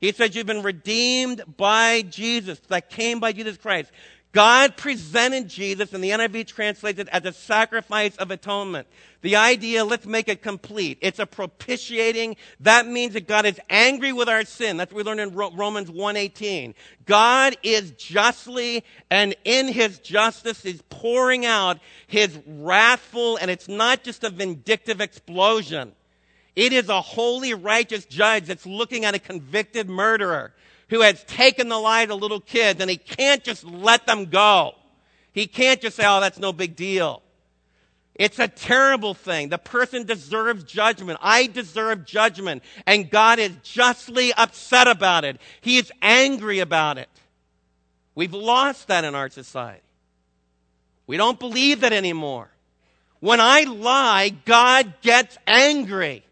He 0.00 0.12
says 0.12 0.34
you've 0.34 0.46
been 0.46 0.62
redeemed 0.62 1.42
by 1.56 2.02
Jesus, 2.02 2.58
that 2.68 2.88
came 2.88 3.20
by 3.20 3.32
Jesus 3.32 3.56
Christ. 3.58 3.90
God 4.32 4.76
presented 4.76 5.48
Jesus, 5.48 5.94
and 5.94 6.04
the 6.04 6.10
NIV 6.10 6.46
translates 6.46 6.98
it 6.98 7.08
as 7.08 7.24
a 7.24 7.32
sacrifice 7.32 8.14
of 8.16 8.30
atonement. 8.30 8.86
The 9.22 9.36
idea, 9.36 9.84
let's 9.84 10.06
make 10.06 10.28
it 10.28 10.42
complete. 10.42 10.98
It's 11.00 11.18
a 11.18 11.26
propitiating. 11.26 12.36
That 12.60 12.86
means 12.86 13.14
that 13.14 13.26
God 13.26 13.46
is 13.46 13.58
angry 13.70 14.12
with 14.12 14.28
our 14.28 14.44
sin. 14.44 14.76
That's 14.76 14.92
what 14.92 15.04
we 15.04 15.10
learn 15.10 15.18
in 15.18 15.34
Romans 15.34 15.90
1.18. 15.90 16.74
God 17.06 17.56
is 17.62 17.90
justly 17.92 18.84
and 19.10 19.34
in 19.44 19.66
his 19.68 19.98
justice 19.98 20.64
is 20.64 20.82
pouring 20.90 21.46
out 21.46 21.78
his 22.06 22.38
wrathful, 22.46 23.38
and 23.38 23.50
it's 23.50 23.66
not 23.66 24.04
just 24.04 24.24
a 24.24 24.30
vindictive 24.30 25.00
explosion. 25.00 25.92
It 26.54 26.72
is 26.72 26.88
a 26.88 27.00
holy, 27.00 27.54
righteous 27.54 28.04
judge 28.04 28.46
that's 28.46 28.66
looking 28.66 29.04
at 29.04 29.14
a 29.14 29.18
convicted 29.18 29.88
murderer 29.88 30.52
who 30.88 31.00
has 31.02 31.22
taken 31.24 31.68
the 31.68 31.78
lives 31.78 32.10
of 32.12 32.20
little 32.20 32.40
kids 32.40 32.80
and 32.80 32.90
he 32.90 32.96
can't 32.96 33.44
just 33.44 33.64
let 33.64 34.06
them 34.06 34.26
go. 34.26 34.74
He 35.32 35.46
can't 35.46 35.80
just 35.80 35.96
say, 35.96 36.04
oh, 36.06 36.20
that's 36.20 36.38
no 36.38 36.52
big 36.52 36.76
deal. 36.76 37.22
It's 38.14 38.40
a 38.40 38.48
terrible 38.48 39.14
thing. 39.14 39.48
The 39.48 39.58
person 39.58 40.04
deserves 40.04 40.64
judgment. 40.64 41.20
I 41.22 41.46
deserve 41.46 42.04
judgment. 42.04 42.64
And 42.84 43.08
God 43.08 43.38
is 43.38 43.52
justly 43.62 44.32
upset 44.32 44.88
about 44.88 45.24
it. 45.24 45.40
He 45.60 45.76
is 45.76 45.92
angry 46.02 46.58
about 46.58 46.98
it. 46.98 47.08
We've 48.16 48.34
lost 48.34 48.88
that 48.88 49.04
in 49.04 49.14
our 49.14 49.30
society. 49.30 49.82
We 51.06 51.16
don't 51.16 51.38
believe 51.38 51.82
that 51.82 51.92
anymore. 51.92 52.50
When 53.20 53.40
I 53.40 53.62
lie, 53.62 54.30
God 54.44 54.94
gets 55.00 55.38
angry 55.46 56.24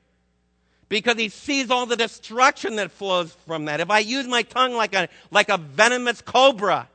because 0.88 1.16
he 1.16 1.28
sees 1.28 1.70
all 1.70 1.86
the 1.86 1.96
destruction 1.96 2.76
that 2.76 2.90
flows 2.90 3.32
from 3.46 3.64
that. 3.64 3.80
If 3.80 3.90
I 3.90 4.00
use 4.00 4.26
my 4.26 4.42
tongue 4.42 4.74
like 4.74 4.94
a, 4.94 5.08
like 5.30 5.48
a 5.48 5.58
venomous 5.58 6.20
cobra, 6.20 6.88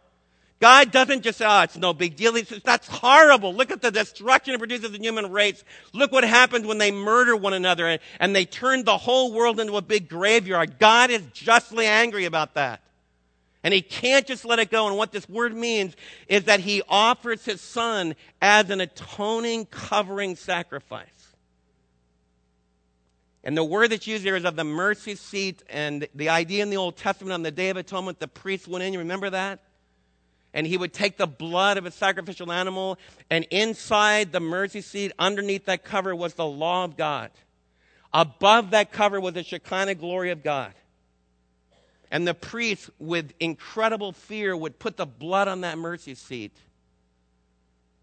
God 0.62 0.92
doesn't 0.92 1.24
just 1.24 1.40
say, 1.40 1.46
oh, 1.48 1.62
it's 1.64 1.76
no 1.76 1.92
big 1.92 2.16
deal. 2.16 2.36
He 2.36 2.44
says, 2.44 2.62
that's 2.64 2.88
horrible. 2.88 3.54
Look 3.54 3.72
at 3.72 3.82
the 3.82 3.92
destruction 3.92 4.54
it 4.54 4.60
produces 4.60 4.94
in 4.94 5.04
human 5.04 5.32
race. 5.32 5.64
Look 5.92 6.12
what 6.12 6.24
happens 6.24 6.68
when 6.68 6.78
they 6.78 6.92
murder 6.92 7.36
one 7.36 7.54
another 7.54 7.88
and, 7.88 8.00
and 8.20 8.36
they 8.36 8.46
turn 8.46 8.84
the 8.84 8.98
whole 8.98 9.34
world 9.34 9.60
into 9.60 9.76
a 9.76 9.82
big 9.82 10.08
graveyard. 10.08 10.78
God 10.78 11.10
is 11.10 11.24
justly 11.34 11.88
angry 11.88 12.26
about 12.26 12.54
that. 12.54 12.82
And 13.64 13.74
he 13.74 13.82
can't 13.82 14.26
just 14.26 14.46
let 14.46 14.60
it 14.60 14.70
go. 14.70 14.88
And 14.88 14.98
what 14.98 15.12
this 15.12 15.28
word 15.28 15.56
means 15.56 15.96
is 16.28 16.44
that 16.46 16.60
he 16.60 16.84
offers 16.88 17.44
his 17.44 17.62
son 17.62 18.16
as 18.42 18.70
an 18.70 18.82
atoning, 18.82 19.66
covering 19.66 20.36
sacrifice. 20.36 21.21
And 23.44 23.58
the 23.58 23.64
word 23.64 23.92
that's 23.92 24.06
used 24.06 24.24
there 24.24 24.36
is 24.36 24.46
of 24.46 24.56
the 24.56 24.64
mercy 24.64 25.16
seat. 25.16 25.64
And 25.70 26.08
the 26.14 26.30
idea 26.30 26.62
in 26.62 26.70
the 26.70 26.78
Old 26.78 26.98
Testament 26.98 27.34
on 27.34 27.42
the 27.42 27.52
Day 27.52 27.70
of 27.70 27.78
Atonement, 27.78 28.20
the 28.20 28.28
priest 28.28 28.68
went 28.68 28.84
in. 28.84 28.94
You 28.94 29.00
remember 29.00 29.30
that? 29.32 29.60
And 30.54 30.68
he 30.68 30.78
would 30.78 30.94
take 30.94 31.18
the 31.18 31.28
blood 31.28 31.78
of 31.78 31.86
a 31.86 31.92
sacrificial 31.92 32.52
animal, 32.52 33.00
and 33.30 33.46
inside 33.52 34.34
the 34.34 34.42
mercy 34.42 34.82
seat, 34.82 35.14
underneath 35.18 35.66
that 35.66 35.86
cover, 35.86 36.14
was 36.14 36.34
the 36.34 36.46
law 36.46 36.84
of 36.84 36.98
God. 36.98 37.32
Above 38.14 38.72
that 38.72 38.92
cover 38.92 39.22
was 39.22 39.34
the 39.34 39.44
Shekinah 39.44 39.96
glory 39.96 40.32
of 40.32 40.44
God. 40.44 40.74
And 42.12 42.28
the 42.28 42.34
priest, 42.34 42.90
with 43.00 43.32
incredible 43.40 44.12
fear, 44.12 44.56
would 44.56 44.78
put 44.78 44.98
the 44.98 45.06
blood 45.06 45.48
on 45.48 45.62
that 45.62 45.78
mercy 45.78 46.16
seat. 46.16 46.52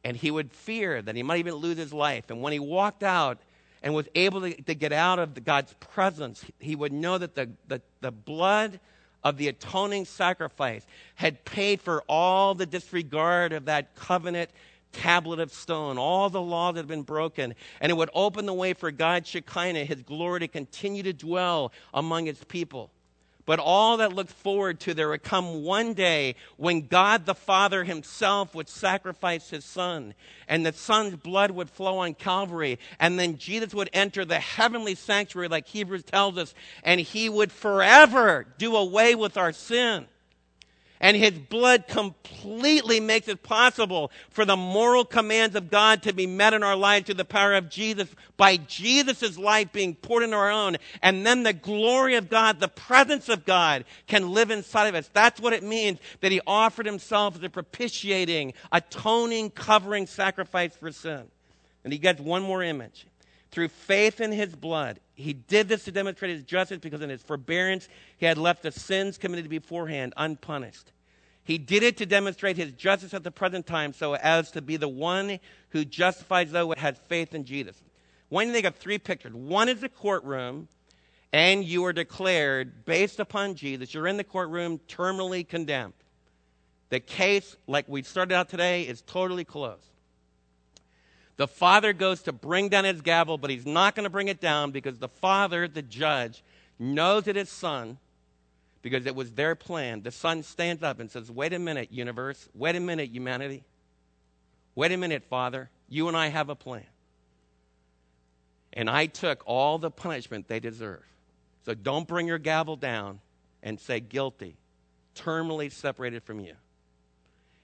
And 0.03 0.17
he 0.17 0.31
would 0.31 0.51
fear 0.51 1.03
that 1.03 1.15
he 1.15 1.23
might 1.23 1.41
even 1.41 1.57
lose 1.57 1.77
his 1.77 1.93
life. 1.93 2.31
And 2.31 2.41
when 2.41 2.55
he 2.55 2.59
walked 2.59 3.03
out, 3.03 3.39
and 3.83 3.95
was 3.95 4.09
able 4.15 4.41
to, 4.43 4.63
to 4.63 4.75
get 4.75 4.93
out 4.93 5.19
of 5.19 5.35
the, 5.35 5.41
God's 5.41 5.75
presence, 5.75 6.45
he 6.59 6.75
would 6.75 6.93
know 6.93 7.19
that 7.19 7.35
the, 7.35 7.51
the, 7.67 7.81
the 8.01 8.11
blood 8.11 8.81
of 9.25 9.37
the 9.37 9.49
atoning 9.49 10.05
sacrifice 10.05 10.87
had 11.15 11.45
paid 11.45 11.81
for 11.81 12.03
all 12.09 12.55
the 12.55 12.67
disregard 12.67 13.53
of 13.53 13.67
that 13.67 13.95
covenant 13.95 14.51
tablet 14.93 15.39
of 15.39 15.53
stone, 15.53 15.99
all 15.99 16.31
the 16.31 16.41
law 16.41 16.73
that 16.73 16.81
had 16.81 16.89
been 16.89 17.03
broken, 17.03 17.55
and 17.81 17.91
it 17.91 17.95
would 17.95 18.11
open 18.15 18.47
the 18.47 18.55
way 18.55 18.73
for 18.73 18.91
God's 18.91 19.29
Shekinah, 19.29 19.85
his 19.85 20.03
glory, 20.03 20.41
to 20.41 20.49
continue 20.49 21.03
to 21.03 21.13
dwell 21.13 21.73
among 21.93 22.27
his 22.27 22.43
people. 22.45 22.91
But 23.49 23.61
all 23.61 23.97
that 23.97 24.13
looked 24.13 24.33
forward 24.33 24.79
to 24.81 24.93
there 24.93 25.09
would 25.09 25.23
come 25.23 25.63
one 25.63 25.95
day 25.95 26.35
when 26.59 26.87
God 26.87 27.25
the 27.25 27.35
Father 27.35 27.83
himself 27.83 28.55
would 28.55 28.69
sacrifice 28.69 29.49
his 29.49 29.65
son, 29.65 30.13
and 30.47 30.67
the 30.67 30.73
son's 30.75 31.17
blood 31.17 31.53
would 31.53 31.71
flow 31.71 31.97
on 31.97 32.13
Calvary, 32.13 32.79
and 33.01 33.19
then 33.19 33.39
Jesus 33.39 33.73
would 33.73 33.89
enter 33.95 34.27
the 34.27 34.39
heavenly 34.39 34.95
sanctuary, 34.95 35.49
like 35.49 35.67
Hebrews 35.67 36.03
tells 36.03 36.37
us, 36.37 36.53
and 36.85 37.01
he 37.01 37.31
would 37.31 37.51
forever 37.51 38.47
do 38.59 38.77
away 38.77 39.15
with 39.15 39.39
our 39.39 39.53
sin. 39.53 40.09
And 41.01 41.17
his 41.17 41.33
blood 41.33 41.87
completely 41.87 42.99
makes 42.99 43.29
it 43.29 43.43
possible 43.43 44.11
for 44.31 44.45
the 44.45 44.57
moral 44.57 45.05
commands 45.05 45.55
of 45.55 45.71
God 45.71 46.03
to 46.03 46.13
be 46.13 46.27
met 46.27 46.55
in 46.55 46.63
our 46.63 46.75
lives 46.75 47.07
through 47.07 47.15
the 47.15 47.25
power 47.25 47.55
of 47.55 47.69
Jesus, 47.69 48.09
by 48.37 48.57
Jesus' 48.57 49.39
life 49.39 49.73
being 49.73 49.95
poured 49.95 50.25
into 50.25 50.37
our 50.37 50.51
own. 50.51 50.77
And 51.03 51.25
then 51.25 51.45
the 51.45 51.53
glory 51.53 52.17
of 52.17 52.29
God, 52.29 52.59
the 52.59 52.69
presence 52.69 53.29
of 53.29 53.45
God, 53.45 53.85
can 54.07 54.33
live 54.33 54.51
inside 54.51 54.89
of 54.89 54.95
us. 54.97 55.09
That's 55.13 55.41
what 55.41 55.53
it 55.53 55.63
means 55.63 56.01
that 56.21 56.33
he 56.33 56.41
offered 56.47 56.87
himself 56.87 57.37
as 57.37 57.43
a 57.43 57.49
propitiating, 57.49 58.55
atoning, 58.73 59.51
covering 59.51 60.07
sacrifice 60.07 60.77
for 60.77 60.91
sin. 60.91 61.25
And 61.85 61.93
he 61.93 61.99
gets 61.99 62.21
one 62.21 62.43
more 62.43 62.63
image. 62.63 63.07
Through 63.51 63.69
faith 63.69 64.21
in 64.21 64.33
his 64.33 64.55
blood, 64.55 65.01
he 65.19 65.33
did 65.33 65.69
this 65.69 65.85
to 65.85 65.93
demonstrate 65.93 66.31
his 66.31 66.45
justice 66.45 66.79
because 66.79 67.03
in 67.03 67.11
his 67.11 67.23
forbearance 67.23 67.89
he 68.19 68.27
had 68.27 68.39
left 68.39 68.63
the 68.63 68.71
sins 68.71 69.19
committed 69.19 69.49
beforehand 69.51 70.15
unpunished. 70.17 70.93
He 71.43 71.59
did 71.59 71.83
it 71.83 71.97
to 71.97 72.07
demonstrate 72.07 72.57
his 72.57 72.73
justice 72.73 73.13
at 73.13 73.25
the 73.25 73.33
present 73.33 73.67
time 73.67 73.93
so 73.93 74.15
as 74.15 74.53
to 74.53 74.63
be 74.63 74.77
the 74.77 74.89
one 74.89 75.41
who 75.71 75.85
justifies 75.85 76.53
those 76.53 76.67
who 76.67 76.81
have 76.81 76.99
faith 77.09 77.35
in 77.35 77.45
Jesus. 77.45 77.83
One, 78.29 78.53
they 78.53 78.63
got 78.63 78.77
three 78.77 78.99
pictures. 78.99 79.35
One 79.35 79.69
is 79.69 79.81
the 79.81 79.89
courtroom, 79.89 80.69
and 81.33 81.65
you 81.65 81.85
are 81.87 81.93
declared, 81.93 82.85
based 82.85 83.19
upon 83.19 83.57
Jesus, 83.57 83.93
you're 83.93 84.07
in 84.07 84.19
the 84.19 84.25
courtroom 84.25 84.79
terminally 84.89 85.47
condemned. 85.47 85.95
The 86.91 87.01
case, 87.01 87.57
like 87.67 87.89
we 87.89 88.03
started 88.03 88.35
out 88.35 88.51
today, 88.51 88.83
is 88.83 89.03
totally 89.03 89.45
closed. 89.45 89.83
The 91.39 91.47
father 91.47 91.93
goes 91.93 92.23
to 92.23 92.33
bring 92.33 92.69
down 92.69 92.85
his 92.85 93.01
gavel, 93.01 93.39
but 93.39 93.49
he's 93.49 93.65
not 93.65 93.95
going 93.95 94.05
to 94.05 94.11
bring 94.11 94.27
it 94.27 94.41
down 94.41 94.73
because 94.73 94.99
the 94.99 95.09
father, 95.09 95.69
the 95.69 95.83
judge, 95.83 96.43
knows 96.81 97.25
that 97.25 97.37
his 97.37 97.49
son, 97.49 97.99
because 98.83 99.07
it 99.07 99.15
was 99.15 99.31
their 99.31 99.55
plan, 99.55 100.03
the 100.03 100.11
son 100.11 100.43
stands 100.43 100.83
up 100.83 100.99
and 100.99 101.09
says, 101.09 101.31
Wait 101.31 101.53
a 101.53 101.59
minute, 101.61 101.93
universe. 101.93 102.49
Wait 102.55 102.75
a 102.75 102.81
minute, 102.81 103.11
humanity. 103.11 103.63
Wait 104.75 104.91
a 104.91 104.97
minute, 104.97 105.23
Father. 105.31 105.71
You 105.89 106.09
and 106.09 106.17
I 106.17 106.27
have 106.27 106.49
a 106.49 106.57
plan. 106.57 106.87
And 108.73 108.91
I 108.91 109.07
took 109.07 109.43
all 109.47 109.79
the 109.79 109.93
punishment 109.93 110.49
they 110.49 110.61
deserve. 110.61 111.05
So 111.65 111.75
don't 111.75 112.07
bring 112.09 112.27
your 112.27 112.39
gavel 112.39 112.75
down 112.75 113.21
and 113.63 113.79
say 113.79 114.01
guilty, 114.01 114.57
terminally 115.15 115.71
separated 115.71 116.25
from 116.25 116.41
you. 116.41 116.55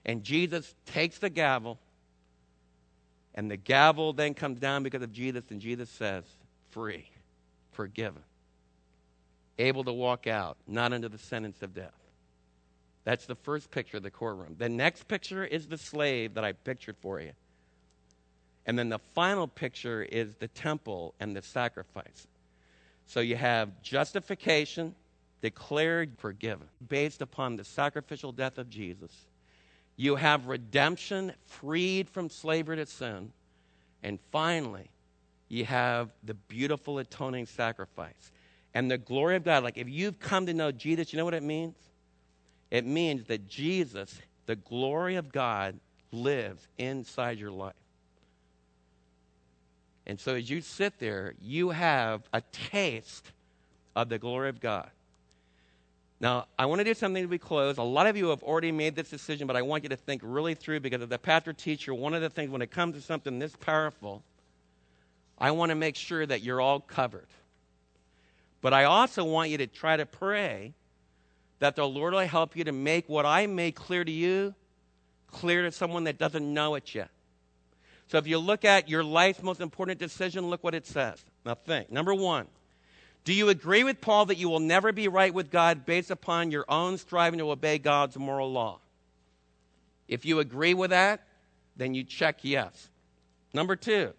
And 0.05 0.22
Jesus 0.22 0.75
takes 0.87 1.18
the 1.18 1.31
gavel 1.31 1.79
and 3.35 3.51
the 3.51 3.57
gavel 3.57 4.12
then 4.12 4.35
comes 4.35 4.61
down 4.61 4.82
because 4.82 5.03
of 5.03 5.12
Jesus, 5.12 5.45
and 5.51 5.61
Jesus 5.61 5.91
says, 5.91 6.24
free, 6.70 7.09
forgiven, 7.72 8.22
able 9.59 9.85
to 9.85 9.93
walk 9.93 10.26
out, 10.26 10.57
not 10.66 10.93
under 10.93 11.09
the 11.09 11.18
sentence 11.18 11.62
of 11.62 11.74
death. 11.74 11.93
That's 13.05 13.26
the 13.26 13.35
first 13.35 13.70
picture 13.70 13.99
of 13.99 14.03
the 14.03 14.11
courtroom. 14.11 14.57
The 14.59 14.68
next 14.68 15.09
picture 15.09 15.45
is 15.45 15.66
the 15.66 15.76
slave 15.76 16.35
that 16.35 16.45
I 16.45 16.53
pictured 16.53 16.97
for 17.03 17.20
you. 17.20 17.32
And 18.66 18.78
then 18.78 18.89
the 18.89 19.01
final 19.14 19.47
picture 19.47 20.03
is 20.03 20.37
the 20.37 20.49
temple 20.49 21.14
and 21.20 21.37
the 21.37 21.43
sacrifice. 21.43 22.26
So 23.07 23.20
you 23.20 23.37
have 23.37 23.82
justification, 23.82 24.95
declared 25.43 26.12
forgiven 26.16 26.68
based 26.89 27.20
upon 27.20 27.57
the 27.57 27.64
sacrificial 27.64 28.32
death 28.32 28.57
of 28.57 28.70
Jesus. 28.70 29.12
You 29.97 30.16
have 30.16 30.47
redemption 30.47 31.32
freed 31.47 32.09
from 32.09 32.28
slavery 32.28 32.76
to 32.76 32.86
sin. 32.86 33.32
And 34.03 34.18
finally, 34.32 34.90
you 35.49 35.64
have 35.64 36.11
the 36.24 36.34
beautiful 36.34 36.99
atoning 36.99 37.47
sacrifice. 37.47 38.32
And 38.74 38.90
the 38.90 38.99
glory 38.99 39.36
of 39.36 39.45
God, 39.45 39.62
like 39.62 39.78
if 39.78 39.88
you've 39.88 40.18
come 40.18 40.47
to 40.47 40.55
know 40.55 40.72
Jesus, 40.72 41.12
you 41.12 41.16
know 41.16 41.24
what 41.24 41.34
it 41.34 41.42
means? 41.42 41.76
It 42.70 42.84
means 42.84 43.24
that 43.28 43.49
Jesus, 43.49 44.20
the 44.47 44.57
glory 44.57 45.14
of 45.14 45.30
God, 45.30 45.78
lives 46.11 46.66
inside 46.76 47.38
your 47.38 47.53
life. 47.53 47.74
And 50.07 50.18
so 50.20 50.34
as 50.34 50.51
you 50.51 50.61
sit 50.61 50.99
there, 50.99 51.34
you 51.40 51.70
have 51.70 52.22
a 52.32 52.42
taste 52.53 53.30
of 53.97 54.09
the 54.09 54.18
glory 54.18 54.49
of 54.49 54.61
God. 54.61 54.90
Now, 56.25 56.47
I 56.59 56.64
want 56.64 56.79
to 56.79 56.85
do 56.85 56.95
something 56.95 57.22
to 57.22 57.29
be 57.29 57.37
closed. 57.37 57.77
A 57.79 57.83
lot 57.83 58.07
of 58.07 58.16
you 58.16 58.29
have 58.29 58.43
already 58.43 58.72
made 58.72 58.97
this 58.97 59.11
decision, 59.11 59.47
but 59.47 59.57
I 59.57 59.61
want 59.61 59.83
you 59.83 59.91
to 59.91 59.97
think 59.97 60.22
really 60.25 60.55
through 60.55 60.81
because 60.81 61.03
as 61.03 61.11
a 61.11 61.18
pastor 61.18 61.53
teacher, 61.53 61.93
one 61.93 62.14
of 62.14 62.22
the 62.22 62.31
things 62.31 62.49
when 62.49 62.62
it 62.62 62.70
comes 62.70 62.95
to 62.95 63.03
something 63.03 63.39
this 63.39 63.55
powerful, 63.55 64.22
I 65.37 65.51
want 65.51 65.68
to 65.68 65.75
make 65.75 65.97
sure 65.97 66.25
that 66.25 66.41
you're 66.41 66.62
all 66.62 66.81
covered. 66.81 67.27
But 68.62 68.72
I 68.72 68.85
also 68.85 69.22
want 69.22 69.51
you 69.51 69.59
to 69.59 69.66
try 69.66 69.99
to 69.99 70.07
pray 70.07 70.72
that 71.59 71.77
the 71.77 71.87
Lord 71.87 72.14
will 72.14 72.20
help 72.20 72.57
you 72.57 72.64
to 72.64 72.72
make 72.72 73.07
what 73.07 73.27
I 73.27 73.47
made 73.47 73.75
clear 73.75 74.03
to 74.03 74.11
you 74.11 74.55
clear 75.27 75.64
to 75.64 75.72
someone 75.72 76.05
that 76.05 76.16
doesn't 76.16 76.55
know 76.55 76.75
it 76.75 76.95
yet. 76.95 77.11
So 78.09 78.16
if 78.16 78.27
you 78.27 78.39
look 78.39 78.64
at 78.64 78.89
your 78.89 79.05
life's 79.05 79.43
most 79.43 79.61
important 79.61 79.99
decision, 79.99 80.49
look 80.49 80.64
what 80.64 80.75
it 80.75 80.87
says. 80.87 81.22
Now 81.45 81.55
think. 81.55 81.93
Number 81.93 82.14
one, 82.14 82.47
do 83.25 83.33
you 83.33 83.49
agree 83.49 83.85
with 83.85 84.01
Paul 84.01 84.27
that 84.27 84.37
you 84.37 84.49
will 84.49 84.61
never 84.61 84.93
be 84.93 85.09
right 85.09 85.33
with 85.33 85.51
God 85.51 85.87
based 85.87 86.11
upon 86.11 86.51
your 86.51 86.66
own 86.68 86.99
striving 86.99 87.39
to 87.39 87.51
obey 87.51 87.79
God's 87.79 88.18
moral 88.18 88.53
law? 88.53 88.81
If 90.07 90.27
you 90.27 90.41
agree 90.41 90.75
with 90.75 90.91
that, 90.91 91.27
then 91.77 91.95
you 91.95 92.05
check 92.05 92.41
yes. 92.43 92.91
Number 93.55 93.77
two, 93.77 94.12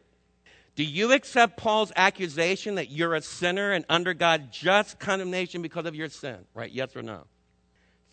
do 0.75 0.83
you 0.83 1.13
accept 1.13 1.57
Paul's 1.57 1.91
accusation 1.95 2.75
that 2.75 2.89
you're 2.89 3.13
a 3.13 3.21
sinner 3.21 3.71
and 3.71 3.85
under 3.87 4.13
God's 4.13 4.57
just 4.57 4.99
condemnation 4.99 5.61
because 5.61 5.85
of 5.85 5.95
your 5.95 6.09
sin? 6.09 6.39
Right? 6.55 6.71
Yes 6.71 6.95
or 6.95 7.03
no? 7.03 7.25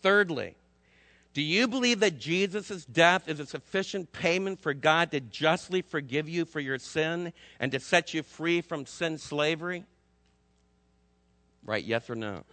Thirdly, 0.01 0.55
do 1.33 1.41
you 1.41 1.67
believe 1.67 2.01
that 2.01 2.19
Jesus' 2.19 2.85
death 2.85 3.27
is 3.27 3.39
a 3.39 3.47
sufficient 3.47 4.11
payment 4.11 4.61
for 4.61 4.75
God 4.75 5.09
to 5.11 5.19
justly 5.19 5.81
forgive 5.81 6.29
you 6.29 6.45
for 6.45 6.59
your 6.59 6.77
sin 6.77 7.33
and 7.59 7.71
to 7.71 7.79
set 7.79 8.13
you 8.13 8.21
free 8.21 8.61
from 8.61 8.85
sin 8.85 9.17
slavery? 9.17 9.85
Right? 11.65 11.83
Yes 11.83 12.09
or 12.09 12.15
no? 12.15 12.43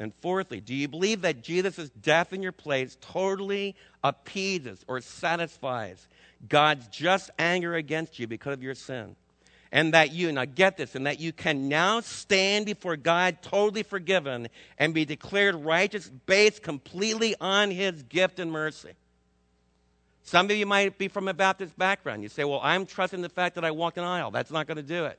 And 0.00 0.14
fourthly, 0.20 0.60
do 0.60 0.74
you 0.74 0.86
believe 0.86 1.22
that 1.22 1.42
Jesus' 1.42 1.90
death 1.90 2.32
in 2.32 2.42
your 2.42 2.52
place 2.52 2.96
totally 3.00 3.74
appeases 4.04 4.84
or 4.86 5.00
satisfies 5.00 6.06
God's 6.48 6.86
just 6.88 7.30
anger 7.38 7.74
against 7.74 8.18
you 8.18 8.26
because 8.28 8.54
of 8.54 8.62
your 8.62 8.76
sin? 8.76 9.16
And 9.70 9.92
that 9.92 10.12
you, 10.12 10.32
now 10.32 10.46
get 10.46 10.78
this, 10.78 10.94
and 10.94 11.06
that 11.06 11.20
you 11.20 11.30
can 11.32 11.68
now 11.68 12.00
stand 12.00 12.64
before 12.64 12.96
God 12.96 13.42
totally 13.42 13.82
forgiven 13.82 14.48
and 14.78 14.94
be 14.94 15.04
declared 15.04 15.56
righteous 15.56 16.08
based 16.24 16.62
completely 16.62 17.34
on 17.38 17.70
His 17.70 18.02
gift 18.04 18.38
and 18.38 18.50
mercy. 18.50 18.92
Some 20.22 20.46
of 20.46 20.56
you 20.56 20.64
might 20.64 20.96
be 20.96 21.08
from 21.08 21.28
a 21.28 21.34
Baptist 21.34 21.76
background. 21.76 22.22
You 22.22 22.30
say, 22.30 22.44
Well, 22.44 22.60
I'm 22.62 22.86
trusting 22.86 23.20
the 23.20 23.28
fact 23.28 23.56
that 23.56 23.64
I 23.64 23.72
walked 23.72 23.98
an 23.98 24.04
aisle. 24.04 24.30
That's 24.30 24.50
not 24.50 24.66
going 24.66 24.76
to 24.76 24.82
do 24.82 25.04
it. 25.04 25.18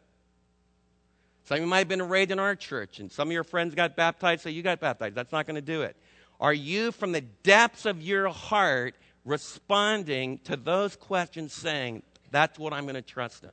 Some 1.50 1.56
of 1.56 1.62
you 1.62 1.68
might 1.68 1.80
have 1.80 1.88
been 1.88 2.08
raised 2.08 2.30
in 2.30 2.38
our 2.38 2.56
church, 2.56 3.00
and 3.00 3.12
some 3.12 3.30
of 3.30 3.32
your 3.32 3.44
friends 3.44 3.74
got 3.74 3.96
baptized, 3.96 4.44
so 4.44 4.50
you 4.50 4.62
got 4.62 4.80
baptized. 4.80 5.16
That's 5.16 5.32
not 5.32 5.48
going 5.48 5.56
to 5.56 5.64
do 5.64 5.82
it. 5.82 5.96
Are 6.40 6.54
you, 6.54 6.92
from 6.92 7.12
the 7.12 7.22
depths 7.22 7.88
of 7.88 8.04
your 8.04 8.30
heart, 8.30 8.94
responding 9.26 10.38
to 10.44 10.56
those 10.56 10.96
questions 10.96 11.52
saying, 11.52 12.04
That's 12.30 12.60
what 12.60 12.72
I'm 12.72 12.84
going 12.84 12.94
to 12.94 13.02
trust 13.02 13.46
in? 13.46 13.50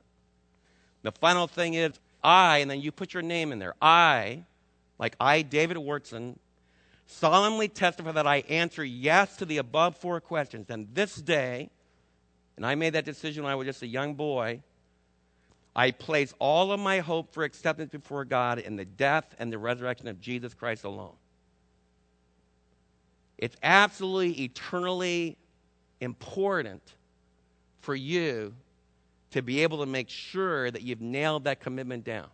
The 1.01 1.11
final 1.11 1.47
thing 1.47 1.73
is, 1.73 1.99
I, 2.23 2.59
and 2.59 2.69
then 2.69 2.81
you 2.81 2.91
put 2.91 3.15
your 3.15 3.23
name 3.23 3.51
in 3.51 3.57
there. 3.57 3.73
I, 3.81 4.43
like 4.99 5.15
I, 5.19 5.41
David 5.41 5.77
Wyrtzen, 5.77 6.35
solemnly 7.07 7.67
testify 7.67 8.11
that 8.11 8.27
I 8.27 8.43
answer 8.47 8.83
yes 8.83 9.37
to 9.37 9.45
the 9.45 9.57
above 9.57 9.97
four 9.97 10.21
questions. 10.21 10.69
And 10.69 10.87
this 10.93 11.15
day, 11.15 11.71
and 12.57 12.63
I 12.63 12.75
made 12.75 12.93
that 12.93 13.05
decision 13.05 13.41
when 13.41 13.51
I 13.51 13.55
was 13.55 13.65
just 13.65 13.81
a 13.81 13.87
young 13.87 14.13
boy, 14.13 14.61
I 15.77 15.91
place 15.91 16.33
all 16.39 16.71
of 16.71 16.79
my 16.79 16.99
hope 16.99 17.31
for 17.31 17.43
acceptance 17.43 17.91
before 17.91 18.25
God 18.25 18.57
in 18.57 18.75
the 18.75 18.83
death 18.83 19.35
and 19.37 19.53
the 19.53 19.59
resurrection 19.59 20.07
of 20.07 20.19
Jesus 20.19 20.55
Christ 20.55 20.83
alone. 20.83 21.13
It's 23.37 23.55
absolutely 23.61 24.43
eternally 24.43 25.37
important 26.01 26.81
for 27.81 27.93
you 27.93 28.55
to 29.31 29.43
be 29.43 29.61
able 29.61 29.77
to 29.79 29.85
make 29.85 30.09
sure 30.09 30.71
that 30.71 30.81
you've 30.81 31.01
nailed 31.01 31.43
that 31.43 31.59
commitment 31.59 32.03
down. 32.03 32.27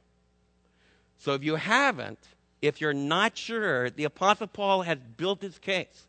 So 1.18 1.34
if 1.34 1.44
you 1.44 1.56
haven't, 1.56 2.20
if 2.62 2.80
you're 2.80 2.94
not 2.94 3.38
sure, 3.38 3.90
the 3.90 4.06
Apostle 4.06 4.48
Paul 4.48 4.84
has 4.84 5.00
built 5.18 5.42
his 5.42 5.60
case. 5.60 6.08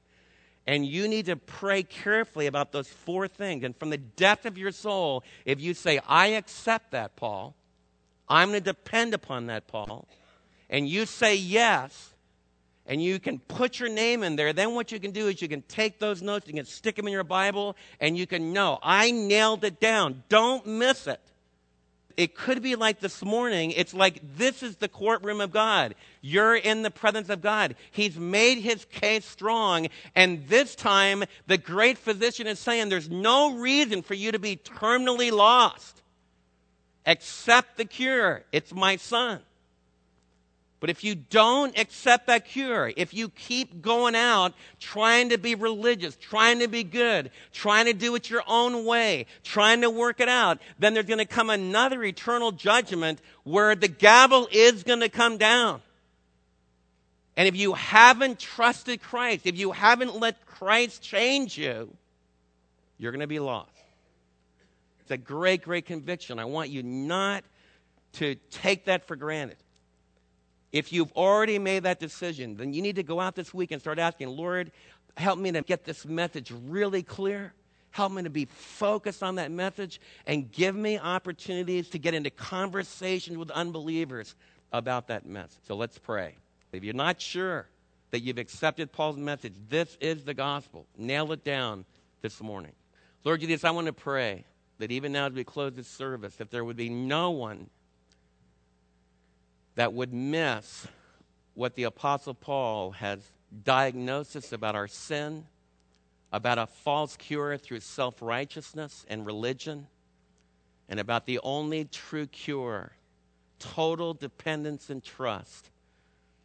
And 0.67 0.87
you 0.87 1.09
need 1.09 1.27
to 1.27 1.37
pray 1.37 1.83
carefully 1.83 2.47
about 2.47 2.73
those 2.73 2.89
four 2.89 3.29
things. 3.29 3.65
And 3.65 3.77
from 3.77 3.91
the 3.91 3.99
depth 3.99 4.47
of 4.47 4.57
your 4.57 4.73
soul, 4.73 5.23
if 5.45 5.61
you 5.61 5.75
say, 5.75 6.01
I 6.09 6.29
accept 6.29 6.93
that, 6.93 7.17
Paul, 7.17 7.55
I'm 8.29 8.49
going 8.49 8.61
to 8.61 8.65
depend 8.65 9.13
upon 9.13 9.47
that, 9.47 9.67
Paul, 9.67 10.09
and 10.71 10.89
you 10.89 11.05
say 11.05 11.37
yes, 11.37 12.15
and 12.87 13.03
you 13.03 13.19
can 13.19 13.39
put 13.39 13.79
your 13.79 13.89
name 13.89 14.23
in 14.23 14.37
there, 14.37 14.53
then 14.53 14.75
what 14.75 14.93
you 14.93 14.99
can 14.99 15.11
do 15.11 15.29
is 15.29 15.41
you 15.41 15.49
can 15.49 15.63
take 15.63 15.99
those 15.99 16.23
notes, 16.23 16.47
you 16.47 16.55
can 16.55 16.65
stick 16.65 16.97
them 16.97 17.07
in 17.07 17.13
your 17.13 17.25
Bible, 17.25 17.77
and 18.01 18.17
you 18.17 18.27
can 18.27 18.53
know, 18.53 18.79
I 18.83 19.11
nailed 19.11 19.65
it 19.65 19.81
down. 19.81 20.23
Don't 20.29 20.67
miss 20.67 21.07
it. 21.07 21.21
It 22.17 22.35
could 22.35 22.63
be 22.63 22.77
like 22.77 23.01
this 23.01 23.25
morning. 23.25 23.73
It's 23.73 23.95
like 23.95 24.21
this 24.37 24.63
is 24.63 24.77
the 24.77 24.89
courtroom 24.89 25.41
of 25.41 25.51
God. 25.51 25.95
You're 26.21 26.57
in 26.57 26.83
the 26.83 26.91
presence 26.91 27.29
of 27.29 27.43
God. 27.43 27.75
He's 27.91 28.19
made 28.19 28.59
his 28.59 28.85
case 28.87 29.25
strong. 29.25 29.89
And 30.15 30.47
this 30.47 30.75
time, 30.75 31.25
the 31.47 31.59
great 31.59 31.99
physician 31.99 32.47
is 32.47 32.59
saying 32.59 32.89
there's 32.89 33.11
no 33.11 33.57
reason 33.57 34.03
for 34.03 34.15
you 34.15 34.33
to 34.33 34.39
be 34.39 34.57
terminally 34.57 35.33
lost. 35.33 36.03
Accept 37.07 37.77
the 37.77 37.85
cure. 37.85 38.45
It's 38.53 38.73
my 38.73 38.97
son. 38.97 39.41
But 40.81 40.91
if 40.91 41.03
you 41.03 41.15
don't 41.15 41.79
accept 41.79 42.27
that 42.27 42.45
cure, 42.45 42.93
if 42.97 43.15
you 43.15 43.31
keep 43.31 43.81
going 43.81 44.15
out 44.15 44.53
trying 44.79 45.31
to 45.31 45.39
be 45.39 45.55
religious, 45.55 46.17
trying 46.17 46.59
to 46.59 46.69
be 46.69 46.85
good, 46.85 47.31
trying 47.53 47.87
to 47.87 47.95
do 47.95 48.15
it 48.17 48.29
your 48.29 48.43
own 48.47 48.85
way, 48.85 49.25
trying 49.43 49.81
to 49.81 49.89
work 49.89 50.21
it 50.21 50.29
out, 50.29 50.59
then 50.79 50.93
there's 50.93 51.07
going 51.07 51.19
to 51.19 51.25
come 51.25 51.49
another 51.49 52.03
eternal 52.05 52.53
judgment 52.53 53.21
where 53.45 53.75
the 53.75 53.89
gavel 53.89 54.47
is 54.53 54.83
going 54.83 55.01
to 55.01 55.09
come 55.09 55.39
down. 55.39 55.81
And 57.37 57.49
if 57.49 57.57
you 57.57 57.73
haven't 57.73 58.39
trusted 58.39 59.01
Christ, 59.01 59.47
if 59.47 59.57
you 59.59 59.73
haven't 59.73 60.21
let 60.21 60.45
Christ 60.45 61.03
change 61.03 61.57
you, 61.57 61.97
you're 62.99 63.13
going 63.13 63.21
to 63.21 63.27
be 63.27 63.41
lost. 63.41 63.71
It's 65.01 65.11
a 65.11 65.17
great, 65.17 65.63
great 65.63 65.87
conviction. 65.87 66.39
I 66.39 66.45
want 66.45 66.71
you 66.71 66.83
not 66.83 67.45
to 68.15 68.37
take 68.51 68.85
that 68.85 69.07
for 69.07 69.17
granted. 69.17 69.57
If 70.75 70.93
you've 70.93 71.13
already 71.13 71.61
made 71.61 71.85
that 71.85 72.01
decision, 72.01 72.57
then 72.57 72.75
you 72.75 72.83
need 72.83 72.97
to 72.97 73.05
go 73.05 73.21
out 73.21 73.37
this 73.37 73.55
week 73.55 73.71
and 73.71 73.81
start 73.81 74.01
asking, 74.01 74.27
Lord, 74.31 74.73
help 75.17 75.39
me 75.39 75.53
to 75.53 75.63
get 75.63 75.85
this 75.85 76.05
message 76.05 76.53
really 76.67 77.05
clear. 77.05 77.55
Help 77.93 78.11
me 78.11 78.25
to 78.25 78.31
be 78.31 78.47
focused 78.47 79.23
on 79.23 79.37
that 79.37 79.53
message 79.53 80.01
and 80.27 80.51
give 80.51 80.75
me 80.75 80.99
opportunities 80.99 81.91
to 81.91 81.99
get 82.01 82.13
into 82.13 82.29
conversations 82.29 83.39
with 83.39 83.53
unbelievers 83.53 84.35
about 84.73 85.07
that 85.07 85.25
message. 85.25 85.61
So 85.69 85.77
let's 85.77 85.97
pray. 85.97 86.35
If 86.73 86.83
you're 86.83 86.93
not 86.93 87.21
sure 87.21 87.69
that 88.11 88.23
you've 88.23 88.39
accepted 88.39 88.91
Paul's 88.91 89.17
message, 89.17 89.55
this 89.69 89.97
is 90.01 90.25
the 90.25 90.35
gospel. 90.35 90.87
Nail 90.99 91.31
it 91.31 91.45
down 91.45 91.85
this 92.21 92.41
morning. 92.41 92.73
Lord 93.23 93.41
Jesus, 93.43 93.63
I 93.63 93.71
want 93.71 93.87
to 93.87 93.93
pray 93.93 94.45
that 94.79 94.91
even 94.91 95.13
now 95.13 95.27
as 95.27 95.35
we 95.35 95.45
close 95.45 95.75
this 95.75 95.87
service, 95.87 96.35
that 96.35 96.51
there 96.51 96.65
would 96.65 96.77
be 96.77 96.89
no 96.89 97.31
one 97.31 97.71
that 99.75 99.93
would 99.93 100.13
miss 100.13 100.87
what 101.55 101.75
the 101.75 101.85
Apostle 101.85 102.35
Paul 102.35 102.93
has 102.93 103.21
diagnosis 103.63 104.53
about 104.53 104.75
our 104.75 104.89
sin, 104.89 105.45
about 106.33 106.59
a 106.59 106.67
false 106.67 107.17
cure 107.17 107.57
through 107.57 107.81
self 107.81 108.21
righteousness 108.21 109.05
and 109.09 109.25
religion, 109.25 109.87
and 110.89 110.99
about 110.99 111.27
the 111.27 111.39
only 111.43 111.85
true 111.85 112.27
cure 112.27 112.93
total 113.59 114.15
dependence 114.15 114.91
and 114.91 115.03
trust 115.03 115.71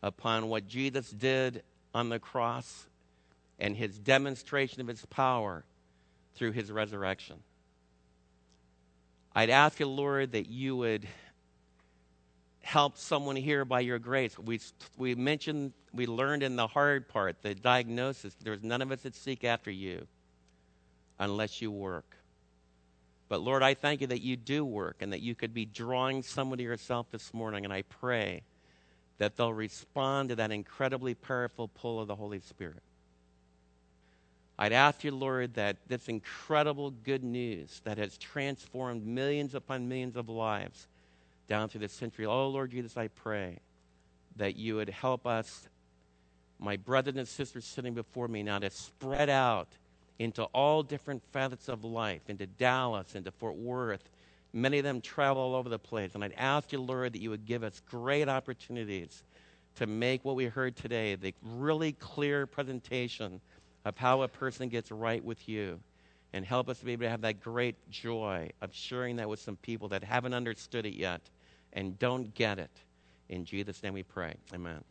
upon 0.01 0.47
what 0.47 0.67
Jesus 0.67 1.09
did 1.09 1.63
on 1.93 2.09
the 2.09 2.19
cross 2.19 2.87
and 3.59 3.75
his 3.75 3.97
demonstration 3.97 4.79
of 4.81 4.87
his 4.87 5.05
power 5.07 5.65
through 6.35 6.51
his 6.51 6.71
resurrection. 6.71 7.37
I'd 9.35 9.49
ask 9.49 9.79
you, 9.79 9.87
Lord, 9.87 10.31
that 10.31 10.47
you 10.47 10.77
would 10.77 11.07
help 12.61 12.97
someone 12.97 13.35
here 13.35 13.65
by 13.65 13.79
your 13.79 13.99
grace. 13.99 14.37
We, 14.37 14.59
we 14.97 15.15
mentioned, 15.15 15.73
we 15.93 16.05
learned 16.05 16.43
in 16.43 16.55
the 16.55 16.67
hard 16.67 17.07
part, 17.07 17.41
the 17.41 17.55
diagnosis, 17.55 18.35
there's 18.41 18.63
none 18.63 18.81
of 18.81 18.91
us 18.91 19.01
that 19.01 19.15
seek 19.15 19.43
after 19.43 19.71
you 19.71 20.07
unless 21.19 21.61
you 21.61 21.71
work. 21.71 22.17
But 23.27 23.41
Lord, 23.41 23.61
I 23.61 23.75
thank 23.75 24.01
you 24.01 24.07
that 24.07 24.21
you 24.21 24.35
do 24.35 24.65
work 24.65 24.97
and 25.01 25.13
that 25.13 25.21
you 25.21 25.35
could 25.35 25.53
be 25.53 25.65
drawing 25.65 26.23
someone 26.23 26.57
to 26.57 26.63
yourself 26.63 27.11
this 27.11 27.33
morning. 27.33 27.63
And 27.63 27.73
I 27.73 27.83
pray 27.83 28.41
that 29.19 29.37
they'll 29.37 29.53
respond 29.53 30.29
to 30.29 30.35
that 30.37 30.51
incredibly 30.51 31.13
powerful 31.13 31.67
pull 31.67 31.99
of 31.99 32.07
the 32.07 32.15
Holy 32.15 32.39
Spirit. 32.39 32.81
I'd 34.57 34.73
ask 34.73 35.03
you, 35.03 35.11
Lord, 35.11 35.53
that 35.53 35.77
this 35.87 36.09
incredible 36.09 36.91
good 36.91 37.23
news 37.23 37.81
that 37.85 37.97
has 37.97 38.17
transformed 38.17 39.05
millions 39.05 39.55
upon 39.55 39.87
millions 39.87 40.17
of 40.17 40.27
lives 40.27 40.87
down 41.49 41.67
through 41.67 41.81
the 41.81 41.89
century, 41.89 42.25
oh, 42.25 42.47
Lord 42.47 42.71
Jesus, 42.71 42.95
I 42.95 43.09
pray 43.09 43.59
that 44.37 44.55
you 44.55 44.75
would 44.75 44.89
help 44.89 45.27
us, 45.27 45.67
my 46.59 46.77
brothers 46.77 47.17
and 47.17 47.27
sisters 47.27 47.65
sitting 47.65 47.93
before 47.93 48.29
me 48.29 48.43
now, 48.43 48.59
to 48.59 48.69
spread 48.69 49.29
out 49.29 49.67
into 50.19 50.43
all 50.43 50.83
different 50.83 51.23
facets 51.33 51.67
of 51.67 51.83
life, 51.83 52.21
into 52.27 52.45
Dallas, 52.45 53.15
into 53.15 53.31
Fort 53.31 53.55
Worth. 53.55 54.09
Many 54.53 54.77
of 54.77 54.83
them 54.83 55.01
travel 55.01 55.41
all 55.41 55.55
over 55.55 55.69
the 55.69 55.79
place. 55.79 56.15
And 56.15 56.23
I'd 56.23 56.33
ask 56.37 56.71
you, 56.71 56.79
Lord, 56.79 57.13
that 57.13 57.21
you 57.21 57.29
would 57.29 57.45
give 57.45 57.63
us 57.63 57.81
great 57.89 58.29
opportunities 58.29 59.23
to 59.75 59.87
make 59.87 60.23
what 60.23 60.35
we 60.35 60.45
heard 60.45 60.75
today 60.75 61.15
the 61.15 61.33
really 61.41 61.93
clear 61.93 62.45
presentation 62.45 63.41
of 63.85 63.97
how 63.97 64.21
a 64.21 64.27
person 64.27 64.69
gets 64.69 64.91
right 64.91 65.23
with 65.23 65.47
you 65.47 65.79
and 66.33 66.45
help 66.45 66.69
us 66.69 66.79
to 66.79 66.85
be 66.85 66.93
able 66.93 67.03
to 67.03 67.09
have 67.09 67.21
that 67.21 67.39
great 67.41 67.75
joy 67.89 68.49
of 68.61 68.73
sharing 68.73 69.15
that 69.15 69.29
with 69.29 69.39
some 69.39 69.55
people 69.57 69.87
that 69.89 70.03
haven't 70.03 70.33
understood 70.33 70.85
it 70.85 70.93
yet 70.93 71.21
and 71.73 71.99
don't 71.99 72.33
get 72.33 72.59
it. 72.59 72.81
In 73.27 73.45
Jesus' 73.45 73.83
name 73.83 73.93
we 73.93 74.03
pray. 74.03 74.35
Amen. 74.53 74.83